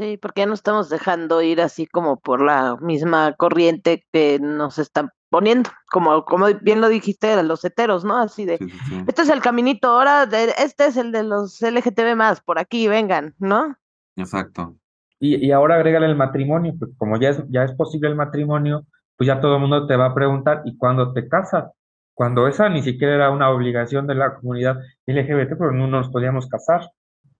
Sí, 0.00 0.16
porque 0.16 0.40
ya 0.40 0.46
nos 0.46 0.60
estamos 0.60 0.88
dejando 0.88 1.42
ir 1.42 1.60
así 1.60 1.86
como 1.86 2.18
por 2.18 2.40
la 2.40 2.78
misma 2.80 3.34
corriente 3.34 4.06
que 4.10 4.38
nos 4.40 4.78
están 4.78 5.10
poniendo, 5.28 5.68
como, 5.90 6.24
como 6.24 6.46
bien 6.62 6.80
lo 6.80 6.88
dijiste, 6.88 7.42
los 7.42 7.62
heteros, 7.66 8.02
¿no? 8.02 8.16
Así 8.16 8.46
de, 8.46 8.58
este 9.06 9.20
es 9.20 9.28
el 9.28 9.42
caminito, 9.42 9.88
ahora 9.88 10.22
este 10.56 10.86
es 10.86 10.96
el 10.96 11.12
de 11.12 11.22
los 11.22 11.60
LGTB 11.60 12.16
más, 12.16 12.40
por 12.40 12.58
aquí, 12.58 12.88
vengan, 12.88 13.34
¿no? 13.38 13.76
Exacto. 14.16 14.74
Y, 15.18 15.46
y 15.46 15.52
ahora 15.52 15.74
agrégale 15.74 16.06
el 16.06 16.16
matrimonio, 16.16 16.72
pues 16.78 16.92
como 16.96 17.18
ya 17.18 17.28
es, 17.28 17.44
ya 17.50 17.64
es 17.64 17.72
posible 17.72 18.08
el 18.08 18.16
matrimonio, 18.16 18.86
pues 19.18 19.26
ya 19.26 19.38
todo 19.38 19.56
el 19.56 19.60
mundo 19.60 19.86
te 19.86 19.96
va 19.96 20.06
a 20.06 20.14
preguntar, 20.14 20.62
¿y 20.64 20.78
cuándo 20.78 21.12
te 21.12 21.28
casas? 21.28 21.70
Cuando 22.14 22.48
esa 22.48 22.70
ni 22.70 22.82
siquiera 22.82 23.16
era 23.16 23.30
una 23.30 23.50
obligación 23.50 24.06
de 24.06 24.14
la 24.14 24.34
comunidad 24.34 24.78
LGBT, 25.04 25.58
pero 25.58 25.72
no 25.72 25.88
nos 25.88 26.08
podíamos 26.08 26.48
casar, 26.48 26.88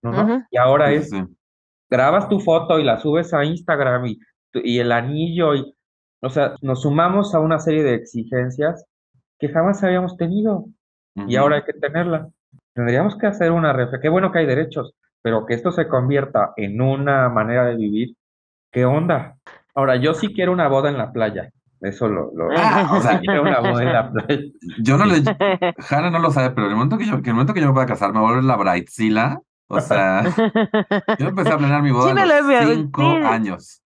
¿no? 0.02 0.44
Y 0.50 0.58
ahora 0.58 0.92
es, 0.92 1.11
grabas 1.91 2.28
tu 2.28 2.41
foto 2.41 2.78
y 2.78 2.84
la 2.84 3.01
subes 3.01 3.34
a 3.34 3.45
Instagram 3.45 4.07
y, 4.07 4.20
y 4.55 4.78
el 4.78 4.93
anillo 4.93 5.55
y, 5.55 5.74
o 6.22 6.30
sea, 6.30 6.55
nos 6.62 6.82
sumamos 6.82 7.34
a 7.34 7.41
una 7.41 7.59
serie 7.59 7.82
de 7.82 7.95
exigencias 7.95 8.86
que 9.38 9.49
jamás 9.49 9.82
habíamos 9.82 10.16
tenido 10.16 10.66
y 11.14 11.36
ahora 11.36 11.57
hay 11.57 11.62
que 11.64 11.72
tenerla. 11.72 12.28
Tendríamos 12.74 13.16
que 13.16 13.26
hacer 13.26 13.51
una 13.51 13.72
reflexión. 13.72 14.03
Qué 14.03 14.09
bueno 14.09 14.30
que 14.30 14.38
hay 14.38 14.47
derechos, 14.47 14.95
pero 15.22 15.45
que 15.45 15.55
esto 15.55 15.72
se 15.72 15.88
convierta 15.88 16.53
en 16.57 16.80
una 16.80 17.28
manera 17.28 17.64
de 17.64 17.76
vivir. 17.76 18.16
¿Qué 18.70 18.84
onda? 18.84 19.36
Ahora, 19.74 19.97
yo 19.97 20.14
sí 20.14 20.32
quiero 20.32 20.53
una 20.53 20.68
boda 20.68 20.91
en 20.91 20.99
la 20.99 21.12
playa. 21.12 21.51
Eso 21.80 22.09
lo, 22.09 22.30
lo 22.34 22.51
ah, 22.57 22.91
o 22.93 23.01
sea, 23.01 23.18
quiero 23.20 23.43
una 23.43 23.61
boda 23.61 23.82
en 23.82 23.93
la 23.93 24.12
playa. 24.12 24.43
Yo 24.82 24.97
no 24.99 25.07
le, 25.07 25.16
Hanna 25.88 26.11
no 26.11 26.18
lo 26.18 26.30
sabe, 26.30 26.51
pero 26.51 26.66
en 26.66 26.72
el 26.72 26.76
momento 26.76 26.99
que 26.99 27.07
yo, 27.07 27.22
que 27.22 27.30
el 27.30 27.34
momento 27.34 27.55
que 27.55 27.61
yo 27.61 27.66
me 27.66 27.72
voy 27.72 27.82
a 27.82 27.86
casar, 27.86 28.12
me 28.12 28.20
voy 28.20 28.28
a 28.28 28.30
volver 28.32 28.45
la 28.45 28.57
Brightzilla 28.57 29.41
o 29.71 29.81
sea, 29.81 30.25
yo 31.18 31.29
empecé 31.29 31.51
a 31.51 31.59
planear 31.59 31.83
mi 31.83 31.93
boda 31.93 32.11
a 32.11 32.27
los 32.64 32.75
cinco 32.75 33.03
años. 33.03 33.81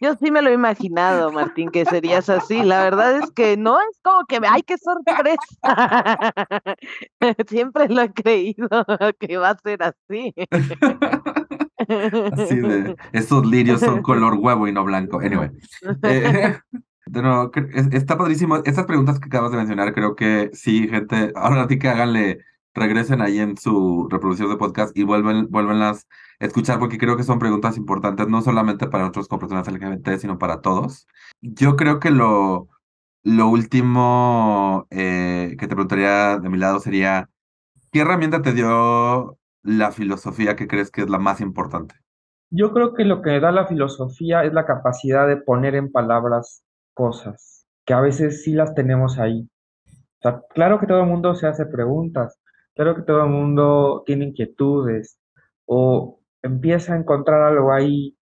Yo 0.00 0.14
sí 0.16 0.30
me 0.30 0.40
lo 0.40 0.50
he 0.50 0.52
imaginado, 0.52 1.32
Martín, 1.32 1.70
que 1.70 1.84
serías 1.84 2.28
así. 2.28 2.62
La 2.62 2.84
verdad 2.84 3.16
es 3.16 3.30
que 3.32 3.56
no 3.56 3.80
es 3.80 3.98
como 4.02 4.24
que, 4.26 4.38
¡ay, 4.46 4.62
qué 4.62 4.76
sorpresa! 4.78 5.36
Siempre 7.48 7.88
lo 7.88 8.02
he 8.02 8.12
creído 8.12 8.68
que 9.18 9.36
va 9.38 9.50
a 9.50 9.58
ser 9.58 9.82
así. 9.82 10.34
así 11.78 12.56
de, 12.56 12.96
estos 13.12 13.46
lirios 13.46 13.80
son 13.80 14.02
color 14.02 14.34
huevo 14.34 14.68
y 14.68 14.72
no 14.72 14.84
blanco. 14.84 15.18
Anyway. 15.18 15.50
Eh, 16.02 16.58
está 17.92 18.18
padrísimo. 18.18 18.58
Estas 18.64 18.84
preguntas 18.84 19.18
que 19.18 19.26
acabas 19.26 19.50
de 19.50 19.56
mencionar, 19.56 19.92
creo 19.92 20.14
que 20.14 20.50
sí, 20.52 20.88
gente, 20.88 21.32
ahora 21.34 21.62
a 21.62 21.66
ti 21.66 21.78
que 21.78 21.88
háganle 21.88 22.44
regresen 22.76 23.20
ahí 23.20 23.38
en 23.38 23.56
su 23.56 24.08
reproducción 24.10 24.50
de 24.50 24.56
podcast 24.56 24.96
y 24.96 25.02
vuelven, 25.04 25.48
vuelvenlas 25.50 26.06
a 26.40 26.44
escuchar 26.46 26.78
porque 26.78 26.98
creo 26.98 27.16
que 27.16 27.24
son 27.24 27.38
preguntas 27.38 27.76
importantes, 27.76 28.28
no 28.28 28.42
solamente 28.42 28.86
para 28.88 29.04
nosotros 29.04 29.28
como 29.28 29.40
personas 29.40 29.68
LGBT, 29.68 30.18
sino 30.18 30.38
para 30.38 30.60
todos. 30.60 31.06
Yo 31.40 31.76
creo 31.76 32.00
que 32.00 32.10
lo, 32.10 32.68
lo 33.22 33.48
último 33.48 34.86
eh, 34.90 35.56
que 35.58 35.66
te 35.66 35.74
preguntaría 35.74 36.38
de 36.38 36.48
mi 36.48 36.58
lado 36.58 36.80
sería, 36.80 37.28
¿Qué 37.96 38.02
herramienta 38.02 38.42
te 38.42 38.52
dio 38.52 39.38
la 39.62 39.90
filosofía 39.90 40.54
que 40.54 40.68
crees 40.68 40.90
que 40.90 41.00
es 41.00 41.08
la 41.08 41.18
más 41.18 41.40
importante? 41.40 41.94
Yo 42.50 42.74
creo 42.74 42.92
que 42.92 43.06
lo 43.06 43.22
que 43.22 43.40
da 43.40 43.52
la 43.52 43.66
filosofía 43.66 44.44
es 44.44 44.52
la 44.52 44.66
capacidad 44.66 45.26
de 45.26 45.38
poner 45.38 45.74
en 45.74 45.90
palabras 45.90 46.62
cosas, 46.92 47.66
que 47.86 47.94
a 47.94 48.02
veces 48.02 48.44
sí 48.44 48.52
las 48.52 48.74
tenemos 48.74 49.18
ahí. 49.18 49.48
Claro 50.50 50.78
que 50.78 50.86
todo 50.86 51.00
el 51.00 51.06
mundo 51.06 51.34
se 51.36 51.46
hace 51.46 51.64
preguntas, 51.64 52.38
claro 52.76 52.94
que 52.94 53.02
todo 53.02 53.24
el 53.24 53.30
mundo 53.30 54.02
tiene 54.06 54.26
inquietudes 54.26 55.18
o 55.64 56.20
empieza 56.42 56.94
a 56.94 56.98
encontrar 56.98 57.42
algo 57.42 57.72
ahí 57.72 58.16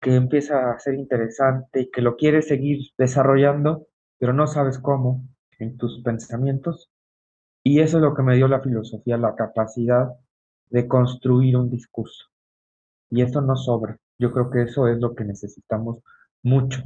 que 0.00 0.14
empieza 0.14 0.70
a 0.70 0.78
ser 0.78 0.94
interesante 0.94 1.82
y 1.82 1.90
que 1.90 2.02
lo 2.02 2.16
quiere 2.16 2.42
seguir 2.42 2.90
desarrollando, 2.98 3.88
pero 4.18 4.32
no 4.32 4.46
sabes 4.46 4.78
cómo 4.78 5.24
en 5.58 5.76
tus 5.78 6.02
pensamientos. 6.02 6.90
Y 7.64 7.80
eso 7.80 7.98
es 7.98 8.02
lo 8.02 8.14
que 8.14 8.22
me 8.22 8.36
dio 8.36 8.48
la 8.48 8.60
filosofía, 8.60 9.16
la 9.16 9.34
capacidad 9.34 10.10
de 10.70 10.86
construir 10.86 11.56
un 11.56 11.70
discurso. 11.70 12.26
Y 13.10 13.22
eso 13.22 13.40
no 13.40 13.56
sobra. 13.56 13.98
Yo 14.18 14.32
creo 14.32 14.50
que 14.50 14.62
eso 14.62 14.88
es 14.88 14.98
lo 14.98 15.14
que 15.14 15.24
necesitamos 15.24 16.00
mucho. 16.42 16.82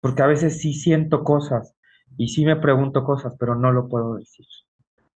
Porque 0.00 0.22
a 0.22 0.26
veces 0.26 0.60
sí 0.60 0.72
siento 0.72 1.24
cosas 1.24 1.74
y 2.16 2.28
sí 2.28 2.44
me 2.46 2.56
pregunto 2.56 3.04
cosas, 3.04 3.34
pero 3.38 3.54
no 3.56 3.72
lo 3.72 3.88
puedo 3.88 4.14
decir. 4.16 4.46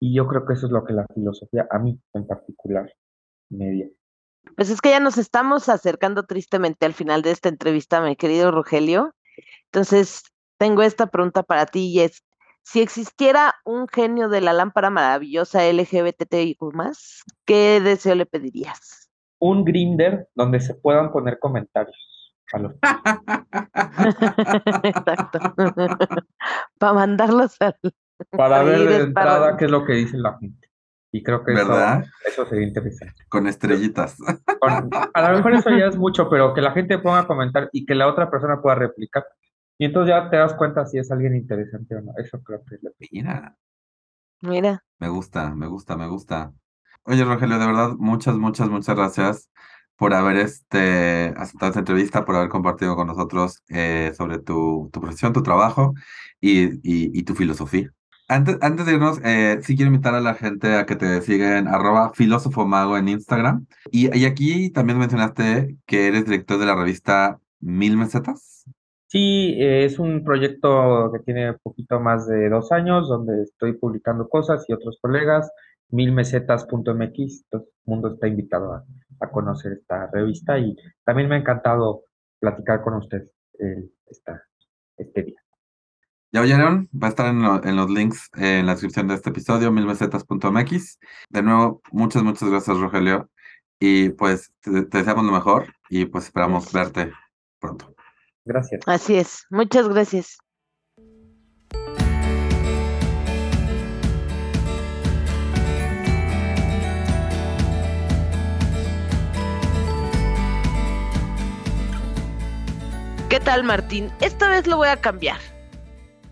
Y 0.06 0.14
yo 0.14 0.28
creo 0.28 0.46
que 0.46 0.52
eso 0.52 0.66
es 0.66 0.72
lo 0.72 0.84
que 0.84 0.92
la 0.92 1.04
filosofía, 1.12 1.66
a 1.68 1.80
mí 1.80 1.98
en 2.14 2.28
particular, 2.28 2.88
me 3.48 3.70
dio. 3.70 3.88
Pues 4.54 4.70
es 4.70 4.80
que 4.80 4.90
ya 4.90 5.00
nos 5.00 5.18
estamos 5.18 5.68
acercando 5.68 6.26
tristemente 6.26 6.86
al 6.86 6.94
final 6.94 7.22
de 7.22 7.32
esta 7.32 7.48
entrevista, 7.48 8.00
mi 8.00 8.14
querido 8.14 8.52
Rogelio. 8.52 9.16
Entonces, 9.64 10.22
tengo 10.58 10.82
esta 10.82 11.08
pregunta 11.08 11.42
para 11.42 11.66
ti 11.66 11.88
y 11.88 12.02
es, 12.02 12.24
si 12.62 12.82
existiera 12.82 13.56
un 13.64 13.88
genio 13.88 14.28
de 14.28 14.42
la 14.42 14.52
lámpara 14.52 14.90
maravillosa 14.90 15.68
LGBTIQ+, 15.68 16.56
¿qué 17.44 17.80
deseo 17.80 18.14
le 18.14 18.26
pedirías? 18.26 19.10
Un 19.40 19.64
grinder 19.64 20.28
donde 20.36 20.60
se 20.60 20.74
puedan 20.74 21.10
poner 21.10 21.40
comentarios. 21.40 21.96
A 22.52 22.58
los... 22.58 22.74
Exacto. 24.84 25.40
para 26.78 26.92
mandarlos 26.92 27.60
al... 27.60 27.74
Para 28.30 28.62
ver 28.62 28.88
de 28.88 28.96
entrada 29.04 29.56
qué 29.56 29.66
es 29.66 29.70
lo 29.70 29.84
que 29.84 29.94
dice 29.94 30.16
la 30.18 30.38
gente. 30.38 30.68
Y 31.12 31.22
creo 31.22 31.44
que 31.44 31.54
eso, 31.54 31.72
eso 32.26 32.46
sería 32.46 32.66
interesante. 32.66 33.24
Con 33.28 33.46
estrellitas. 33.46 34.16
Con- 34.60 34.90
a 35.14 35.30
lo 35.30 35.36
mejor 35.36 35.54
eso 35.54 35.70
ya 35.70 35.86
es 35.86 35.96
mucho, 35.96 36.28
pero 36.28 36.52
que 36.52 36.60
la 36.60 36.72
gente 36.72 36.98
ponga 36.98 37.20
a 37.20 37.26
comentar 37.26 37.70
y 37.72 37.86
que 37.86 37.94
la 37.94 38.08
otra 38.08 38.30
persona 38.30 38.60
pueda 38.60 38.76
replicar. 38.76 39.24
Y 39.78 39.86
entonces 39.86 40.14
ya 40.14 40.28
te 40.30 40.36
das 40.36 40.54
cuenta 40.54 40.84
si 40.86 40.98
es 40.98 41.10
alguien 41.10 41.34
interesante 41.36 41.96
o 41.96 42.00
no. 42.02 42.12
Eso 42.18 42.42
creo 42.42 42.62
que 42.64 42.74
es 42.76 42.82
lo 42.82 42.90
que... 42.98 43.08
Mira, 43.12 43.56
Mira, 44.42 44.84
me 44.98 45.08
gusta, 45.08 45.54
me 45.54 45.66
gusta, 45.66 45.96
me 45.96 46.08
gusta. 46.08 46.52
Oye, 47.04 47.24
Rogelio, 47.24 47.58
de 47.58 47.66
verdad, 47.66 47.90
muchas, 47.98 48.36
muchas, 48.36 48.68
muchas 48.68 48.94
gracias 48.96 49.50
por 49.96 50.12
haber 50.12 50.36
este, 50.36 51.32
aceptado 51.36 51.70
esta 51.70 51.78
entrevista, 51.78 52.24
por 52.24 52.36
haber 52.36 52.50
compartido 52.50 52.96
con 52.96 53.06
nosotros 53.06 53.62
eh, 53.68 54.12
sobre 54.14 54.38
tu, 54.38 54.90
tu 54.92 55.00
profesión, 55.00 55.32
tu 55.32 55.42
trabajo 55.42 55.94
y, 56.40 56.64
y, 56.82 57.18
y 57.18 57.22
tu 57.22 57.34
filosofía. 57.34 57.90
Antes, 58.28 58.58
antes 58.60 58.86
de 58.86 58.94
irnos, 58.94 59.20
eh, 59.24 59.58
sí 59.62 59.76
quiero 59.76 59.92
invitar 59.92 60.14
a 60.14 60.20
la 60.20 60.34
gente 60.34 60.74
a 60.74 60.84
que 60.84 60.96
te 60.96 61.20
siga 61.22 61.58
en 61.58 61.68
arroba 61.68 62.12
filósofo 62.12 62.66
mago 62.66 62.96
en 62.96 63.08
Instagram. 63.08 63.66
Y, 63.92 64.16
y 64.18 64.24
aquí 64.24 64.70
también 64.70 64.98
mencionaste 64.98 65.76
que 65.86 66.08
eres 66.08 66.24
director 66.24 66.58
de 66.58 66.66
la 66.66 66.74
revista 66.74 67.38
Mil 67.60 67.96
Mesetas. 67.96 68.64
Sí, 69.08 69.54
eh, 69.58 69.84
es 69.84 70.00
un 70.00 70.24
proyecto 70.24 71.12
que 71.12 71.20
tiene 71.20 71.54
poquito 71.54 72.00
más 72.00 72.26
de 72.26 72.48
dos 72.48 72.72
años, 72.72 73.08
donde 73.08 73.44
estoy 73.44 73.74
publicando 73.74 74.28
cosas 74.28 74.64
y 74.68 74.72
otros 74.72 74.98
colegas, 75.00 75.50
milmesetas.mx, 75.90 77.44
todo 77.48 77.62
el 77.62 77.68
mundo 77.84 78.14
está 78.14 78.26
invitado 78.26 78.74
a, 78.74 78.84
conocer 79.32 79.72
esta 79.72 80.08
revista 80.12 80.58
y 80.58 80.76
también 81.04 81.28
me 81.28 81.36
ha 81.36 81.38
encantado 81.38 82.04
platicar 82.38 82.82
con 82.82 82.94
usted 82.94 83.22
este 84.98 85.22
día. 85.22 85.45
Ya 86.36 86.42
oyeron, 86.42 86.86
va 86.92 87.06
a 87.06 87.08
estar 87.08 87.28
en, 87.28 87.40
lo- 87.40 87.64
en 87.64 87.76
los 87.76 87.88
links 87.88 88.28
eh, 88.36 88.58
en 88.58 88.66
la 88.66 88.72
descripción 88.72 89.08
de 89.08 89.14
este 89.14 89.30
episodio, 89.30 89.72
milmesetas.mx. 89.72 90.98
De 91.30 91.42
nuevo, 91.42 91.80
muchas, 91.92 92.22
muchas 92.24 92.50
gracias, 92.50 92.76
Rogelio. 92.76 93.30
Y 93.80 94.10
pues 94.10 94.52
te, 94.60 94.82
te 94.84 94.98
deseamos 94.98 95.24
lo 95.24 95.32
mejor 95.32 95.72
y 95.88 96.04
pues 96.04 96.26
esperamos 96.26 96.70
verte 96.74 97.10
pronto. 97.58 97.94
Gracias. 98.44 98.82
así 98.86 99.16
es. 99.16 99.46
Muchas 99.48 99.88
gracias. 99.88 100.36
¿Qué 113.28 113.40
tal, 113.40 113.64
Martín? 113.64 114.10
Esta 114.20 114.48
vez 114.48 114.66
lo 114.66 114.76
voy 114.76 114.88
a 114.88 114.96
cambiar. 115.00 115.38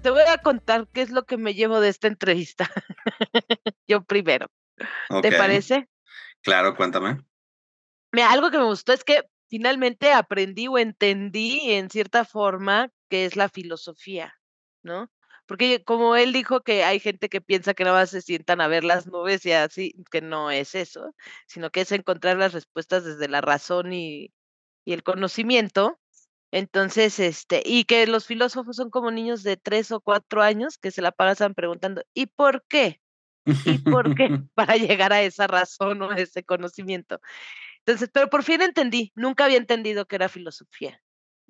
Te 0.05 0.11
voy 0.11 0.21
a 0.29 0.37
contar 0.37 0.87
qué 0.93 1.01
es 1.01 1.09
lo 1.09 1.25
que 1.25 1.39
me 1.39 1.55
llevo 1.55 1.81
de 1.81 1.89
esta 1.89 2.09
entrevista. 2.09 2.71
Yo 3.89 4.05
primero. 4.05 4.49
¿Te 5.23 5.33
parece? 5.33 5.89
Claro, 6.43 6.77
cuéntame. 6.77 7.25
Mira, 8.13 8.31
algo 8.31 8.51
que 8.51 8.59
me 8.59 8.65
gustó 8.65 8.93
es 8.93 9.03
que 9.03 9.23
finalmente 9.49 10.13
aprendí 10.13 10.69
o 10.69 10.77
entendí 10.77 11.73
en 11.73 11.89
cierta 11.89 12.27
forma 12.27 12.91
qué 13.09 13.25
es 13.25 13.35
la 13.35 13.49
filosofía, 13.49 14.35
¿no? 14.83 15.11
Porque 15.47 15.83
como 15.85 16.17
él 16.17 16.35
dijo 16.35 16.61
que 16.61 16.85
hay 16.85 17.01
gente 17.01 17.31
que 17.31 17.41
piensa 17.41 17.73
que 17.73 17.85
nada 17.85 18.01
más 18.01 18.11
se 18.11 18.21
sientan 18.21 18.61
a 18.61 18.69
ver 18.69 18.85
las 18.85 19.07
nubes 19.07 19.47
y 19.47 19.53
así, 19.53 19.95
que 20.11 20.21
no 20.21 20.51
es 20.51 20.75
eso, 20.75 21.15
sino 21.47 21.71
que 21.71 21.81
es 21.81 21.93
encontrar 21.93 22.37
las 22.37 22.53
respuestas 22.53 23.07
desde 23.07 23.29
la 23.29 23.41
razón 23.41 23.95
y, 23.95 24.35
y 24.85 24.93
el 24.93 25.03
conocimiento. 25.03 25.99
Entonces, 26.55 27.19
este, 27.19 27.65
y 27.65 27.83
que 27.83 28.07
los 28.07 28.27
filósofos 28.27 28.77
son 28.77 28.89
como 28.89 29.11
niños 29.11 29.43
de 29.43 29.57
tres 29.57 29.91
o 29.91 30.01
cuatro 30.01 30.41
años 30.41 30.79
que 30.79 30.93
se 30.93 31.03
la 31.03 31.11
pasan 31.11 31.53
preguntando, 31.53 32.05
¿y 32.15 32.27
por 32.27 32.65
qué? 32.69 33.01
¿Y 33.45 33.79
por 33.79 34.15
qué? 34.15 34.29
Para 34.55 34.77
llegar 34.77 35.13
a 35.13 35.23
esa 35.23 35.49
razón 35.49 36.01
o 36.03 36.13
a 36.13 36.17
ese 36.17 36.45
conocimiento. 36.45 37.21
Entonces, 37.79 38.09
pero 38.15 38.31
por 38.31 38.45
fin 38.45 38.63
entendí, 38.63 39.11
nunca 39.17 39.47
había 39.47 39.57
entendido 39.57 40.07
que 40.07 40.15
era 40.15 40.29
filosofía, 40.29 41.03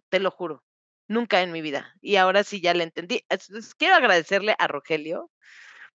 te 0.08 0.20
lo 0.20 0.30
juro, 0.30 0.64
nunca 1.06 1.42
en 1.42 1.52
mi 1.52 1.60
vida. 1.60 1.94
Y 2.00 2.16
ahora 2.16 2.42
sí 2.42 2.62
ya 2.62 2.72
la 2.72 2.84
entendí. 2.84 3.26
Entonces, 3.28 3.74
quiero 3.74 3.96
agradecerle 3.96 4.54
a 4.58 4.68
Rogelio 4.68 5.30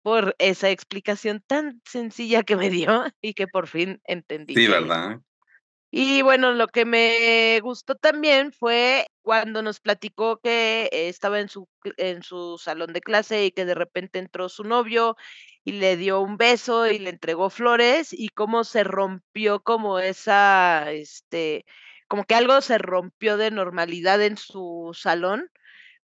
por 0.03 0.35
esa 0.41 0.71
explicación 0.71 1.45
tan 1.47 1.81
sencilla 1.85 2.43
que 2.43 2.57
me 2.57 2.71
dio 2.71 3.05
y 3.21 3.35
que 3.35 3.47
por 3.47 3.69
fin 3.69 4.01
entendí. 4.05 4.57
Sí, 4.57 4.67
¿verdad? 4.67 5.21
Y 5.91 6.22
bueno, 6.22 6.53
lo 6.53 6.68
que 6.68 6.84
me 6.84 7.61
gustó 7.62 7.95
también 7.95 8.53
fue 8.53 9.07
cuando 9.22 9.62
nos 9.62 9.80
platicó 9.80 10.39
que 10.41 10.89
estaba 10.93 11.41
en 11.41 11.49
su, 11.49 11.68
en 11.97 12.22
su 12.22 12.59
salón 12.59 12.93
de 12.93 13.01
clase 13.01 13.47
y 13.47 13.51
que 13.53 13.64
de 13.64 13.74
repente 13.74 14.18
entró 14.18 14.49
su 14.49 14.64
novio 14.64 15.16
y 15.64 15.72
le 15.72 15.97
dio 15.97 16.20
un 16.20 16.37
beso 16.37 16.87
y 16.89 16.99
le 16.99 17.11
entregó 17.11 17.51
flores 17.51 18.12
y 18.12 18.28
cómo 18.30 18.64
se 18.64 18.84
rompió 18.84 19.61
como 19.61 19.99
esa, 19.99 20.93
este, 20.93 21.64
como 22.09 22.24
que 22.24 22.34
algo 22.34 22.61
se 22.61 22.78
rompió 22.78 23.37
de 23.37 23.51
normalidad 23.51 24.20
en 24.22 24.37
su 24.37 24.93
salón, 24.95 25.51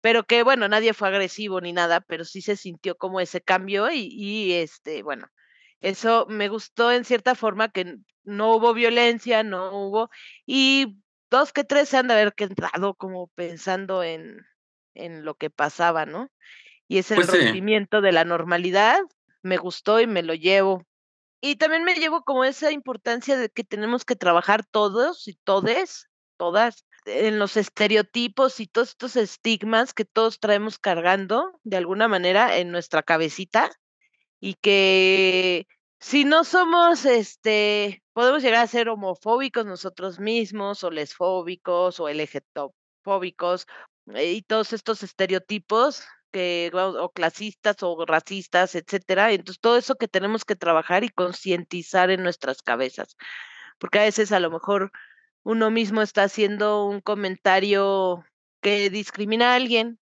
pero 0.02 0.26
que 0.26 0.44
bueno, 0.44 0.68
nadie 0.70 0.94
fue 0.94 1.10
agresivo 1.10 1.62
ni 1.62 1.74
nada, 1.74 2.02
pero 2.02 2.26
sí 2.26 2.42
se 2.42 2.56
sintió 2.58 2.98
como 2.98 3.20
ese 3.22 3.42
cambio 3.42 3.92
y, 3.92 4.08
y 4.12 4.54
este, 4.54 5.04
bueno, 5.04 5.28
eso 5.82 6.26
me 6.30 6.48
gustó 6.48 6.92
en 6.92 7.06
cierta 7.06 7.36
forma 7.36 7.70
que 7.70 7.98
no 8.24 8.56
hubo 8.56 8.74
violencia, 8.74 9.44
no 9.44 9.72
hubo, 9.76 10.10
y 10.46 10.98
dos 11.30 11.52
que 11.52 11.64
tres 11.64 11.90
se 11.90 11.98
han 11.98 12.08
de 12.08 12.14
haber 12.14 12.34
quedado 12.34 12.94
como 12.94 13.28
pensando 13.30 14.04
en, 14.04 14.46
en 14.94 15.26
lo 15.26 15.36
que 15.36 15.50
pasaba, 15.50 16.06
¿no? 16.06 16.30
Y 16.88 17.00
es 17.00 17.10
el 17.12 17.18
Pues 17.18 17.32
sí. 17.32 17.38
rompimiento 17.38 18.02
de 18.02 18.12
la 18.12 18.26
normalidad, 18.26 19.00
me 19.42 19.58
gustó 19.58 20.00
y 20.00 20.08
me 20.08 20.24
lo 20.24 20.34
llevo. 20.34 20.86
Y 21.42 21.56
también 21.56 21.84
me 21.84 21.96
llevo 21.96 22.24
como 22.24 22.44
esa 22.44 22.72
importancia 22.72 23.38
de 23.38 23.50
que 23.50 23.64
tenemos 23.64 24.06
que 24.06 24.16
trabajar 24.16 24.64
todos 24.66 25.28
y 25.28 25.34
todes, 25.44 26.08
todas, 26.38 26.86
en 27.06 27.40
los 27.40 27.58
estereotipos 27.58 28.60
y 28.60 28.68
todos 28.68 28.90
estos 28.90 29.16
estigmas 29.16 29.94
que 29.94 30.06
todos 30.06 30.40
traemos 30.40 30.78
cargando 30.78 31.60
de 31.64 31.78
alguna 31.78 32.08
manera 32.08 32.58
en 32.58 32.72
nuestra 32.72 33.02
cabecita 33.02 33.72
y 34.42 34.56
que 34.56 35.68
si 36.00 36.26
no 36.26 36.44
somos, 36.44 37.06
este, 37.06 38.04
podemos 38.14 38.42
llegar 38.44 38.64
a 38.64 38.68
ser 38.68 38.90
homofóbicos 38.90 39.66
nosotros 39.66 40.20
mismos, 40.20 40.84
o 40.84 40.90
lesfóbicos, 40.92 42.00
o 42.00 42.10
LGTBfóbicos, 42.10 43.68
eh, 44.16 44.34
y 44.34 44.42
todos 44.42 44.74
estos 44.74 45.04
estereotipos 45.04 46.04
que, 46.32 46.72
o 46.74 47.12
clasistas, 47.12 47.78
o 47.84 48.06
racistas, 48.06 48.76
etcétera. 48.76 49.32
Entonces, 49.32 49.60
todo 49.62 49.78
eso 49.78 49.96
que 49.96 50.08
tenemos 50.08 50.44
que 50.44 50.56
trabajar 50.56 51.04
y 51.04 51.10
concientizar 51.10 52.10
en 52.10 52.24
nuestras 52.24 52.64
cabezas, 52.64 53.16
porque 53.80 54.00
a 54.00 54.04
veces 54.04 54.32
a 54.32 54.40
lo 54.40 54.50
mejor 54.52 54.92
uno 55.44 55.72
mismo 55.72 56.02
está 56.02 56.24
haciendo 56.24 56.86
un 56.86 57.02
comentario 57.02 58.24
que 58.62 58.90
discrimina 58.90 59.54
a 59.54 59.56
alguien 59.56 60.01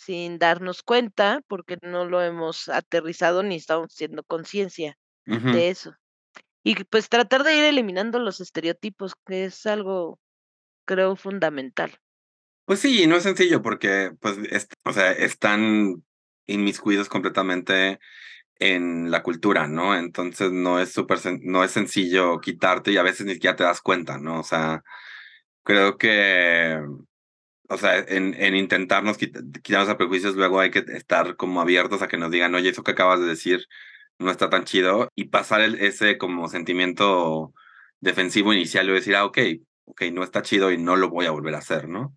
sin 0.00 0.38
darnos 0.38 0.82
cuenta, 0.82 1.42
porque 1.46 1.76
no 1.82 2.04
lo 2.06 2.22
hemos 2.22 2.68
aterrizado 2.68 3.42
ni 3.42 3.56
estamos 3.56 3.92
haciendo 3.92 4.22
conciencia. 4.24 4.96
De 5.26 5.68
eso. 5.68 5.94
Y 6.64 6.74
pues 6.84 7.08
tratar 7.08 7.44
de 7.44 7.56
ir 7.56 7.64
eliminando 7.64 8.18
los 8.18 8.40
estereotipos, 8.40 9.12
que 9.26 9.44
es 9.44 9.64
algo, 9.66 10.18
creo, 10.86 11.14
fundamental. 11.16 11.96
Pues 12.64 12.80
sí, 12.80 13.06
no 13.06 13.16
es 13.16 13.22
sencillo 13.22 13.62
porque, 13.62 14.12
pues, 14.20 14.38
es- 14.50 14.68
o 14.84 14.92
sea, 14.92 15.12
están 15.12 16.04
inmiscuidos 16.46 17.08
completamente 17.08 17.98
en 18.56 19.10
la 19.10 19.22
cultura, 19.22 19.66
¿no? 19.68 19.96
Entonces 19.96 20.52
no 20.52 20.80
es 20.80 20.92
súper, 20.92 21.18
no 21.42 21.64
es 21.64 21.70
sencillo 21.72 22.40
quitarte 22.40 22.92
y 22.92 22.96
a 22.96 23.02
veces 23.02 23.26
ni 23.26 23.34
siquiera 23.34 23.56
te 23.56 23.64
das 23.64 23.80
cuenta, 23.80 24.18
¿no? 24.18 24.40
O 24.40 24.44
sea, 24.44 24.82
creo 25.64 25.96
que, 25.98 26.80
o 27.70 27.78
sea, 27.78 27.98
en, 27.98 28.34
en 28.34 28.56
intentarnos 28.56 29.18
quit- 29.18 29.62
quitarnos 29.62 29.88
a 29.90 29.98
prejuicios, 29.98 30.36
luego 30.36 30.60
hay 30.60 30.70
que 30.70 30.80
estar 30.88 31.36
como 31.36 31.60
abiertos 31.62 32.02
a 32.02 32.08
que 32.08 32.18
nos 32.18 32.30
digan, 32.32 32.54
oye, 32.54 32.70
eso 32.70 32.82
que 32.84 32.92
acabas 32.92 33.20
de 33.20 33.26
decir 33.26 33.66
no 34.18 34.30
está 34.30 34.50
tan 34.50 34.64
chido 34.64 35.08
y 35.14 35.26
pasar 35.26 35.60
el- 35.62 35.76
ese 35.80 36.18
como 36.18 36.48
sentimiento 36.48 37.54
defensivo 38.00 38.52
inicial 38.52 38.88
y 38.88 38.92
decir, 38.92 39.16
ah, 39.16 39.24
ok, 39.24 39.38
ok, 39.86 40.02
no 40.12 40.22
está 40.24 40.42
chido 40.42 40.70
y 40.72 40.78
no 40.78 40.96
lo 40.96 41.08
voy 41.10 41.26
a 41.26 41.30
volver 41.32 41.54
a 41.54 41.58
hacer, 41.58 41.88
¿no? 41.88 42.16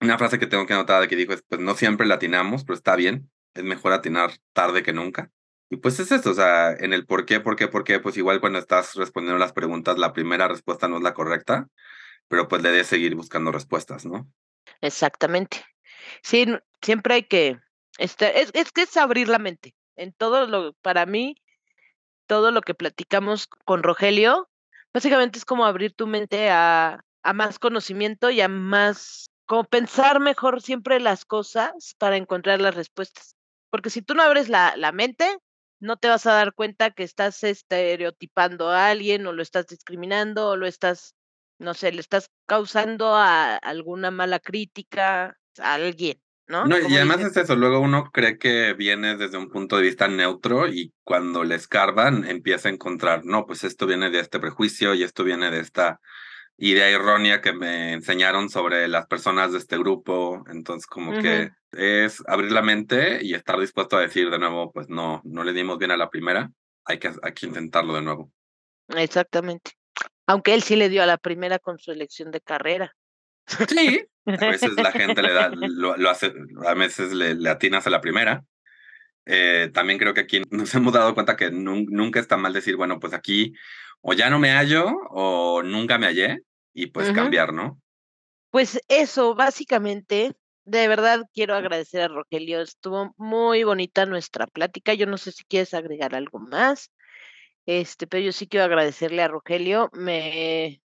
Una 0.00 0.18
frase 0.18 0.38
que 0.38 0.46
tengo 0.46 0.66
que 0.66 0.74
anotar 0.74 1.00
de 1.00 1.08
que 1.08 1.16
dijo 1.16 1.32
es, 1.32 1.42
pues 1.48 1.60
no 1.60 1.74
siempre 1.74 2.06
latinamos, 2.06 2.64
pero 2.64 2.76
está 2.76 2.96
bien, 2.96 3.30
es 3.54 3.64
mejor 3.64 3.92
atinar 3.92 4.32
tarde 4.52 4.82
que 4.82 4.92
nunca. 4.92 5.30
Y 5.70 5.76
pues 5.78 5.98
es 6.00 6.12
eso, 6.12 6.30
o 6.30 6.34
sea, 6.34 6.72
en 6.74 6.92
el 6.92 7.06
por 7.06 7.24
qué, 7.24 7.40
por 7.40 7.56
qué, 7.56 7.68
por 7.68 7.84
qué, 7.84 7.98
pues 8.00 8.16
igual 8.16 8.40
cuando 8.40 8.58
estás 8.58 8.94
respondiendo 8.94 9.38
las 9.38 9.52
preguntas, 9.52 9.98
la 9.98 10.12
primera 10.12 10.48
respuesta 10.48 10.88
no 10.88 10.96
es 10.98 11.02
la 11.02 11.14
correcta, 11.14 11.68
pero 12.28 12.48
pues 12.48 12.62
le 12.62 12.70
debes 12.72 12.88
seguir 12.88 13.14
buscando 13.16 13.52
respuestas, 13.52 14.06
¿no? 14.06 14.30
Exactamente. 14.82 15.64
Sí, 16.22 16.46
siempre 16.82 17.14
hay 17.14 17.22
que 17.24 17.60
estar, 17.98 18.32
es, 18.36 18.50
es 18.54 18.72
que 18.72 18.82
es 18.82 18.96
abrir 18.96 19.28
la 19.28 19.38
mente. 19.38 19.74
En 19.96 20.12
todo 20.12 20.46
lo, 20.46 20.74
para 20.82 21.06
mí, 21.06 21.36
todo 22.26 22.50
lo 22.52 22.62
que 22.62 22.74
platicamos 22.74 23.48
con 23.66 23.82
Rogelio, 23.82 24.50
básicamente 24.94 25.38
es 25.38 25.44
como 25.46 25.66
abrir 25.66 25.94
tu 25.94 26.06
mente 26.06 26.50
a, 26.50 27.04
a 27.22 27.32
más 27.34 27.58
conocimiento 27.58 28.30
y 28.30 28.40
a 28.42 28.48
más, 28.48 29.30
como 29.46 29.64
pensar 29.64 30.20
mejor 30.20 30.62
siempre 30.62 31.00
las 31.00 31.24
cosas 31.24 31.94
para 31.98 32.16
encontrar 32.16 32.60
las 32.60 32.74
respuestas. 32.74 33.36
Porque 33.70 33.90
si 33.90 34.02
tú 34.02 34.14
no 34.14 34.22
abres 34.22 34.48
la, 34.48 34.74
la 34.76 34.92
mente, 34.92 35.38
no 35.80 35.96
te 35.98 36.08
vas 36.08 36.26
a 36.26 36.34
dar 36.34 36.54
cuenta 36.54 36.90
que 36.92 37.04
estás 37.04 37.42
estereotipando 37.44 38.70
a 38.70 38.88
alguien 38.90 39.26
o 39.26 39.32
lo 39.32 39.42
estás 39.42 39.66
discriminando 39.68 40.48
o 40.50 40.56
lo 40.56 40.66
estás, 40.66 41.14
no 41.62 41.74
sé, 41.74 41.92
le 41.92 42.00
estás 42.00 42.30
causando 42.46 43.14
a 43.14 43.56
alguna 43.56 44.10
mala 44.10 44.40
crítica 44.40 45.38
a 45.58 45.74
alguien, 45.74 46.20
¿no? 46.48 46.66
No, 46.66 46.76
y 46.78 46.96
además 46.96 47.20
es 47.20 47.36
eso, 47.36 47.56
luego 47.56 47.80
uno 47.80 48.10
cree 48.12 48.38
que 48.38 48.74
viene 48.74 49.16
desde 49.16 49.38
un 49.38 49.48
punto 49.48 49.76
de 49.76 49.82
vista 49.82 50.08
neutro 50.08 50.68
y 50.68 50.92
cuando 51.04 51.44
le 51.44 51.54
escarban 51.54 52.24
empieza 52.24 52.68
a 52.68 52.72
encontrar, 52.72 53.24
no, 53.24 53.46
pues 53.46 53.64
esto 53.64 53.86
viene 53.86 54.10
de 54.10 54.20
este 54.20 54.40
prejuicio 54.40 54.94
y 54.94 55.02
esto 55.02 55.24
viene 55.24 55.50
de 55.50 55.60
esta 55.60 56.00
idea 56.58 56.88
errónea 56.88 57.40
que 57.40 57.52
me 57.52 57.92
enseñaron 57.92 58.48
sobre 58.48 58.86
las 58.88 59.06
personas 59.06 59.52
de 59.52 59.58
este 59.58 59.78
grupo, 59.78 60.44
entonces 60.50 60.86
como 60.86 61.12
que 61.20 61.50
es 61.72 62.22
abrir 62.26 62.52
la 62.52 62.62
mente 62.62 63.20
y 63.22 63.34
estar 63.34 63.58
dispuesto 63.58 63.96
a 63.96 64.00
decir 64.00 64.30
de 64.30 64.38
nuevo, 64.38 64.70
pues 64.72 64.88
no, 64.88 65.22
no 65.24 65.44
le 65.44 65.52
dimos 65.52 65.78
bien 65.78 65.90
a 65.90 65.96
la 65.96 66.10
primera, 66.10 66.50
hay 66.84 66.98
que, 66.98 67.12
hay 67.22 67.32
que 67.32 67.46
intentarlo 67.46 67.94
de 67.94 68.02
nuevo. 68.02 68.30
Exactamente. 68.88 69.72
Aunque 70.26 70.54
él 70.54 70.62
sí 70.62 70.76
le 70.76 70.88
dio 70.88 71.02
a 71.02 71.06
la 71.06 71.18
primera 71.18 71.58
con 71.58 71.78
su 71.78 71.92
elección 71.92 72.30
de 72.30 72.40
carrera. 72.40 72.94
Sí, 73.68 74.04
a 74.26 74.46
veces 74.46 74.74
la 74.74 74.92
gente 74.92 75.22
le 75.22 75.32
da, 75.32 75.50
lo, 75.50 75.96
lo 75.96 76.10
hace, 76.10 76.32
a 76.66 76.74
veces 76.74 77.12
le, 77.12 77.34
le 77.34 77.50
atinas 77.50 77.86
a 77.86 77.90
la 77.90 78.00
primera. 78.00 78.44
Eh, 79.26 79.70
también 79.72 79.98
creo 79.98 80.14
que 80.14 80.22
aquí 80.22 80.42
nos 80.50 80.74
hemos 80.74 80.92
dado 80.92 81.14
cuenta 81.14 81.36
que 81.36 81.50
nun- 81.50 81.86
nunca 81.90 82.18
está 82.20 82.36
mal 82.36 82.52
decir, 82.52 82.76
bueno, 82.76 82.98
pues 82.98 83.14
aquí 83.14 83.52
o 84.00 84.14
ya 84.14 84.30
no 84.30 84.38
me 84.38 84.50
hallo 84.50 84.86
o 85.10 85.62
nunca 85.62 85.98
me 85.98 86.06
hallé 86.06 86.40
y 86.74 86.86
pues 86.86 87.08
Ujú. 87.08 87.16
cambiar, 87.16 87.52
¿no? 87.52 87.80
Pues 88.50 88.80
eso, 88.88 89.34
básicamente, 89.34 90.32
de 90.64 90.88
verdad 90.88 91.22
quiero 91.32 91.54
agradecer 91.54 92.02
a 92.02 92.08
Rogelio. 92.08 92.60
Estuvo 92.60 93.14
muy 93.16 93.64
bonita 93.64 94.06
nuestra 94.06 94.46
plática. 94.46 94.92
Yo 94.94 95.06
no 95.06 95.18
sé 95.18 95.32
si 95.32 95.44
quieres 95.44 95.72
agregar 95.72 96.14
algo 96.14 96.38
más. 96.38 96.90
Este, 97.66 98.06
pero 98.06 98.24
yo 98.24 98.32
sí 98.32 98.46
quiero 98.48 98.64
agradecerle 98.64 99.22
a 99.22 99.28
Rogelio. 99.28 99.90
Me, 99.92 100.82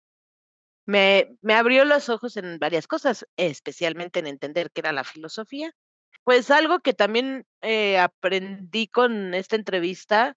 me, 0.85 1.35
me 1.41 1.53
abrió 1.53 1.85
los 1.85 2.09
ojos 2.09 2.37
en 2.37 2.59
varias 2.59 2.87
cosas, 2.87 3.25
especialmente 3.37 4.19
en 4.19 4.27
entender 4.27 4.71
qué 4.71 4.81
era 4.81 4.91
la 4.91 5.03
filosofía. 5.03 5.71
Pues 6.23 6.49
algo 6.51 6.79
que 6.79 6.93
también 6.93 7.45
eh, 7.61 7.99
aprendí 7.99 8.87
con 8.87 9.33
esta 9.33 9.55
entrevista 9.55 10.35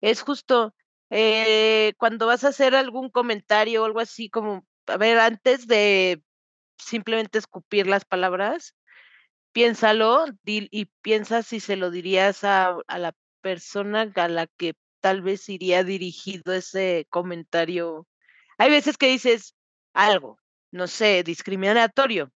es 0.00 0.22
justo 0.22 0.74
eh, 1.10 1.94
cuando 1.98 2.26
vas 2.26 2.44
a 2.44 2.48
hacer 2.48 2.74
algún 2.74 3.10
comentario 3.10 3.82
o 3.82 3.84
algo 3.84 4.00
así 4.00 4.30
como, 4.30 4.66
a 4.86 4.96
ver, 4.96 5.18
antes 5.18 5.66
de 5.66 6.22
simplemente 6.78 7.38
escupir 7.38 7.86
las 7.86 8.04
palabras, 8.04 8.74
piénsalo 9.52 10.26
y 10.44 10.86
piensa 11.02 11.42
si 11.42 11.60
se 11.60 11.76
lo 11.76 11.90
dirías 11.90 12.44
a, 12.44 12.76
a 12.86 12.98
la 12.98 13.14
persona 13.40 14.10
a 14.14 14.28
la 14.28 14.46
que 14.46 14.74
tal 15.06 15.22
vez 15.22 15.48
iría 15.48 15.84
dirigido 15.84 16.52
ese 16.52 17.06
comentario. 17.10 18.08
Hay 18.58 18.72
veces 18.72 18.96
que 18.98 19.06
dices 19.06 19.54
algo, 19.94 20.36
no 20.72 20.88
sé, 20.88 21.22
discriminatorio, 21.22 22.32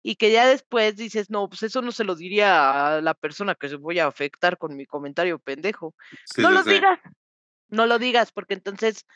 y 0.00 0.14
que 0.14 0.30
ya 0.30 0.46
después 0.46 0.94
dices, 0.94 1.28
no, 1.28 1.48
pues 1.48 1.64
eso 1.64 1.82
no 1.82 1.90
se 1.90 2.04
lo 2.04 2.14
diría 2.14 2.98
a 2.98 3.00
la 3.00 3.14
persona 3.14 3.56
que 3.56 3.68
se 3.68 3.74
voy 3.74 3.98
a 3.98 4.06
afectar 4.06 4.58
con 4.58 4.76
mi 4.76 4.86
comentario 4.86 5.40
pendejo. 5.40 5.96
Sí, 6.24 6.40
no 6.40 6.52
lo 6.52 6.62
digas, 6.62 7.00
no 7.68 7.86
lo 7.86 7.98
digas, 7.98 8.30
porque 8.30 8.54
entonces 8.54 9.06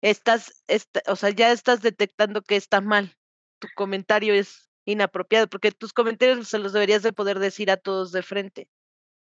estás, 0.00 0.62
o 1.08 1.16
sea, 1.16 1.30
ya 1.30 1.50
estás 1.50 1.82
detectando 1.82 2.42
que 2.42 2.54
está 2.54 2.80
mal. 2.80 3.16
Tu 3.58 3.66
comentario 3.74 4.34
es 4.34 4.70
inapropiado, 4.84 5.48
porque 5.48 5.72
tus 5.72 5.92
comentarios 5.92 6.46
se 6.46 6.60
los 6.60 6.72
deberías 6.72 7.02
de 7.02 7.12
poder 7.12 7.40
decir 7.40 7.72
a 7.72 7.76
todos 7.76 8.12
de 8.12 8.22
frente. 8.22 8.68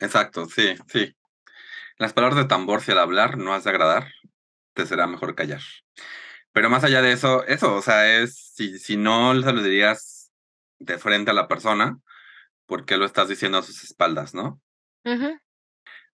Exacto, 0.01 0.47
sí, 0.47 0.75
sí. 0.89 1.15
Las 1.99 2.13
palabras 2.13 2.39
de 2.39 2.49
tambor, 2.49 2.83
si 2.83 2.93
al 2.93 2.99
hablar 2.99 3.39
no 3.39 3.55
has 3.55 3.65
de 3.65 3.71
agradar, 3.71 4.11
te 4.75 4.87
será 4.87 5.07
mejor 5.07 5.35
callar. 5.35 5.61
Pero 6.53 6.69
más 6.69 6.85
allá 6.85 7.03
de 7.03 7.13
eso, 7.13 7.45
eso, 7.47 7.75
o 7.75 7.83
sea, 7.83 8.21
es 8.21 8.53
si, 8.55 8.79
si 8.79 8.97
no 8.97 9.35
se 9.41 9.53
lo 9.53 9.63
dirías 9.63 10.33
de 10.79 10.99
frente 10.99 11.31
a 11.31 11.35
la 11.35 11.49
persona, 11.49 11.99
¿por 12.67 12.85
qué 12.85 12.97
lo 12.97 13.05
estás 13.05 13.29
diciendo 13.29 13.59
a 13.59 13.63
sus 13.63 13.85
espaldas, 13.85 14.35
no? 14.35 14.61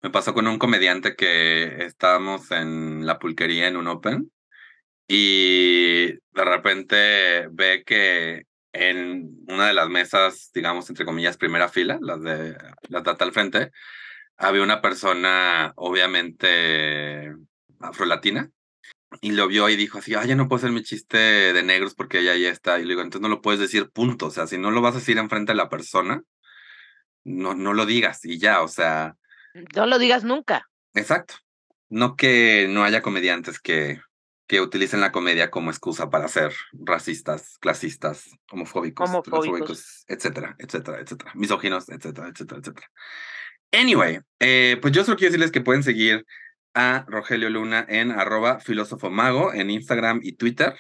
Me 0.01 0.11
pasó 0.11 0.35
con 0.35 0.47
un 0.47 0.59
comediante 0.59 1.16
que 1.16 1.85
estábamos 1.85 2.51
en 2.53 3.05
la 3.05 3.18
pulquería 3.18 3.66
en 3.66 3.76
un 3.76 3.89
open 3.89 4.31
y 5.09 6.12
de 6.12 6.45
repente 6.45 7.49
ve 7.51 7.83
que 7.85 8.47
en 8.72 9.45
una 9.49 9.66
de 9.66 9.74
las 9.74 9.89
mesas, 9.89 10.51
digamos, 10.55 10.89
entre 10.89 11.05
comillas, 11.05 11.37
primera 11.37 11.68
fila, 11.68 11.99
las 12.01 12.22
de 12.22 12.57
las 12.89 13.03
de 13.03 13.16
al 13.18 13.33
frente, 13.33 13.72
había 14.39 14.62
una 14.62 14.80
persona 14.80 15.72
obviamente 15.76 17.34
afrolatina 17.80 18.51
y 19.20 19.32
lo 19.32 19.49
vio 19.49 19.68
y 19.68 19.76
dijo 19.76 19.99
así, 19.99 20.14
ay, 20.14 20.28
ya 20.28 20.36
no 20.36 20.49
puedo 20.49 20.59
hacer 20.59 20.70
mi 20.70 20.82
chiste 20.82 21.16
de 21.18 21.62
negros 21.62 21.95
porque 21.95 22.20
ella 22.20 22.36
ya 22.36 22.51
está. 22.51 22.78
Y 22.78 22.82
le 22.82 22.91
digo, 22.91 23.03
entonces 23.03 23.22
no 23.22 23.28
lo 23.28 23.41
puedes 23.43 23.61
decir 23.61 23.91
punto, 23.91 24.26
o 24.26 24.30
sea, 24.30 24.47
si 24.47 24.59
no 24.59 24.70
lo 24.70 24.80
vas 24.80 24.95
a 24.95 24.99
decir 24.99 25.18
enfrente 25.18 25.53
de 25.53 25.57
la 25.57 25.68
persona, 25.68 26.22
no, 27.24 27.55
no 27.55 27.74
lo 27.74 27.84
digas 27.84 28.24
y 28.24 28.39
ya, 28.39 28.62
o 28.62 28.68
sea, 28.68 29.16
No 29.74 29.86
lo 29.86 29.99
digas 29.99 30.24
nunca. 30.24 30.68
Exacto. 30.95 31.34
No 31.89 32.16
que 32.16 32.66
no 32.68 32.84
haya 32.84 33.03
comediantes 33.03 33.59
que, 33.59 34.01
que 34.47 34.61
utilicen 34.61 35.01
la 35.01 35.11
comedia 35.11 35.51
como 35.51 35.70
excusa 35.70 36.11
para 36.11 36.28
ser 36.28 36.55
racistas, 36.72 37.57
clasistas, 37.61 38.28
homofóbicos, 38.51 39.09
Homofóbicos. 39.09 39.41
transfóbicos, 39.41 40.05
etcétera, 40.07 40.55
etcétera, 40.59 41.01
etcétera, 41.01 41.32
misóginos, 41.34 41.89
etcétera, 41.89 42.28
etcétera, 42.28 42.61
etcétera. 42.61 42.91
Anyway, 43.72 44.20
eh, 44.40 44.78
pues 44.80 44.94
yo 44.94 45.04
solo 45.04 45.16
quiero 45.16 45.30
decirles 45.32 45.50
que 45.50 45.60
pueden 45.60 45.82
seguir 45.82 46.24
a 46.74 47.04
Rogelio 47.08 47.50
Luna 47.50 47.84
en 47.88 48.10
arroba 48.12 48.60
filósofo 48.60 49.10
mago 49.10 49.52
en 49.52 49.70
Instagram 49.70 50.20
y 50.22 50.32
Twitter 50.32 50.78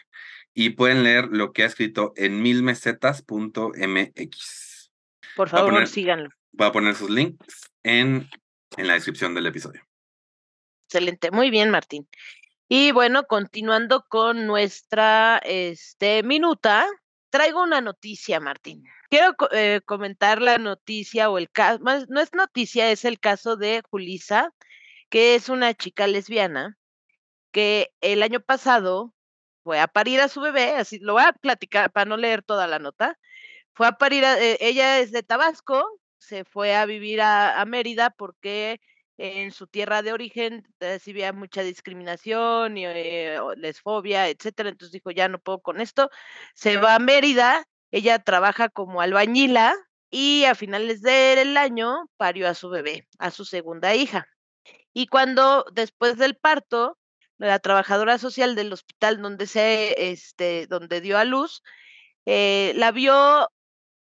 y 0.54 0.70
pueden 0.70 1.02
leer 1.02 1.28
lo 1.30 1.52
que 1.52 1.64
ha 1.64 1.66
escrito 1.66 2.12
en 2.16 2.40
milmesetas.mx. 2.42 4.92
Por 5.36 5.50
Voy 5.50 5.58
favor, 5.58 5.72
poner- 5.74 5.88
síganlo. 5.88 6.30
Voy 6.52 6.66
a 6.66 6.72
poner 6.72 6.94
sus 6.94 7.10
links 7.10 7.70
en, 7.82 8.28
en 8.76 8.86
la 8.86 8.94
descripción 8.94 9.34
del 9.34 9.46
episodio. 9.46 9.82
Excelente. 10.86 11.30
Muy 11.30 11.50
bien, 11.50 11.70
Martín. 11.70 12.08
Y 12.68 12.92
bueno, 12.92 13.24
continuando 13.24 14.04
con 14.08 14.46
nuestra 14.46 15.38
este, 15.44 16.22
minuta, 16.22 16.86
traigo 17.30 17.62
una 17.62 17.80
noticia, 17.80 18.40
Martín. 18.40 18.84
Quiero 19.10 19.34
eh, 19.52 19.80
comentar 19.84 20.42
la 20.42 20.58
noticia 20.58 21.30
o 21.30 21.38
el 21.38 21.50
caso, 21.50 21.80
no 21.82 22.20
es 22.20 22.32
noticia, 22.34 22.90
es 22.90 23.04
el 23.04 23.20
caso 23.20 23.56
de 23.56 23.82
Julisa, 23.90 24.52
que 25.10 25.34
es 25.34 25.48
una 25.48 25.74
chica 25.74 26.06
lesbiana 26.06 26.76
que 27.52 27.90
el 28.00 28.22
año 28.22 28.40
pasado 28.40 29.14
fue 29.64 29.80
a 29.80 29.88
parir 29.88 30.20
a 30.20 30.28
su 30.28 30.40
bebé, 30.40 30.72
así 30.76 30.98
lo 31.00 31.14
voy 31.14 31.22
a 31.24 31.32
platicar 31.32 31.92
para 31.92 32.06
no 32.06 32.16
leer 32.16 32.42
toda 32.42 32.66
la 32.66 32.78
nota. 32.78 33.18
Fue 33.74 33.86
a 33.88 33.92
parir, 33.92 34.24
a- 34.24 34.40
eh, 34.42 34.58
ella 34.60 35.00
es 35.00 35.12
de 35.12 35.22
Tabasco, 35.22 35.84
se 36.18 36.44
fue 36.44 36.74
a 36.76 36.86
vivir 36.86 37.20
a 37.22 37.64
Mérida 37.66 38.10
porque 38.10 38.80
en 39.18 39.50
su 39.50 39.66
tierra 39.66 40.02
de 40.02 40.12
origen 40.12 40.66
recibía 40.78 41.32
mucha 41.32 41.62
discriminación 41.62 42.78
y 42.78 42.86
eh, 42.86 43.38
lesfobia, 43.56 44.28
etcétera. 44.28 44.70
Entonces 44.70 44.92
dijo, 44.92 45.10
ya 45.10 45.28
no 45.28 45.40
puedo 45.40 45.60
con 45.60 45.80
esto. 45.80 46.08
Se 46.54 46.76
va 46.76 46.94
a 46.94 46.98
Mérida, 47.00 47.64
ella 47.90 48.20
trabaja 48.20 48.68
como 48.68 49.00
albañila 49.00 49.74
y 50.10 50.44
a 50.44 50.54
finales 50.54 51.02
del 51.02 51.56
año 51.56 52.08
parió 52.16 52.48
a 52.48 52.54
su 52.54 52.70
bebé, 52.70 53.08
a 53.18 53.30
su 53.32 53.44
segunda 53.44 53.94
hija. 53.94 54.26
Y 54.92 55.08
cuando 55.08 55.66
después 55.72 56.16
del 56.16 56.36
parto, 56.36 56.96
la 57.38 57.58
trabajadora 57.58 58.18
social 58.18 58.54
del 58.54 58.72
hospital 58.72 59.20
donde 59.20 59.46
se, 59.46 60.10
este, 60.10 60.66
donde 60.68 61.00
dio 61.00 61.18
a 61.18 61.24
luz, 61.24 61.62
eh, 62.24 62.72
la 62.76 62.92
vio 62.92 63.48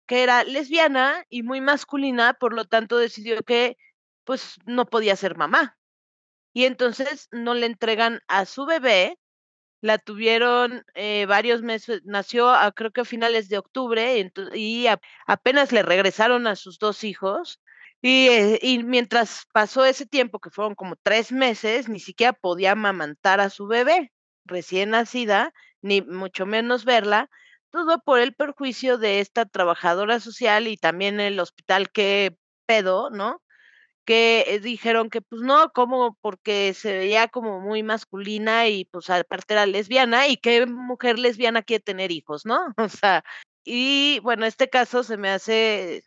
que 0.06 0.24
era 0.24 0.44
lesbiana 0.44 1.26
y 1.30 1.44
muy 1.44 1.62
masculina, 1.62 2.34
por 2.34 2.54
lo 2.54 2.66
tanto 2.66 2.98
decidió 2.98 3.42
que 3.44 3.78
pues 4.30 4.60
no 4.68 4.86
podía 4.86 5.16
ser 5.16 5.38
mamá. 5.38 5.76
Y 6.54 6.66
entonces 6.66 7.30
no 7.32 7.56
le 7.56 7.66
entregan 7.66 8.22
a 8.28 8.46
su 8.46 8.68
bebé, 8.68 9.18
la 9.82 9.98
tuvieron 9.98 10.84
eh, 10.94 11.26
varios 11.28 11.64
meses, 11.64 12.02
nació 12.06 12.52
a, 12.52 12.72
creo 12.74 12.92
que 12.92 13.02
a 13.02 13.06
finales 13.06 13.50
de 13.50 13.58
octubre 13.58 14.32
y, 14.54 14.86
apenas 15.26 15.72
le 15.72 15.82
regresaron 15.82 16.46
a 16.46 16.56
sus 16.56 16.78
dos 16.78 17.04
hijos. 17.04 17.60
Y, 18.04 18.28
eh, 18.28 18.60
y, 18.62 18.84
mientras 18.84 19.48
pasó 19.52 19.84
ese 19.84 20.06
tiempo, 20.06 20.40
que 20.40 20.52
fueron 20.52 20.76
como 20.76 20.96
tres 20.98 21.32
meses, 21.32 21.90
ni 21.90 22.00
siquiera 22.00 22.34
podía 22.34 22.74
amamantar 22.74 23.40
a 23.40 23.50
su 23.50 23.66
bebé 23.66 24.12
recién 24.46 24.92
nacida, 24.92 25.54
ni 25.82 26.04
mucho 26.04 26.46
menos 26.46 26.86
verla, 26.86 27.32
todo 27.72 28.00
por 28.04 28.20
el 28.20 28.36
perjuicio 28.36 29.00
de 29.00 29.22
esta 29.22 29.46
trabajadora 29.48 30.20
social 30.20 30.68
y 30.68 30.78
también 30.78 31.20
el 31.20 31.40
hospital 31.40 31.90
que 31.92 32.38
pedo, 32.68 33.10
¿no? 33.10 33.42
Que 34.10 34.44
eh, 34.48 34.60
dijeron 34.60 35.12
que 35.12 35.22
pues 35.22 35.44
no, 35.44 35.72
como 35.72 36.18
porque 36.20 36.74
se 36.74 36.98
veía 36.98 37.28
como 37.28 37.62
muy 37.62 37.84
masculina 37.84 38.68
y 38.68 38.86
pues 38.86 39.08
aparte 39.12 39.54
era 39.54 39.68
lesbiana 39.68 40.28
y 40.28 40.38
qué 40.38 40.66
mujer 40.66 41.20
lesbiana 41.20 41.62
quiere 41.62 41.84
tener 41.84 42.10
hijos, 42.12 42.44
¿no? 42.44 42.60
O 42.80 42.90
sea, 42.90 43.24
y 43.64 44.20
bueno, 44.24 44.48
este 44.48 44.68
caso 44.68 45.04
se 45.04 45.18
me 45.18 45.30
hace 45.30 46.04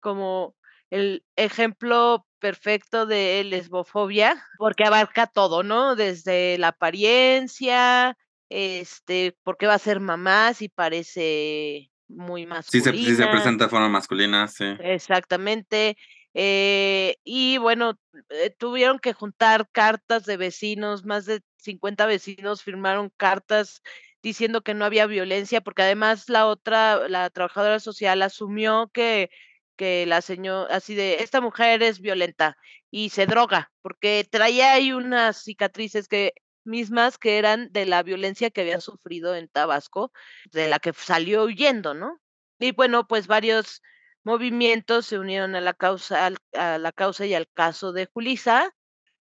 como 0.00 0.56
el 0.90 1.24
ejemplo 1.36 2.26
perfecto 2.40 3.06
de 3.06 3.44
lesbofobia, 3.44 4.44
porque 4.58 4.82
abarca 4.82 5.28
todo, 5.28 5.62
¿no? 5.62 5.94
Desde 5.94 6.58
la 6.58 6.68
apariencia, 6.68 8.18
este, 8.48 9.38
porque 9.44 9.68
va 9.68 9.74
a 9.74 9.78
ser 9.78 10.00
mamá 10.00 10.54
si 10.54 10.68
parece 10.68 11.92
muy 12.08 12.46
masculina. 12.46 12.90
Sí 12.92 13.04
se, 13.04 13.10
sí 13.10 13.14
se 13.14 13.28
presenta 13.28 13.66
de 13.66 13.70
forma 13.70 13.88
masculina, 13.88 14.48
sí. 14.48 14.64
Exactamente. 14.80 15.96
Eh, 16.34 17.16
y 17.24 17.58
bueno, 17.58 17.98
eh, 18.30 18.50
tuvieron 18.50 18.98
que 18.98 19.12
juntar 19.12 19.68
cartas 19.70 20.24
de 20.24 20.36
vecinos, 20.36 21.04
más 21.04 21.26
de 21.26 21.42
50 21.58 22.06
vecinos 22.06 22.62
firmaron 22.62 23.10
cartas 23.16 23.82
diciendo 24.22 24.62
que 24.62 24.74
no 24.74 24.84
había 24.84 25.06
violencia, 25.06 25.60
porque 25.60 25.82
además 25.82 26.28
la 26.28 26.46
otra, 26.46 27.08
la 27.08 27.30
trabajadora 27.30 27.78
social 27.78 28.22
asumió 28.22 28.90
que, 28.92 29.30
que 29.76 30.06
la 30.06 30.22
señora, 30.22 30.74
así 30.74 30.94
de, 30.94 31.16
esta 31.16 31.40
mujer 31.40 31.82
es 31.82 32.00
violenta 32.00 32.56
y 32.90 33.10
se 33.10 33.26
droga, 33.26 33.72
porque 33.82 34.26
traía 34.28 34.72
ahí 34.72 34.92
unas 34.92 35.42
cicatrices 35.44 36.08
que 36.08 36.32
mismas 36.64 37.18
que 37.18 37.38
eran 37.38 37.70
de 37.72 37.86
la 37.86 38.02
violencia 38.02 38.50
que 38.50 38.62
había 38.62 38.80
sufrido 38.80 39.36
en 39.36 39.48
Tabasco, 39.48 40.12
de 40.52 40.68
la 40.68 40.78
que 40.78 40.92
salió 40.94 41.44
huyendo, 41.44 41.94
¿no? 41.94 42.20
Y 42.58 42.72
bueno, 42.72 43.06
pues 43.06 43.26
varios 43.26 43.82
movimientos 44.24 45.06
se 45.06 45.18
unieron 45.18 45.54
a 45.54 45.60
la 45.60 45.74
causa, 45.74 46.30
a 46.54 46.78
la 46.78 46.92
causa 46.92 47.26
y 47.26 47.34
al 47.34 47.48
caso 47.52 47.92
de 47.92 48.06
Julisa. 48.12 48.74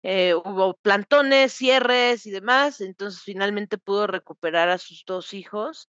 Eh, 0.05 0.35
hubo 0.35 0.75
plantones, 0.79 1.53
cierres 1.55 2.27
y 2.27 2.31
demás, 2.31 2.81
entonces 2.81 3.23
finalmente 3.23 3.79
pudo 3.79 4.07
recuperar 4.07 4.69
a 4.69 4.79
sus 4.79 5.05
dos 5.07 5.35
hijos, 5.35 5.91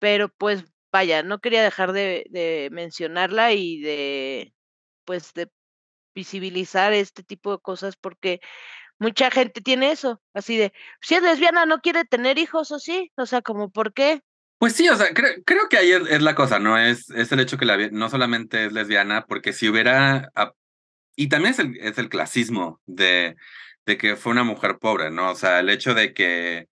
pero 0.00 0.28
pues 0.30 0.64
vaya, 0.92 1.22
no 1.22 1.40
quería 1.40 1.62
dejar 1.62 1.92
de, 1.92 2.26
de 2.30 2.68
mencionarla 2.72 3.52
y 3.54 3.80
de 3.80 4.54
pues 5.04 5.34
de 5.34 5.50
visibilizar 6.14 6.92
este 6.92 7.22
tipo 7.22 7.52
de 7.52 7.58
cosas 7.60 7.96
porque 7.96 8.40
mucha 8.98 9.30
gente 9.30 9.60
tiene 9.60 9.92
eso, 9.92 10.22
así 10.34 10.56
de, 10.56 10.72
si 11.00 11.14
es 11.16 11.22
lesbiana 11.22 11.66
no 11.66 11.80
quiere 11.80 12.04
tener 12.04 12.38
hijos 12.38 12.72
o 12.72 12.78
sí, 12.78 13.12
o 13.16 13.26
sea, 13.26 13.42
como, 13.42 13.70
¿por 13.70 13.92
qué? 13.94 14.22
Pues 14.58 14.72
sí, 14.72 14.88
o 14.88 14.96
sea, 14.96 15.08
creo, 15.12 15.68
que 15.68 15.76
ahí 15.76 15.92
es, 15.92 16.22
la 16.22 16.34
cosa, 16.34 16.58
¿no? 16.58 16.78
Es, 16.78 17.10
es 17.10 17.30
el 17.30 17.40
hecho 17.40 17.58
que 17.58 17.66
la, 17.66 17.76
no 17.90 18.08
solamente 18.08 18.66
es 18.66 18.72
lesbiana, 18.72 19.26
porque 19.26 19.52
si 19.52 19.68
hubiera, 19.68 20.32
y 21.14 21.28
también 21.28 21.52
es 21.52 21.58
el, 21.58 21.76
es 21.76 21.98
el 21.98 22.08
clasismo 22.08 22.80
de, 22.86 23.36
de 23.84 23.98
que 23.98 24.16
fue 24.16 24.32
una 24.32 24.44
mujer 24.44 24.78
pobre, 24.78 25.10
¿no? 25.10 25.30
O 25.30 25.34
sea, 25.34 25.60
el 25.60 25.68
hecho 25.68 25.92
de 25.94 26.14
que... 26.14 26.68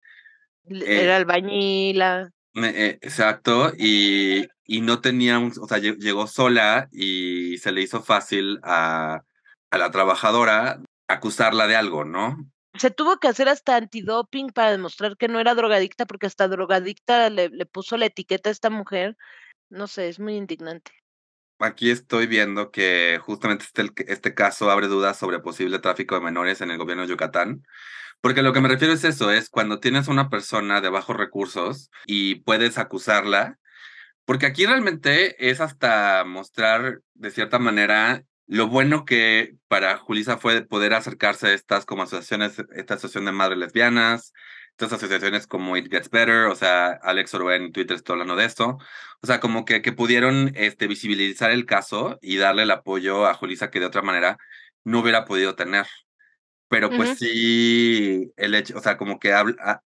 Eh, 0.69 1.03
Era 1.03 1.17
albañila. 1.17 2.29
Eh, 2.55 2.99
exacto, 3.01 3.73
y, 3.77 4.47
y 4.63 4.81
no 4.81 5.01
tenía, 5.01 5.39
o 5.39 5.67
sea, 5.67 5.79
llegó 5.79 6.27
sola 6.27 6.87
y 6.91 7.57
se 7.57 7.73
le 7.73 7.81
hizo 7.81 8.01
fácil 8.01 8.59
a, 8.63 9.23
a 9.71 9.77
la 9.77 9.91
trabajadora 9.91 10.79
acusarla 11.07 11.67
de 11.67 11.75
algo, 11.75 12.05
¿no? 12.05 12.37
Se 12.75 12.91
tuvo 12.91 13.17
que 13.17 13.27
hacer 13.27 13.49
hasta 13.49 13.75
antidoping 13.75 14.49
para 14.49 14.71
demostrar 14.71 15.15
que 15.17 15.27
no 15.27 15.39
era 15.39 15.55
drogadicta, 15.55 16.05
porque 16.05 16.27
hasta 16.27 16.47
drogadicta 16.47 17.29
le, 17.29 17.49
le 17.49 17.65
puso 17.65 17.97
la 17.97 18.07
etiqueta 18.07 18.49
a 18.49 18.51
esta 18.51 18.69
mujer. 18.69 19.15
No 19.69 19.87
sé, 19.87 20.09
es 20.09 20.19
muy 20.19 20.35
indignante. 20.35 20.91
Aquí 21.59 21.91
estoy 21.91 22.27
viendo 22.27 22.71
que 22.71 23.19
justamente 23.21 23.65
este, 23.65 24.11
este 24.11 24.33
caso 24.33 24.69
abre 24.69 24.87
dudas 24.87 25.17
sobre 25.17 25.39
posible 25.39 25.79
tráfico 25.79 26.15
de 26.15 26.21
menores 26.21 26.61
en 26.61 26.71
el 26.71 26.77
gobierno 26.77 27.03
de 27.03 27.09
Yucatán. 27.09 27.63
Porque 28.21 28.41
lo 28.41 28.53
que 28.53 28.61
me 28.61 28.69
refiero 28.69 28.93
es 28.93 29.03
eso, 29.03 29.31
es 29.31 29.49
cuando 29.49 29.79
tienes 29.79 30.07
una 30.07 30.29
persona 30.29 30.81
de 30.81 30.89
bajos 30.89 31.17
recursos 31.17 31.91
y 32.05 32.35
puedes 32.35 32.77
acusarla, 32.77 33.59
porque 34.25 34.45
aquí 34.45 34.65
realmente 34.65 35.49
es 35.49 35.59
hasta 35.59 36.23
mostrar 36.23 37.01
de 37.13 37.31
cierta 37.31 37.59
manera 37.59 38.23
lo 38.47 38.67
bueno 38.67 39.05
que 39.05 39.55
para 39.67 39.97
Julisa 39.97 40.37
fue 40.37 40.65
poder 40.65 40.93
acercarse 40.93 41.47
a 41.47 41.53
estas 41.53 41.85
como 41.85 42.03
asociaciones, 42.03 42.61
esta 42.75 42.95
asociación 42.95 43.25
de 43.25 43.31
madres 43.31 43.57
lesbianas, 43.57 44.33
estas 44.71 44.93
asociaciones 44.93 45.47
como 45.47 45.77
It 45.77 45.89
Gets 45.89 46.09
Better, 46.09 46.45
o 46.45 46.55
sea, 46.55 46.99
Alex 47.03 47.33
Orben 47.33 47.63
en 47.63 47.71
Twitter 47.71 47.95
está 47.95 48.13
hablando 48.13 48.35
de 48.35 48.45
esto, 48.45 48.77
o 49.21 49.27
sea, 49.27 49.39
como 49.39 49.65
que, 49.65 49.81
que 49.81 49.93
pudieron 49.93 50.51
este, 50.55 50.87
visibilizar 50.87 51.51
el 51.51 51.65
caso 51.65 52.17
y 52.21 52.37
darle 52.37 52.63
el 52.63 52.71
apoyo 52.71 53.25
a 53.27 53.33
Julisa 53.33 53.69
que 53.69 53.79
de 53.79 53.85
otra 53.85 54.01
manera 54.01 54.37
no 54.83 54.99
hubiera 54.99 55.25
podido 55.25 55.55
tener. 55.55 55.85
Pero 56.67 56.89
pues 56.89 57.19
sí, 57.19 58.31
el 58.35 58.55
hecho, 58.55 58.75
o 58.75 58.81
sea, 58.81 58.97
como 58.97 59.19
que 59.19 59.31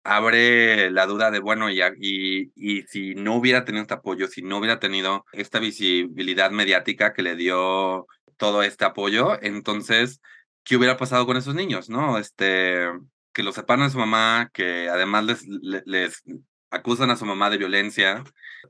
abre 0.03 0.91
la 0.91 1.07
duda 1.07 1.31
de, 1.31 1.39
bueno, 1.39 1.71
y, 1.71 1.81
y, 1.81 2.51
y 2.55 2.83
si 2.83 3.15
no 3.15 3.33
hubiera 3.35 3.65
tenido 3.65 3.81
este 3.81 3.95
apoyo, 3.95 4.27
si 4.27 4.43
no 4.43 4.59
hubiera 4.59 4.79
tenido 4.79 5.25
esta 5.31 5.57
visibilidad 5.57 6.51
mediática 6.51 7.13
que 7.13 7.23
le 7.23 7.35
dio 7.35 8.05
todo 8.37 8.63
este 8.63 8.85
apoyo. 8.85 9.41
Entonces, 9.41 10.21
¿qué 10.63 10.77
hubiera 10.77 10.97
pasado 10.97 11.25
con 11.25 11.37
esos 11.37 11.55
niños, 11.55 11.89
no? 11.89 12.17
Este, 12.17 12.87
que 13.33 13.43
los 13.43 13.55
separan 13.55 13.85
de 13.85 13.91
su 13.91 13.97
mamá, 13.97 14.49
que 14.53 14.89
además 14.89 15.25
les, 15.25 15.45
les, 15.85 16.23
acusan 16.69 17.09
a 17.09 17.15
su 17.15 17.25
mamá 17.25 17.49
de 17.49 17.57
violencia. 17.57 18.23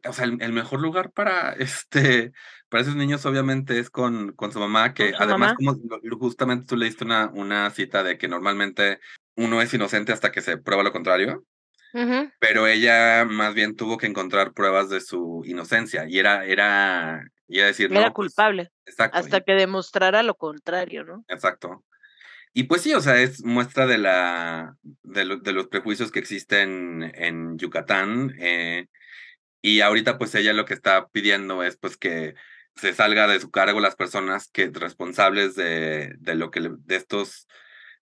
O 0.07 0.13
sea, 0.13 0.25
el, 0.25 0.53
mejor 0.53 0.81
lugar 0.81 1.11
para, 1.11 1.51
este, 1.59 2.31
para 2.69 2.81
esos 2.81 2.95
niños 2.95 3.25
obviamente 3.25 3.79
es 3.79 3.89
con, 3.89 4.33
con 4.33 4.51
su 4.51 4.59
mamá, 4.59 4.93
que 4.93 5.13
además, 5.17 5.53
como 5.55 5.77
justamente 6.19 6.65
tú 6.65 6.75
leíste 6.75 7.05
una, 7.05 7.29
una 7.33 7.69
cita 7.71 8.03
de 8.03 8.17
que 8.17 8.27
normalmente 8.27 8.99
uno 9.35 9.61
es 9.61 9.73
inocente 9.73 10.11
hasta 10.11 10.31
que 10.31 10.41
se 10.41 10.57
prueba 10.57 10.83
lo 10.83 10.91
contrario. 10.91 11.45
Pero 12.39 12.67
ella 12.67 13.25
más 13.25 13.55
bien 13.55 13.75
tuvo 13.75 13.97
que 13.97 14.05
encontrar 14.05 14.53
pruebas 14.53 14.89
de 14.89 15.01
su 15.01 15.41
inocencia 15.45 16.05
y 16.07 16.19
era, 16.19 16.45
era, 16.45 17.25
y 17.47 17.59
decir, 17.59 17.91
Era 17.91 18.13
pues, 18.13 18.13
culpable. 18.13 18.71
Hasta 19.11 19.41
que 19.41 19.53
demostrara 19.53 20.23
lo 20.23 20.35
contrario, 20.35 21.03
¿no? 21.03 21.23
Exacto. 21.27 21.83
Y 22.53 22.63
pues 22.63 22.81
sí, 22.81 22.93
o 22.93 23.01
sea, 23.01 23.21
es 23.21 23.43
muestra 23.43 23.85
de, 23.85 23.97
la, 23.97 24.75
de, 25.03 25.25
los 25.25 25.67
prejuicios 25.67 26.11
que 26.11 26.19
existen 26.19 27.11
en 27.15 27.57
Yucatán. 27.57 28.33
Eh, 28.39 28.87
y 29.61 29.81
ahorita 29.81 30.17
pues 30.17 30.33
ella 30.35 30.53
lo 30.53 30.65
que 30.65 30.73
está 30.73 31.07
pidiendo 31.07 31.63
es 31.63 31.77
pues 31.77 31.97
que 31.97 32.35
se 32.75 32.93
salga 32.93 33.27
de 33.27 33.39
su 33.39 33.51
cargo 33.51 33.79
las 33.79 33.95
personas 33.95 34.49
que 34.51 34.69
responsables 34.71 35.55
de, 35.55 36.15
de 36.19 36.35
lo 36.35 36.51
que 36.51 36.61
de 36.61 36.95
estos 36.95 37.47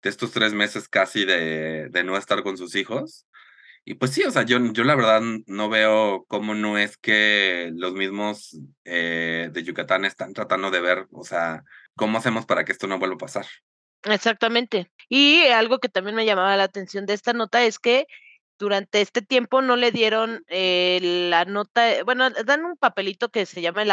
de 0.02 0.10
estos 0.10 0.32
tres 0.32 0.54
meses 0.54 0.88
casi 0.88 1.26
de, 1.26 1.88
de 1.90 2.04
no 2.04 2.18
estar 2.18 2.44
con 2.44 2.58
sus 2.58 2.76
hijos 2.76 3.26
y 3.86 3.94
pues 3.94 4.12
sí, 4.12 4.24
o 4.24 4.32
sea, 4.32 4.44
yo, 4.44 4.58
yo 4.74 4.84
la 4.84 4.96
verdad 4.96 5.22
no 5.46 5.70
veo 5.70 6.26
cómo 6.28 6.56
no 6.56 6.80
es 6.80 6.98
que 6.98 7.72
los 7.76 7.94
mismos 7.94 8.58
eh, 8.84 9.50
de 9.52 9.64
Yucatán 9.64 10.06
están 10.06 10.34
tratando 10.34 10.72
de 10.72 10.82
ver, 10.82 11.08
o 11.12 11.24
sea, 11.24 11.64
cómo 11.96 12.18
hacemos 12.18 12.48
para 12.48 12.66
que 12.66 12.72
esto 12.72 12.88
no 12.88 12.98
vuelva 12.98 13.16
a 13.16 13.20
pasar. 13.20 13.46
Exactamente. 14.02 14.92
Y 15.08 15.44
algo 15.48 15.78
que 15.78 15.90
también 15.90 16.16
me 16.16 16.26
llamaba 16.26 16.58
la 16.58 16.64
atención 16.64 17.06
de 17.06 17.14
esta 17.14 17.34
nota 17.34 17.64
es 17.64 17.78
que 17.78 18.08
durante 18.58 19.02
este 19.02 19.22
tiempo 19.22 19.62
no 19.62 19.76
le 19.76 19.92
dieron 19.92 20.44
eh, 20.48 21.00
la 21.30 21.46
nota, 21.46 22.04
bueno, 22.06 22.30
dan 22.32 22.66
un 22.66 22.78
papelito 22.78 23.30
que 23.30 23.46
se 23.46 23.62
llama 23.62 23.84
el 23.84 23.92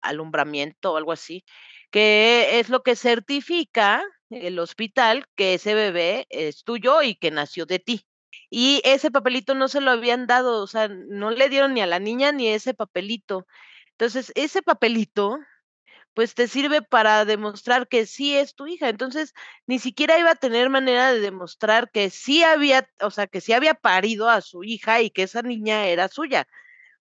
alumbramiento 0.00 0.92
o 0.92 0.96
algo 0.96 1.12
así, 1.12 1.44
que 1.92 2.58
es 2.58 2.70
lo 2.70 2.82
que 2.82 2.96
certifica 2.96 4.02
el 4.30 4.58
hospital 4.58 5.26
que 5.36 5.54
ese 5.54 5.74
bebé 5.74 6.26
es 6.30 6.64
tuyo 6.64 7.02
y 7.02 7.14
que 7.14 7.30
nació 7.30 7.66
de 7.66 7.78
ti. 7.78 8.07
Y 8.50 8.80
ese 8.84 9.10
papelito 9.10 9.54
no 9.54 9.68
se 9.68 9.80
lo 9.80 9.90
habían 9.90 10.26
dado, 10.26 10.62
o 10.62 10.66
sea, 10.66 10.88
no 10.88 11.30
le 11.30 11.48
dieron 11.48 11.74
ni 11.74 11.80
a 11.82 11.86
la 11.86 11.98
niña 11.98 12.32
ni 12.32 12.48
ese 12.48 12.74
papelito. 12.74 13.46
Entonces, 13.92 14.32
ese 14.36 14.62
papelito, 14.62 15.38
pues 16.14 16.34
te 16.34 16.48
sirve 16.48 16.82
para 16.82 17.24
demostrar 17.24 17.88
que 17.88 18.06
sí 18.06 18.36
es 18.36 18.54
tu 18.54 18.66
hija. 18.66 18.88
Entonces, 18.88 19.34
ni 19.66 19.78
siquiera 19.78 20.18
iba 20.18 20.32
a 20.32 20.34
tener 20.36 20.70
manera 20.70 21.12
de 21.12 21.20
demostrar 21.20 21.90
que 21.90 22.10
sí 22.10 22.42
había, 22.42 22.88
o 23.00 23.10
sea, 23.10 23.26
que 23.26 23.40
sí 23.40 23.52
había 23.52 23.74
parido 23.74 24.28
a 24.28 24.40
su 24.40 24.64
hija 24.64 25.00
y 25.02 25.10
que 25.10 25.22
esa 25.24 25.42
niña 25.42 25.86
era 25.86 26.08
suya, 26.08 26.48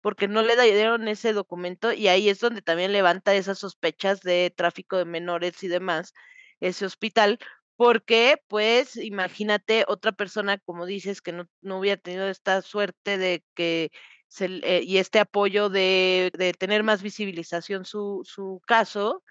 porque 0.01 0.28
no 0.28 0.43
le 0.43 0.57
dieron 0.61 1.09
ese 1.09 1.32
documento 1.32 1.93
y 1.93 2.09
ahí 2.09 2.28
es 2.28 2.41
donde 2.41 2.62
también 2.62 2.93
levanta 2.93 3.35
esas 3.35 3.59
sospechas 3.59 4.20
de 4.22 4.53
tráfico 4.57 4.97
de 4.99 5.05
menores 5.07 5.62
y 5.64 5.68
demás, 5.68 6.14
ese 6.61 6.87
hospital, 6.87 7.39
porque 7.77 8.43
pues 8.49 8.97
imagínate 8.97 9.85
otra 9.89 10.12
persona, 10.12 10.59
como 10.59 10.87
dices, 10.87 11.20
que 11.22 11.33
no, 11.33 11.49
no 11.62 11.79
hubiera 11.79 12.01
tenido 12.01 12.29
esta 12.29 12.62
suerte 12.62 13.18
de 13.18 13.45
que 13.55 13.91
se, 14.29 14.47
eh, 14.64 14.83
y 14.85 14.99
este 14.99 15.20
apoyo 15.20 15.68
de, 15.70 16.31
de 16.37 16.53
tener 16.55 16.83
más 16.83 17.03
visibilización 17.03 17.85
su, 17.85 18.22
su 18.25 18.61
caso, 18.66 19.22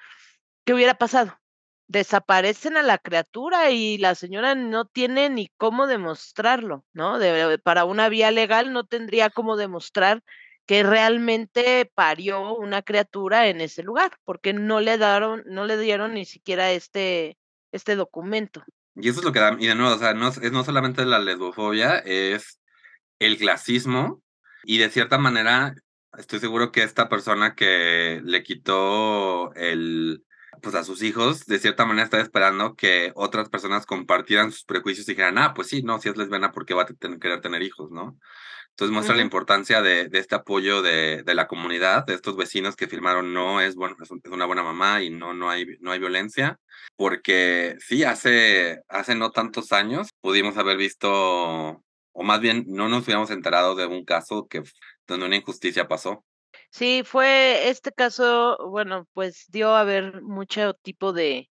¿qué 0.66 0.74
hubiera 0.74 0.96
pasado? 0.96 1.40
Desaparecen 1.88 2.78
a 2.78 2.84
la 2.84 2.98
criatura 2.98 3.72
y 3.72 3.98
la 3.98 4.16
señora 4.16 4.56
no 4.56 4.86
tiene 4.86 5.30
ni 5.30 5.50
cómo 5.58 5.88
demostrarlo, 5.88 6.86
¿no? 6.94 7.20
Para 7.64 7.86
una 7.86 8.10
vía 8.10 8.32
legal 8.32 8.74
no 8.74 8.86
tendría 8.86 9.30
cómo 9.30 9.58
demostrar 9.58 10.24
que 10.66 10.84
realmente 10.84 11.92
parió 11.94 12.56
una 12.56 12.82
criatura 12.82 13.48
en 13.48 13.62
ese 13.62 13.84
lugar, 13.84 14.14
porque 14.24 14.54
no 14.54 14.80
le 14.80 14.98
daron, 14.98 15.44
no 15.46 15.66
le 15.66 15.78
dieron 15.78 16.14
ni 16.14 16.26
siquiera 16.26 16.72
este, 16.72 17.38
este 17.74 17.96
documento. 17.96 18.64
Y 18.96 19.10
eso 19.10 19.20
es 19.20 19.26
lo 19.26 19.34
que 19.34 19.40
da, 19.40 19.58
y 19.60 19.68
de 19.68 19.76
nuevo, 19.76 19.96
o 19.96 19.98
sea, 19.98 20.14
no 20.14 20.30
es, 20.30 20.52
no 20.52 20.64
solamente 20.64 21.06
la 21.06 21.20
lesbofobia, 21.20 21.98
es 21.98 22.60
el 23.20 23.38
clasismo, 23.38 24.22
y 24.64 24.78
de 24.78 24.90
cierta 24.90 25.18
manera, 25.18 25.76
estoy 26.18 26.40
seguro 26.40 26.72
que 26.72 26.84
esta 26.84 27.10
persona 27.10 27.56
que 27.56 28.22
le 28.24 28.44
quitó 28.44 29.54
el, 29.56 30.24
pues 30.64 30.76
a 30.76 30.84
sus 30.84 31.04
hijos, 31.04 31.46
de 31.46 31.60
cierta 31.60 31.86
manera 31.86 32.06
está 32.06 32.20
esperando 32.22 32.76
que 32.76 33.12
otras 33.16 33.50
personas 33.50 33.86
compartieran 33.86 34.52
sus 34.52 34.64
prejuicios 34.64 35.08
y 35.08 35.12
dijeran, 35.12 35.38
ah, 35.38 35.54
pues 35.54 35.68
sí, 35.68 35.84
no, 35.84 36.00
si 36.00 36.10
es 36.10 36.18
lesbiana, 36.18 36.52
porque 36.54 36.74
va 36.74 36.84
a 36.84 36.86
tener, 36.86 37.20
querer 37.20 37.42
tener 37.42 37.62
hijos, 37.62 37.92
no? 37.92 38.18
Entonces 38.70 38.92
muestra 38.94 39.16
la 39.16 39.22
importancia 39.22 39.84
de, 39.84 40.08
de 40.10 40.20
este 40.20 40.34
apoyo 40.34 40.82
de, 40.82 41.22
de, 41.24 41.36
la 41.36 41.48
comunidad, 41.48 42.06
de 42.08 42.16
estos 42.16 42.36
vecinos 42.36 42.76
que 42.76 42.88
firmaron 42.88 43.32
no 43.34 43.62
es, 43.62 43.76
bueno, 43.76 43.96
es, 44.02 44.10
una 44.32 44.46
buena 44.46 44.64
mamá 44.64 45.04
y 45.04 45.12
no, 45.12 45.34
no, 45.34 45.52
hay, 45.52 45.68
no 45.80 45.92
hay 45.92 46.00
violencia, 46.00 46.58
porque 46.96 47.76
sí, 47.80 48.04
hace, 48.04 48.82
hace 48.88 49.14
no 49.16 49.32
tantos 49.32 49.74
años 49.74 50.10
pudimos 50.22 50.58
haber 50.58 50.78
visto, 50.78 51.12
o 51.12 52.24
más 52.24 52.40
bien 52.40 52.66
no 52.68 52.90
nos 52.90 53.04
hubiéramos 53.04 53.30
enterado 53.30 53.76
de 53.76 53.86
un 53.86 54.06
caso 54.06 54.48
que 54.48 54.64
donde 55.08 55.26
una 55.28 55.36
injusticia 55.36 55.88
pasó. 55.88 56.24
Sí, 56.74 57.04
fue 57.06 57.70
este 57.70 57.92
caso, 57.92 58.58
bueno, 58.68 59.08
pues 59.14 59.46
dio 59.50 59.76
a 59.76 59.84
ver 59.84 60.24
mucho 60.24 60.74
tipo 60.74 61.14
de, 61.14 61.52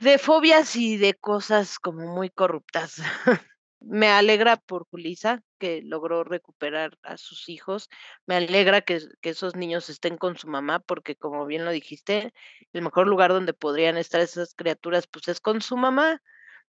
de 0.00 0.18
fobias 0.18 0.76
y 0.76 0.98
de 0.98 1.14
cosas 1.14 1.78
como 1.78 2.14
muy 2.14 2.28
corruptas. 2.28 2.96
Me 3.80 4.10
alegra 4.10 4.58
por 4.58 4.86
Julisa 4.90 5.42
que 5.58 5.80
logró 5.82 6.24
recuperar 6.24 6.98
a 7.02 7.16
sus 7.16 7.48
hijos. 7.48 7.88
Me 8.26 8.36
alegra 8.36 8.82
que, 8.82 9.00
que, 9.22 9.30
esos 9.30 9.56
niños 9.56 9.88
estén 9.88 10.18
con 10.18 10.36
su 10.36 10.46
mamá, 10.48 10.80
porque 10.80 11.16
como 11.16 11.46
bien 11.46 11.64
lo 11.64 11.70
dijiste, 11.70 12.34
el 12.74 12.82
mejor 12.82 13.06
lugar 13.06 13.30
donde 13.30 13.54
podrían 13.54 13.96
estar 13.96 14.20
esas 14.20 14.52
criaturas, 14.54 15.06
pues 15.06 15.26
es 15.28 15.40
con 15.40 15.62
su 15.62 15.78
mamá. 15.78 16.22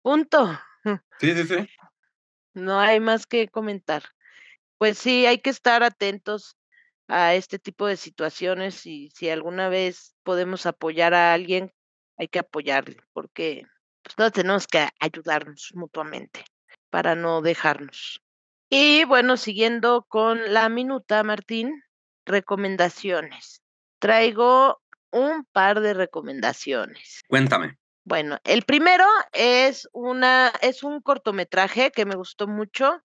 Punto. 0.03 0.59
Sí, 1.19 1.33
sí, 1.33 1.43
sí. 1.45 1.67
No 2.53 2.79
hay 2.79 2.99
más 2.99 3.25
que 3.25 3.49
comentar. 3.49 4.03
Pues 4.77 4.97
sí, 4.97 5.25
hay 5.25 5.39
que 5.39 5.49
estar 5.49 5.83
atentos 5.83 6.58
a 7.09 7.33
este 7.33 7.59
tipo 7.59 7.87
de 7.87 7.97
situaciones 7.97 8.85
y 8.85 9.09
si 9.15 9.29
alguna 9.29 9.67
vez 9.67 10.15
podemos 10.23 10.65
apoyar 10.65 11.13
a 11.13 11.33
alguien, 11.33 11.73
hay 12.17 12.27
que 12.27 12.39
apoyarle, 12.39 12.97
porque 13.13 13.65
pues, 14.03 14.17
no 14.17 14.31
tenemos 14.31 14.67
que 14.67 14.87
ayudarnos 14.99 15.71
mutuamente 15.73 16.45
para 16.89 17.15
no 17.15 17.41
dejarnos. 17.41 18.21
Y 18.69 19.03
bueno, 19.05 19.37
siguiendo 19.37 20.05
con 20.07 20.53
la 20.53 20.69
minuta, 20.69 21.23
Martín, 21.23 21.83
recomendaciones. 22.25 23.63
Traigo 23.97 24.79
un 25.11 25.45
par 25.51 25.81
de 25.81 25.95
recomendaciones. 25.95 27.23
Cuéntame. 27.27 27.79
Bueno, 28.03 28.37
el 28.43 28.63
primero 28.63 29.05
es 29.33 29.89
una 29.91 30.53
es 30.61 30.83
un 30.83 31.01
cortometraje 31.01 31.91
que 31.91 32.05
me 32.05 32.15
gustó 32.15 32.47
mucho 32.47 33.01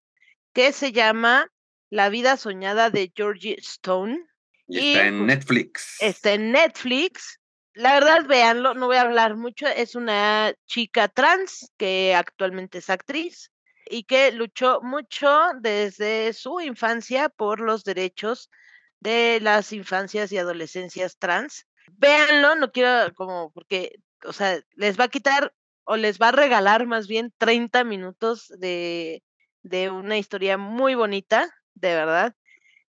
que 0.52 0.72
se 0.72 0.92
llama 0.92 1.50
La 1.94 2.08
vida 2.08 2.36
soñada 2.36 2.90
de 2.90 3.12
Georgie 3.14 3.56
Stone. 3.60 4.26
Y 4.66 4.94
está 4.94 5.06
en 5.06 5.26
Netflix. 5.26 5.96
Está 6.00 6.32
en 6.32 6.50
Netflix. 6.50 7.38
La 7.72 7.94
verdad, 7.94 8.26
véanlo, 8.26 8.74
no 8.74 8.86
voy 8.86 8.96
a 8.96 9.02
hablar 9.02 9.36
mucho. 9.36 9.68
Es 9.68 9.94
una 9.94 10.52
chica 10.66 11.06
trans 11.06 11.70
que 11.76 12.12
actualmente 12.16 12.78
es 12.78 12.90
actriz 12.90 13.52
y 13.88 14.02
que 14.02 14.32
luchó 14.32 14.80
mucho 14.82 15.30
desde 15.60 16.32
su 16.32 16.60
infancia 16.60 17.28
por 17.28 17.60
los 17.60 17.84
derechos 17.84 18.50
de 18.98 19.38
las 19.40 19.72
infancias 19.72 20.32
y 20.32 20.38
adolescencias 20.38 21.16
trans. 21.16 21.68
Véanlo, 21.92 22.56
no 22.56 22.72
quiero 22.72 23.14
como 23.14 23.52
porque, 23.52 24.00
o 24.24 24.32
sea, 24.32 24.58
les 24.72 24.98
va 24.98 25.04
a 25.04 25.08
quitar 25.10 25.54
o 25.84 25.94
les 25.94 26.20
va 26.20 26.30
a 26.30 26.32
regalar 26.32 26.88
más 26.88 27.06
bien 27.06 27.32
30 27.38 27.84
minutos 27.84 28.52
de, 28.58 29.22
de 29.62 29.90
una 29.90 30.18
historia 30.18 30.58
muy 30.58 30.96
bonita, 30.96 31.54
de 31.74 31.94
verdad. 31.94 32.34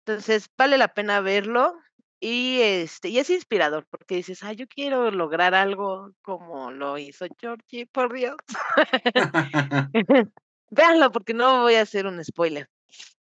Entonces, 0.06 0.48
vale 0.56 0.78
la 0.78 0.88
pena 0.94 1.20
verlo 1.20 1.74
y 2.20 2.60
este 2.62 3.08
y 3.10 3.18
es 3.18 3.30
inspirador 3.30 3.86
porque 3.90 4.16
dices, 4.16 4.42
"Ah, 4.42 4.52
yo 4.52 4.66
quiero 4.68 5.10
lograr 5.10 5.54
algo 5.54 6.12
como 6.22 6.70
lo 6.70 6.98
hizo 6.98 7.26
Georgie, 7.40 7.86
por 7.86 8.12
Dios." 8.12 8.36
Véanlo 10.70 11.12
porque 11.12 11.34
no 11.34 11.62
voy 11.62 11.74
a 11.76 11.82
hacer 11.82 12.06
un 12.06 12.22
spoiler. 12.24 12.68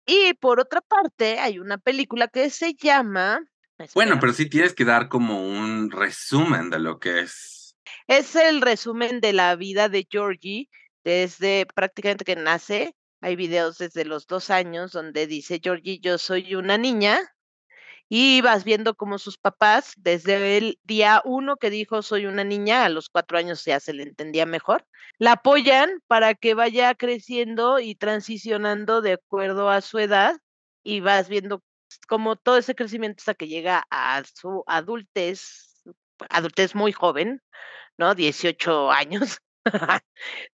Y 0.07 0.35
por 0.35 0.61
otra 0.61 0.81
parte, 0.81 1.39
hay 1.39 1.59
una 1.59 1.79
película 1.79 2.29
que 2.29 2.51
se 2.51 2.75
llama. 2.75 3.41
Bueno, 3.95 4.19
pero 4.21 4.33
sí 4.33 4.49
tienes 4.49 4.75
que 4.75 4.85
dar 4.85 5.09
como 5.09 5.47
un 5.47 5.91
resumen 5.91 6.71
de 6.71 6.79
lo 6.79 6.99
que 6.99 7.21
es. 7.21 7.77
Es 8.07 8.37
el 8.37 8.61
resumen 8.61 9.21
de 9.21 9.33
la 9.33 9.57
vida 9.57 9.89
de 9.89 10.07
Georgie 10.09 10.69
desde 11.05 11.67
prácticamente 11.75 12.25
que 12.25 12.37
nace. 12.37 12.95
Hay 13.23 13.37
videos 13.37 13.79
desde 13.79 14.05
los 14.05 14.27
dos 14.27 14.51
años 14.51 14.91
donde 14.91 15.29
dice 15.29 15.61
Georgie, 15.63 16.01
yo 16.01 16.19
soy 16.19 16.57
una 16.57 16.77
niña 16.77 17.21
y 18.09 18.41
vas 18.43 18.65
viendo 18.65 18.97
cómo 18.97 19.17
sus 19.19 19.39
papás, 19.39 19.93
desde 19.97 20.59
el 20.59 20.81
día 20.83 21.23
uno 21.25 21.57
que 21.57 21.71
dijo 21.71 22.03
soy 22.03 22.27
una 22.27 22.43
niña, 22.43 22.85
a 22.85 22.89
los 22.89 23.09
cuatro 23.09 23.39
años 23.39 23.65
ya 23.65 23.79
se 23.79 23.93
le 23.93 24.03
entendía 24.03 24.45
mejor, 24.45 24.85
la 25.19 25.33
apoyan 25.33 26.03
para 26.09 26.35
que 26.35 26.55
vaya 26.55 26.97
creciendo 26.97 27.79
y 27.79 27.95
transicionando 27.95 29.01
de 29.03 29.13
acuerdo 29.13 29.71
a 29.71 29.83
su 29.83 30.01
edad 30.01 30.37
y 30.83 30.99
vas 30.99 31.29
viendo 31.29 31.63
como 32.09 32.35
todo 32.35 32.59
ese 32.59 32.75
crecimiento 32.75 33.21
hasta 33.21 33.35
que 33.35 33.47
llega 33.47 33.87
a 33.89 34.21
su 34.35 34.65
adultez, 34.67 35.85
adultez 36.29 36.75
muy 36.75 36.91
joven, 36.91 37.41
¿no? 37.97 38.17
18 38.17 38.91
años, 38.91 39.39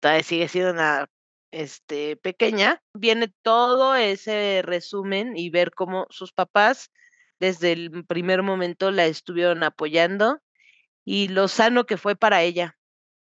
todavía 0.02 0.24
sigue 0.24 0.48
siendo 0.50 0.72
una 0.72 1.08
este, 1.52 2.18
pequeña, 2.18 2.82
viene 2.94 3.34
todo 3.42 3.96
ese 3.96 4.62
resumen 4.64 5.38
y 5.38 5.50
ver 5.50 5.72
cómo 5.72 6.08
sus 6.10 6.34
papás 6.34 6.92
desde 7.40 7.72
el 7.72 8.06
primer 8.06 8.44
momento 8.44 8.92
la 8.92 9.06
estuvieron 9.06 9.64
apoyando 9.64 10.40
y 11.06 11.30
lo 11.30 11.48
sano 11.48 11.86
que 11.86 11.98
fue 11.98 12.16
para 12.16 12.42
ella. 12.42 12.78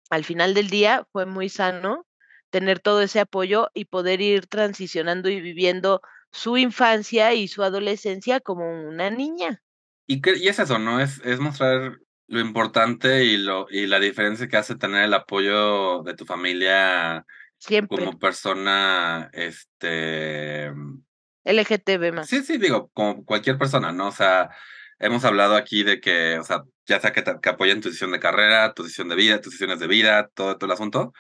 Al 0.10 0.26
final 0.26 0.54
del 0.54 0.70
día 0.70 1.08
fue 1.12 1.26
muy 1.26 1.50
sano 1.50 2.06
tener 2.50 2.80
todo 2.80 3.02
ese 3.02 3.20
apoyo 3.20 3.70
y 3.74 3.86
poder 3.86 4.22
ir 4.22 4.48
transicionando 4.48 5.30
y 5.30 5.40
viviendo 5.40 6.02
su 6.32 6.58
infancia 6.58 7.34
y 7.34 7.48
su 7.48 7.64
adolescencia 7.64 8.40
como 8.40 8.88
una 8.88 9.10
niña. 9.10 9.62
Y, 10.08 10.22
y 10.40 10.48
es 10.48 10.60
eso, 10.60 10.80
¿no? 10.80 11.00
Es, 11.00 11.22
es 11.24 11.40
mostrar 11.40 12.00
lo 12.28 12.40
importante 12.40 13.24
y, 13.26 13.38
lo, 13.38 13.68
y 13.70 13.88
la 13.88 14.00
diferencia 14.00 14.48
que 14.48 14.58
hace 14.58 14.76
tener 14.76 15.04
el 15.04 15.14
apoyo 15.14 16.04
de 16.04 16.16
tu 16.16 16.26
familia 16.26 17.26
Siempre. 17.60 18.04
como 18.04 18.18
persona, 18.18 19.30
este, 19.34 20.72
LGTB 21.44 22.14
más. 22.14 22.28
Sí, 22.28 22.44
sí, 22.44 22.58
digo, 22.58 22.90
como 22.94 23.24
cualquier 23.26 23.58
persona, 23.58 23.92
¿no? 23.92 24.08
O 24.08 24.12
sea, 24.12 24.50
hemos 24.98 25.24
hablado 25.26 25.56
aquí 25.56 25.84
de 25.84 26.00
que, 26.00 26.40
o 26.40 26.44
sea, 26.44 26.64
ya 26.86 27.00
sea 27.00 27.12
que, 27.12 27.22
te, 27.22 27.40
que 27.42 27.50
apoyen 27.50 27.82
tu 27.82 27.90
decisión 27.90 28.12
de 28.12 28.20
carrera, 28.20 28.74
tu 28.74 28.84
decisión 28.84 29.10
de 29.10 29.16
vida, 29.16 29.42
tus 29.42 29.52
decisiones 29.52 29.80
de 29.80 29.88
vida, 29.88 30.30
todo, 30.34 30.58
todo 30.58 30.66
el 30.68 30.74
asunto, 30.74 31.14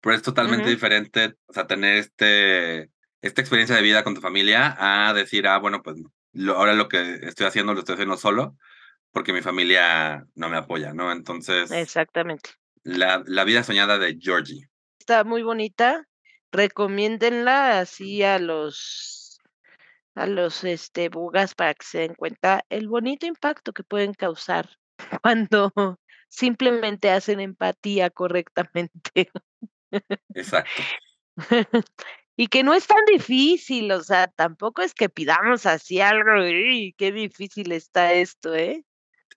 pero 0.00 0.14
es 0.14 0.22
totalmente 0.22 0.64
uh 0.64 0.68
-huh. 0.68 0.74
diferente, 0.74 1.34
o 1.46 1.52
sea, 1.52 1.66
tener 1.66 1.96
este, 1.96 2.90
esta 3.22 3.40
experiencia 3.40 3.76
de 3.76 3.82
vida 3.82 4.04
con 4.04 4.14
tu 4.14 4.20
familia 4.20 4.76
a 4.78 5.12
decir, 5.14 5.46
ah, 5.46 5.58
bueno, 5.58 5.82
pues 5.82 5.96
lo, 6.32 6.56
ahora 6.56 6.74
lo 6.74 6.88
que 6.88 7.20
estoy 7.22 7.46
haciendo 7.46 7.72
lo 7.72 7.80
estoy 7.80 7.94
haciendo 7.94 8.16
solo 8.16 8.56
porque 9.16 9.32
mi 9.32 9.40
familia 9.40 10.26
no 10.34 10.50
me 10.50 10.58
apoya, 10.58 10.92
¿no? 10.92 11.10
Entonces... 11.10 11.70
Exactamente. 11.70 12.50
La, 12.82 13.22
la 13.26 13.44
vida 13.44 13.62
soñada 13.62 13.98
de 13.98 14.18
Georgie. 14.20 14.68
Está 15.08 15.22
muy 15.22 15.44
bonita. 15.44 16.04
Recomiéndenla 16.50 17.78
así 17.78 18.24
a 18.24 18.40
los 18.40 19.38
a 20.16 20.26
los 20.26 20.64
este 20.64 21.10
bugas 21.10 21.54
para 21.54 21.74
que 21.74 21.86
se 21.86 21.98
den 21.98 22.14
cuenta 22.16 22.64
el 22.70 22.88
bonito 22.88 23.24
impacto 23.24 23.72
que 23.72 23.84
pueden 23.84 24.14
causar 24.14 24.68
cuando 25.22 25.72
simplemente 26.28 27.08
hacen 27.12 27.38
empatía 27.38 28.10
correctamente. 28.10 29.30
Exacto. 30.34 30.82
y 32.36 32.48
que 32.48 32.64
no 32.64 32.74
es 32.74 32.88
tan 32.88 33.04
difícil, 33.04 33.92
o 33.92 34.02
sea, 34.02 34.26
tampoco 34.26 34.82
es 34.82 34.92
que 34.92 35.08
pidamos 35.08 35.66
así 35.66 36.00
algo, 36.00 36.44
y 36.44 36.96
qué 36.98 37.12
difícil 37.12 37.70
está 37.70 38.12
esto, 38.12 38.56
¿eh? 38.56 38.84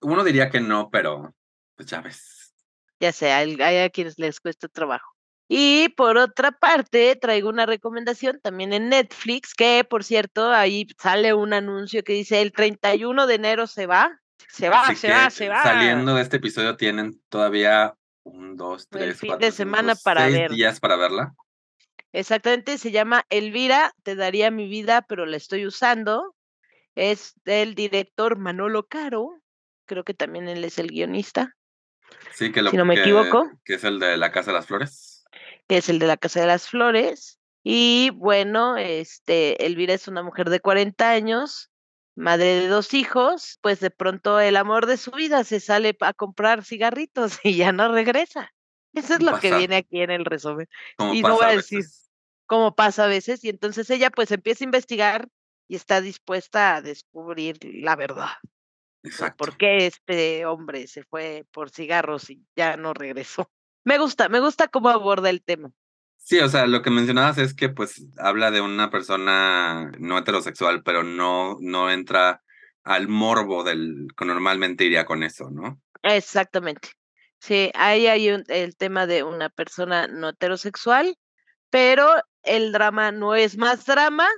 Uno 0.00 0.24
diría 0.24 0.50
que 0.50 0.60
no, 0.60 0.90
pero 0.90 1.32
pues 1.76 1.88
ya 1.88 2.00
ves. 2.00 2.56
Ya 2.98 3.12
sé, 3.12 3.30
hay, 3.30 3.56
hay 3.62 3.78
a 3.78 3.90
quienes 3.90 4.18
les 4.18 4.40
cuesta 4.40 4.66
trabajo. 4.66 5.14
Y 5.52 5.88
por 5.96 6.16
otra 6.16 6.52
parte, 6.52 7.16
traigo 7.16 7.48
una 7.48 7.66
recomendación 7.66 8.38
también 8.40 8.72
en 8.72 8.88
Netflix, 8.88 9.52
que 9.52 9.82
por 9.82 10.04
cierto, 10.04 10.48
ahí 10.52 10.86
sale 10.96 11.34
un 11.34 11.52
anuncio 11.52 12.04
que 12.04 12.12
dice 12.12 12.40
el 12.40 12.52
31 12.52 13.26
de 13.26 13.34
enero 13.34 13.66
se 13.66 13.86
va. 13.86 14.16
Se 14.48 14.68
va, 14.68 14.82
Así 14.86 14.94
se 14.94 15.08
que 15.08 15.12
va, 15.12 15.30
se 15.30 15.48
va. 15.48 15.62
Saliendo 15.64 16.14
de 16.14 16.22
este 16.22 16.36
episodio 16.36 16.76
tienen 16.76 17.20
todavía 17.28 17.94
un, 18.22 18.56
dos, 18.56 18.86
El 18.92 18.98
tres, 19.00 19.18
fin 19.18 19.28
cuatro, 19.30 19.46
de 19.46 19.50
cinco, 19.50 19.56
semana 19.56 19.94
para 19.96 20.22
seis 20.26 20.34
ver. 20.38 20.50
días 20.52 20.78
para 20.78 20.94
verla. 20.94 21.34
Exactamente, 22.12 22.78
se 22.78 22.92
llama 22.92 23.24
Elvira, 23.28 23.92
te 24.04 24.14
daría 24.14 24.52
mi 24.52 24.68
vida, 24.68 25.02
pero 25.08 25.26
la 25.26 25.36
estoy 25.36 25.66
usando. 25.66 26.36
Es 26.94 27.34
del 27.44 27.74
director 27.74 28.36
Manolo 28.38 28.86
Caro, 28.86 29.30
creo 29.86 30.04
que 30.04 30.14
también 30.14 30.46
él 30.48 30.62
es 30.64 30.78
el 30.78 30.88
guionista, 30.88 31.56
Sí, 32.34 32.52
que 32.52 32.62
lo 32.62 32.70
Si 32.70 32.76
no 32.76 32.84
me 32.84 32.94
que- 32.94 33.00
equivoco. 33.02 33.50
Que 33.64 33.74
es 33.74 33.84
el 33.84 33.98
de 33.98 34.16
la 34.16 34.30
Casa 34.32 34.50
de 34.52 34.56
las 34.58 34.66
Flores. 34.66 35.09
Que 35.70 35.76
es 35.76 35.88
el 35.88 36.00
de 36.00 36.08
la 36.08 36.16
Casa 36.16 36.40
de 36.40 36.48
las 36.48 36.68
Flores. 36.68 37.38
Y 37.62 38.10
bueno, 38.16 38.76
este, 38.76 39.64
Elvira 39.64 39.94
es 39.94 40.08
una 40.08 40.24
mujer 40.24 40.50
de 40.50 40.58
40 40.58 41.08
años, 41.08 41.70
madre 42.16 42.62
de 42.62 42.66
dos 42.66 42.92
hijos, 42.92 43.60
pues 43.62 43.78
de 43.78 43.92
pronto 43.92 44.40
el 44.40 44.56
amor 44.56 44.86
de 44.86 44.96
su 44.96 45.12
vida 45.12 45.44
se 45.44 45.60
sale 45.60 45.96
a 46.00 46.12
comprar 46.12 46.64
cigarritos 46.64 47.38
y 47.44 47.54
ya 47.54 47.70
no 47.70 47.92
regresa. 47.92 48.52
Eso 48.94 49.14
es 49.14 49.22
lo 49.22 49.38
que 49.38 49.54
viene 49.54 49.76
aquí 49.76 50.00
en 50.00 50.10
el 50.10 50.24
resumen. 50.24 50.66
Y 51.12 51.22
no 51.22 51.36
voy 51.36 51.44
a 51.44 51.50
decir. 51.50 51.84
como 52.46 52.74
pasa 52.74 53.04
a 53.04 53.06
veces, 53.06 53.44
y 53.44 53.48
entonces 53.48 53.88
ella 53.90 54.10
pues 54.10 54.32
empieza 54.32 54.64
a 54.64 54.66
investigar 54.66 55.28
y 55.68 55.76
está 55.76 56.00
dispuesta 56.00 56.74
a 56.74 56.82
descubrir 56.82 57.58
la 57.62 57.94
verdad. 57.94 58.30
Exacto. 59.04 59.44
¿Por 59.44 59.56
qué 59.56 59.86
este 59.86 60.46
hombre 60.46 60.88
se 60.88 61.04
fue 61.04 61.46
por 61.52 61.70
cigarros 61.70 62.28
y 62.28 62.44
ya 62.56 62.76
no 62.76 62.92
regresó? 62.92 63.48
Me 63.84 63.98
gusta, 63.98 64.28
me 64.28 64.40
gusta 64.40 64.68
cómo 64.68 64.88
aborda 64.90 65.30
el 65.30 65.42
tema. 65.42 65.72
Sí, 66.16 66.38
o 66.38 66.48
sea, 66.48 66.66
lo 66.66 66.82
que 66.82 66.90
mencionabas 66.90 67.38
es 67.38 67.54
que 67.54 67.68
pues 67.70 68.04
habla 68.18 68.50
de 68.50 68.60
una 68.60 68.90
persona 68.90 69.90
no 69.98 70.18
heterosexual, 70.18 70.82
pero 70.82 71.02
no, 71.02 71.56
no 71.60 71.90
entra 71.90 72.42
al 72.84 73.08
morbo 73.08 73.64
del 73.64 74.08
que 74.16 74.24
normalmente 74.24 74.84
iría 74.84 75.04
con 75.06 75.22
eso, 75.22 75.50
¿no? 75.50 75.80
Exactamente. 76.02 76.90
Sí, 77.38 77.70
ahí 77.74 78.06
hay 78.06 78.30
un- 78.30 78.44
el 78.48 78.76
tema 78.76 79.06
de 79.06 79.22
una 79.22 79.48
persona 79.48 80.06
no 80.08 80.28
heterosexual, 80.28 81.16
pero 81.70 82.08
el 82.42 82.72
drama 82.72 83.12
no 83.12 83.34
es 83.34 83.56
más 83.56 83.86
drama 83.86 84.28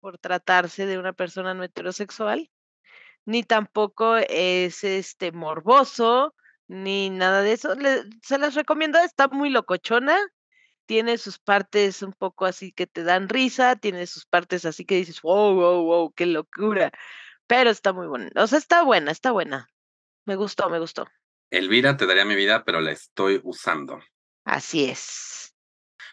por 0.00 0.18
tratarse 0.18 0.86
de 0.86 0.98
una 0.98 1.12
persona 1.12 1.54
no 1.54 1.64
heterosexual, 1.64 2.50
ni 3.24 3.42
tampoco 3.44 4.16
es 4.16 4.84
este 4.84 5.32
morboso, 5.32 6.34
ni 6.68 7.10
nada 7.10 7.42
de 7.42 7.52
eso. 7.52 7.74
Le- 7.74 8.04
se 8.22 8.38
las 8.38 8.54
recomiendo, 8.54 8.98
está 9.00 9.28
muy 9.28 9.50
locochona, 9.50 10.16
tiene 10.86 11.18
sus 11.18 11.38
partes 11.38 12.02
un 12.02 12.12
poco 12.12 12.46
así 12.46 12.72
que 12.72 12.86
te 12.86 13.02
dan 13.02 13.28
risa, 13.28 13.76
tiene 13.76 14.06
sus 14.06 14.24
partes 14.26 14.64
así 14.64 14.84
que 14.84 14.96
dices, 14.96 15.20
wow, 15.22 15.54
wow, 15.54 15.82
wow, 15.84 16.12
qué 16.14 16.26
locura, 16.26 16.92
pero 17.46 17.70
está 17.70 17.92
muy 17.92 18.06
buena, 18.06 18.30
o 18.36 18.46
sea, 18.46 18.58
está 18.58 18.82
buena, 18.82 19.10
está 19.10 19.32
buena. 19.32 19.68
Me 20.24 20.36
gustó, 20.36 20.68
me 20.70 20.78
gustó. 20.78 21.08
Elvira 21.50 21.96
te 21.96 22.06
daría 22.06 22.26
mi 22.26 22.34
vida, 22.34 22.64
pero 22.64 22.80
la 22.80 22.92
estoy 22.92 23.40
usando. 23.42 24.00
Así 24.44 24.84
es. 24.84 25.54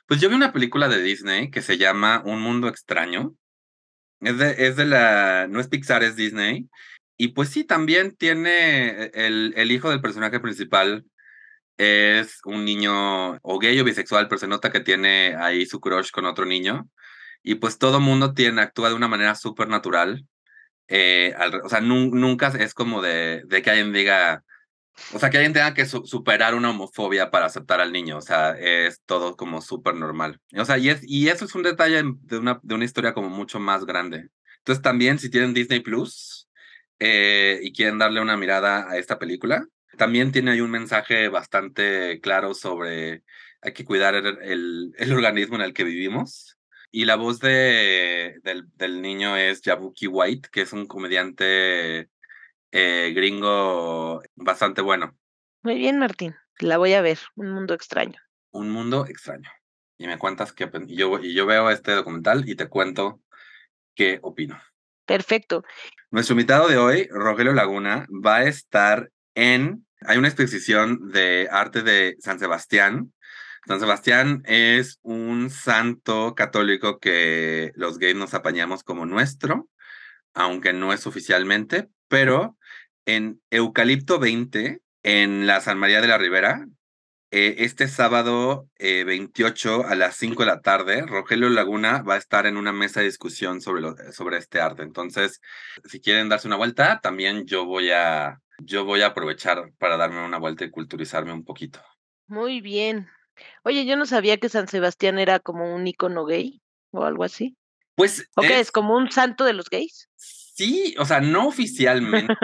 Pues 0.07 0.21
yo 0.21 0.29
vi 0.29 0.35
una 0.35 0.53
película 0.53 0.87
de 0.87 1.01
Disney 1.01 1.51
que 1.51 1.61
se 1.61 1.77
llama 1.77 2.21
Un 2.25 2.41
Mundo 2.41 2.67
Extraño. 2.67 3.35
Es 4.21 4.37
de, 4.37 4.55
es 4.67 4.75
de 4.77 4.85
la, 4.85 5.47
no 5.49 5.59
es 5.59 5.67
Pixar, 5.67 6.03
es 6.03 6.15
Disney. 6.15 6.69
Y 7.17 7.29
pues 7.29 7.49
sí, 7.49 7.63
también 7.63 8.15
tiene 8.15 9.05
el, 9.13 9.53
el 9.55 9.71
hijo 9.71 9.89
del 9.89 10.01
personaje 10.01 10.39
principal. 10.39 11.05
Es 11.77 12.39
un 12.45 12.65
niño 12.65 13.37
o 13.43 13.59
gay 13.59 13.79
o 13.79 13.83
bisexual, 13.85 14.27
pero 14.29 14.39
se 14.39 14.47
nota 14.47 14.71
que 14.71 14.81
tiene 14.81 15.35
ahí 15.39 15.65
su 15.65 15.79
crush 15.81 16.11
con 16.11 16.25
otro 16.25 16.45
niño. 16.45 16.89
Y 17.43 17.55
pues 17.55 17.77
todo 17.79 17.99
mundo 18.01 18.33
tiene, 18.33 18.61
actúa 18.61 18.89
de 18.89 18.95
una 18.95 19.07
manera 19.09 19.35
súper 19.35 19.69
natural. 19.69 20.25
Eh, 20.89 21.35
o 21.63 21.69
sea, 21.69 21.81
nun- 21.81 22.11
nunca 22.13 22.47
es 22.49 22.73
como 22.73 23.01
de, 23.01 23.43
de 23.47 23.61
que 23.61 23.71
alguien 23.71 23.93
diga, 23.93 24.43
o 25.13 25.19
sea, 25.19 25.29
que 25.29 25.37
alguien 25.37 25.53
tenga 25.53 25.73
que 25.73 25.85
su- 25.85 26.05
superar 26.05 26.55
una 26.55 26.69
homofobia 26.71 27.31
para 27.31 27.45
aceptar 27.47 27.81
al 27.81 27.91
niño. 27.93 28.17
O 28.17 28.21
sea, 28.21 28.51
es 28.59 29.01
todo 29.05 29.35
como 29.37 29.61
súper 29.61 29.95
normal. 29.95 30.39
O 30.57 30.65
sea, 30.65 30.77
y, 30.77 30.89
es, 30.89 31.01
y 31.03 31.29
eso 31.29 31.45
es 31.45 31.55
un 31.55 31.63
detalle 31.63 32.03
de 32.21 32.37
una, 32.37 32.59
de 32.63 32.75
una 32.75 32.85
historia 32.85 33.13
como 33.13 33.29
mucho 33.29 33.59
más 33.59 33.85
grande. 33.85 34.29
Entonces, 34.59 34.81
también, 34.83 35.19
si 35.19 35.29
tienen 35.29 35.53
Disney 35.53 35.79
Plus 35.81 36.44
eh, 36.99 37.59
y 37.61 37.73
quieren 37.73 37.97
darle 37.97 38.21
una 38.21 38.37
mirada 38.37 38.89
a 38.89 38.97
esta 38.97 39.19
película, 39.19 39.67
también 39.97 40.31
tiene 40.31 40.51
ahí 40.51 40.61
un 40.61 40.71
mensaje 40.71 41.29
bastante 41.29 42.19
claro 42.21 42.53
sobre 42.53 43.23
hay 43.61 43.73
que 43.73 43.85
cuidar 43.85 44.13
el, 44.15 44.37
el, 44.43 44.93
el 44.97 45.13
organismo 45.13 45.55
en 45.55 45.61
el 45.63 45.73
que 45.73 45.83
vivimos. 45.83 46.57
Y 46.91 47.05
la 47.05 47.15
voz 47.15 47.39
de, 47.39 48.39
del, 48.43 48.67
del 48.75 49.01
niño 49.01 49.35
es 49.35 49.61
Jabuki 49.61 50.07
White, 50.07 50.49
que 50.51 50.61
es 50.61 50.71
un 50.71 50.85
comediante 50.85 52.09
eh, 52.71 53.11
gringo 53.13 54.21
bastante 54.35 54.81
bueno. 54.81 55.17
Muy 55.63 55.75
bien, 55.75 55.97
Martín. 55.97 56.35
La 56.59 56.77
voy 56.77 56.93
a 56.93 57.01
ver. 57.01 57.19
Un 57.35 57.51
mundo 57.51 57.73
extraño. 57.73 58.19
Un 58.51 58.69
mundo 58.69 59.05
extraño. 59.07 59.49
Y 59.97 60.07
me 60.07 60.17
cuentas 60.17 60.53
y 60.87 60.95
yo, 60.95 61.19
y 61.19 61.33
yo 61.33 61.45
veo 61.45 61.69
este 61.69 61.91
documental 61.91 62.47
y 62.47 62.55
te 62.55 62.69
cuento 62.69 63.21
qué 63.95 64.19
opino. 64.21 64.61
Perfecto. 65.05 65.63
Nuestro 66.11 66.33
invitado 66.33 66.67
de 66.67 66.77
hoy, 66.77 67.07
Rogelio 67.11 67.53
Laguna, 67.53 68.07
va 68.09 68.37
a 68.37 68.43
estar 68.45 69.11
en. 69.33 69.85
Hay 70.01 70.17
una 70.17 70.27
exposición 70.27 71.11
de 71.11 71.47
arte 71.51 71.81
de 71.81 72.15
San 72.19 72.39
Sebastián. 72.39 73.13
San 73.67 73.79
Sebastián 73.79 74.43
es 74.45 74.99
un 75.01 75.49
santo 75.49 76.35
católico 76.35 76.99
que 76.99 77.71
los 77.75 77.97
gays 77.97 78.15
nos 78.15 78.33
apañamos 78.35 78.83
como 78.83 79.05
nuestro, 79.05 79.67
aunque 80.33 80.73
no 80.73 80.93
es 80.93 81.07
oficialmente, 81.07 81.87
pero 82.07 82.57
en 83.05 83.41
Eucalipto 83.49 84.19
20, 84.19 84.81
en 85.03 85.47
la 85.47 85.61
San 85.61 85.79
María 85.79 86.01
de 86.01 86.07
la 86.07 86.17
Ribera, 86.19 86.67
eh, 87.37 87.55
este 87.65 87.87
sábado 87.87 88.69
eh, 88.77 89.03
28 89.03 89.85
a 89.85 89.95
las 89.95 90.15
5 90.15 90.43
de 90.43 90.47
la 90.47 90.61
tarde, 90.61 91.01
Rogelio 91.05 91.49
Laguna 91.49 92.01
va 92.01 92.15
a 92.15 92.17
estar 92.17 92.45
en 92.45 92.55
una 92.57 92.71
mesa 92.71 92.99
de 93.01 93.07
discusión 93.07 93.59
sobre, 93.61 93.81
lo- 93.81 93.95
sobre 94.13 94.37
este 94.37 94.61
arte. 94.61 94.83
Entonces, 94.83 95.41
si 95.83 95.99
quieren 95.99 96.29
darse 96.29 96.47
una 96.47 96.55
vuelta, 96.57 96.99
también 97.01 97.45
yo 97.45 97.65
voy 97.65 97.91
a, 97.91 98.39
yo 98.59 98.85
voy 98.85 99.01
a 99.01 99.07
aprovechar 99.07 99.71
para 99.77 99.97
darme 99.97 100.23
una 100.25 100.37
vuelta 100.37 100.63
y 100.63 100.71
culturizarme 100.71 101.33
un 101.33 101.43
poquito. 101.43 101.81
Muy 102.27 102.61
bien. 102.61 103.07
Oye, 103.63 103.85
yo 103.85 103.97
no 103.97 104.05
sabía 104.05 104.37
que 104.37 104.47
San 104.49 104.67
Sebastián 104.67 105.19
era 105.19 105.39
como 105.39 105.75
un 105.75 105.85
icono 105.87 106.25
gay 106.25 106.61
o 106.91 107.03
algo 107.03 107.23
así. 107.25 107.57
Pues 107.95 108.29
¿O 108.35 108.41
qué 108.41 108.55
es- 108.55 108.59
es? 108.67 108.71
¿Como 108.71 108.95
un 108.95 109.11
santo 109.11 109.43
de 109.43 109.53
los 109.53 109.69
gays? 109.69 110.09
Sí, 110.15 110.95
o 110.97 111.05
sea, 111.05 111.19
no 111.19 111.47
oficialmente. 111.49 112.35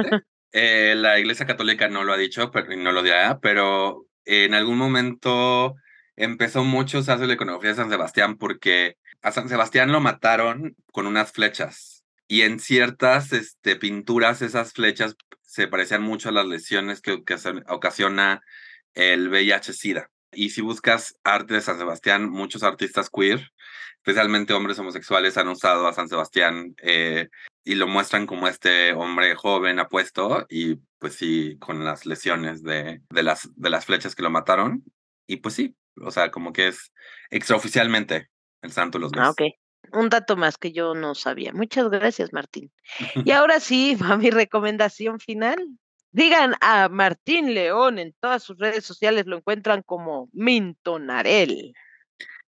eh, 0.51 0.95
la 0.97 1.17
Iglesia 1.17 1.45
Católica 1.45 1.87
no 1.87 2.03
lo 2.03 2.11
ha 2.13 2.17
dicho, 2.17 2.51
pero 2.51 2.75
no 2.75 2.91
lo 2.91 3.03
dirá, 3.03 3.39
pero 3.41 4.05
en 4.25 4.53
algún 4.53 4.77
momento 4.77 5.75
empezó 6.15 6.63
mucho 6.63 6.97
a 6.97 7.01
usarse 7.01 7.27
la 7.27 7.33
iconografía 7.33 7.71
de 7.71 7.75
San 7.75 7.89
Sebastián 7.89 8.37
porque 8.37 8.97
a 9.21 9.31
San 9.31 9.49
Sebastián 9.49 9.91
lo 9.91 10.01
mataron 10.01 10.75
con 10.91 11.07
unas 11.07 11.31
flechas 11.31 12.03
y 12.27 12.41
en 12.41 12.59
ciertas 12.59 13.33
este, 13.33 13.75
pinturas 13.75 14.41
esas 14.41 14.73
flechas 14.73 15.15
se 15.41 15.67
parecían 15.67 16.01
mucho 16.01 16.29
a 16.29 16.31
las 16.31 16.45
lesiones 16.45 17.01
que 17.01 17.13
ocasi- 17.13 17.63
ocasiona 17.67 18.41
el 18.93 19.29
VIH-Sida. 19.29 20.09
Y 20.31 20.51
si 20.51 20.61
buscas 20.61 21.17
arte 21.23 21.55
de 21.55 21.61
San 21.61 21.77
Sebastián, 21.77 22.29
muchos 22.29 22.63
artistas 22.63 23.09
queer, 23.09 23.51
especialmente 23.95 24.53
hombres 24.53 24.79
homosexuales, 24.79 25.37
han 25.37 25.47
usado 25.47 25.87
a 25.87 25.93
San 25.93 26.07
Sebastián 26.07 26.75
eh, 26.81 27.29
y 27.63 27.75
lo 27.75 27.87
muestran 27.87 28.25
como 28.25 28.47
este 28.47 28.93
hombre 28.93 29.35
joven 29.35 29.79
apuesto 29.79 30.45
y 30.49 30.75
pues 30.99 31.15
sí, 31.15 31.57
con 31.59 31.83
las 31.83 32.05
lesiones 32.05 32.63
de, 32.63 33.01
de, 33.09 33.23
las, 33.23 33.49
de 33.55 33.69
las 33.69 33.85
flechas 33.85 34.15
que 34.15 34.23
lo 34.23 34.29
mataron. 34.29 34.83
Y 35.27 35.37
pues 35.37 35.55
sí, 35.55 35.75
o 35.99 36.11
sea, 36.11 36.31
como 36.31 36.53
que 36.53 36.67
es 36.69 36.91
extraoficialmente 37.29 38.29
el 38.61 38.71
santo 38.71 38.99
los 38.99 39.11
gays. 39.11 39.25
Ah, 39.25 39.31
ok. 39.31 39.41
Un 39.93 40.09
dato 40.09 40.37
más 40.37 40.57
que 40.57 40.71
yo 40.71 40.93
no 40.93 41.15
sabía. 41.15 41.53
Muchas 41.53 41.89
gracias, 41.89 42.33
Martín. 42.33 42.71
Y 43.25 43.31
ahora 43.31 43.59
sí, 43.59 43.95
va 44.01 44.17
mi 44.17 44.29
recomendación 44.29 45.19
final. 45.19 45.57
Digan 46.13 46.55
a 46.59 46.89
Martín 46.89 47.53
León 47.53 47.97
en 47.97 48.13
todas 48.19 48.43
sus 48.43 48.57
redes 48.57 48.85
sociales, 48.85 49.25
lo 49.27 49.37
encuentran 49.37 49.81
como 49.81 50.29
Mintonarel. 50.33 51.73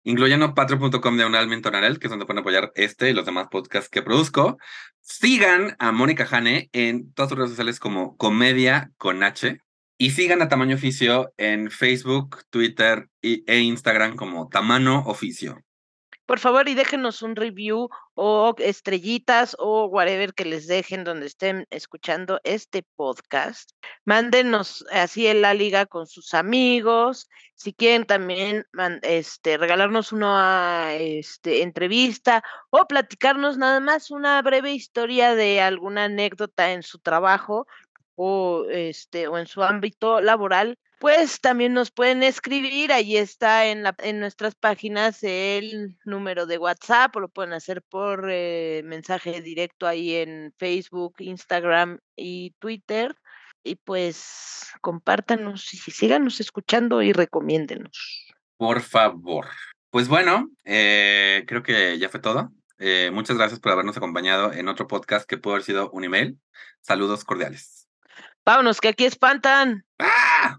Incluyendo 0.04 0.54
patreon.com 0.54 1.16
de 1.16 1.46
Mintonarel, 1.46 1.98
que 1.98 2.06
es 2.06 2.10
donde 2.10 2.24
pueden 2.24 2.40
apoyar 2.40 2.70
este 2.76 3.10
y 3.10 3.12
los 3.12 3.26
demás 3.26 3.48
podcasts 3.50 3.90
que 3.90 4.02
produzco. 4.02 4.58
Sigan 5.00 5.74
a 5.80 5.90
Mónica 5.90 6.24
Jane 6.24 6.70
en 6.72 7.12
todas 7.12 7.30
sus 7.30 7.38
redes 7.38 7.50
sociales 7.50 7.80
como 7.80 8.16
Comedia 8.16 8.92
con 8.96 9.22
H. 9.22 9.60
Y 10.00 10.10
sigan 10.10 10.40
a 10.40 10.48
Tamaño 10.48 10.76
Oficio 10.76 11.32
en 11.36 11.72
Facebook, 11.72 12.44
Twitter 12.50 13.08
e 13.20 13.58
Instagram 13.58 14.14
como 14.14 14.48
Tamano 14.48 15.00
Oficio 15.06 15.64
por 16.28 16.40
favor 16.40 16.68
y 16.68 16.74
déjenos 16.74 17.22
un 17.22 17.36
review 17.36 17.88
o 18.12 18.54
estrellitas 18.58 19.56
o 19.58 19.86
whatever 19.86 20.34
que 20.34 20.44
les 20.44 20.66
dejen 20.66 21.02
donde 21.02 21.24
estén 21.24 21.66
escuchando 21.70 22.38
este 22.44 22.82
podcast. 22.96 23.70
Mándenos 24.04 24.84
así 24.92 25.26
en 25.26 25.40
la 25.40 25.54
liga 25.54 25.86
con 25.86 26.06
sus 26.06 26.34
amigos. 26.34 27.30
Si 27.54 27.72
quieren 27.72 28.04
también 28.04 28.66
este, 29.00 29.56
regalarnos 29.56 30.12
una 30.12 30.96
este, 30.96 31.62
entrevista 31.62 32.42
o 32.68 32.86
platicarnos 32.86 33.56
nada 33.56 33.80
más 33.80 34.10
una 34.10 34.42
breve 34.42 34.72
historia 34.72 35.34
de 35.34 35.62
alguna 35.62 36.04
anécdota 36.04 36.72
en 36.72 36.82
su 36.82 36.98
trabajo 36.98 37.66
o, 38.16 38.66
este, 38.68 39.28
o 39.28 39.38
en 39.38 39.46
su 39.46 39.62
ámbito 39.62 40.20
laboral, 40.20 40.78
pues 40.98 41.40
también 41.40 41.72
nos 41.72 41.90
pueden 41.90 42.22
escribir, 42.22 42.92
ahí 42.92 43.16
está 43.16 43.66
en, 43.66 43.82
la, 43.82 43.94
en 43.98 44.20
nuestras 44.20 44.54
páginas 44.54 45.22
el 45.22 45.96
número 46.04 46.46
de 46.46 46.58
WhatsApp, 46.58 47.14
o 47.16 47.20
lo 47.20 47.28
pueden 47.28 47.52
hacer 47.52 47.82
por 47.82 48.28
eh, 48.30 48.82
mensaje 48.84 49.40
directo 49.40 49.86
ahí 49.86 50.14
en 50.14 50.52
Facebook, 50.58 51.14
Instagram 51.18 51.98
y 52.16 52.54
Twitter. 52.58 53.14
Y 53.64 53.74
pues 53.76 54.70
compártanos 54.80 55.74
y 55.74 55.78
síganos 55.78 56.40
escuchando 56.40 57.02
y 57.02 57.12
recomiéndenos. 57.12 58.26
Por 58.56 58.80
favor. 58.80 59.46
Pues 59.90 60.08
bueno, 60.08 60.50
eh, 60.64 61.44
creo 61.46 61.62
que 61.62 61.98
ya 61.98 62.08
fue 62.08 62.20
todo. 62.20 62.52
Eh, 62.78 63.10
muchas 63.12 63.36
gracias 63.36 63.60
por 63.60 63.72
habernos 63.72 63.96
acompañado 63.96 64.52
en 64.52 64.68
otro 64.68 64.86
podcast 64.86 65.28
que 65.28 65.38
pudo 65.38 65.54
haber 65.54 65.64
sido 65.64 65.90
un 65.90 66.04
email. 66.04 66.38
Saludos 66.80 67.24
cordiales. 67.24 67.88
Vámonos, 68.44 68.80
que 68.80 68.88
aquí 68.88 69.04
espantan. 69.04 69.84
¡Ah! 69.98 70.58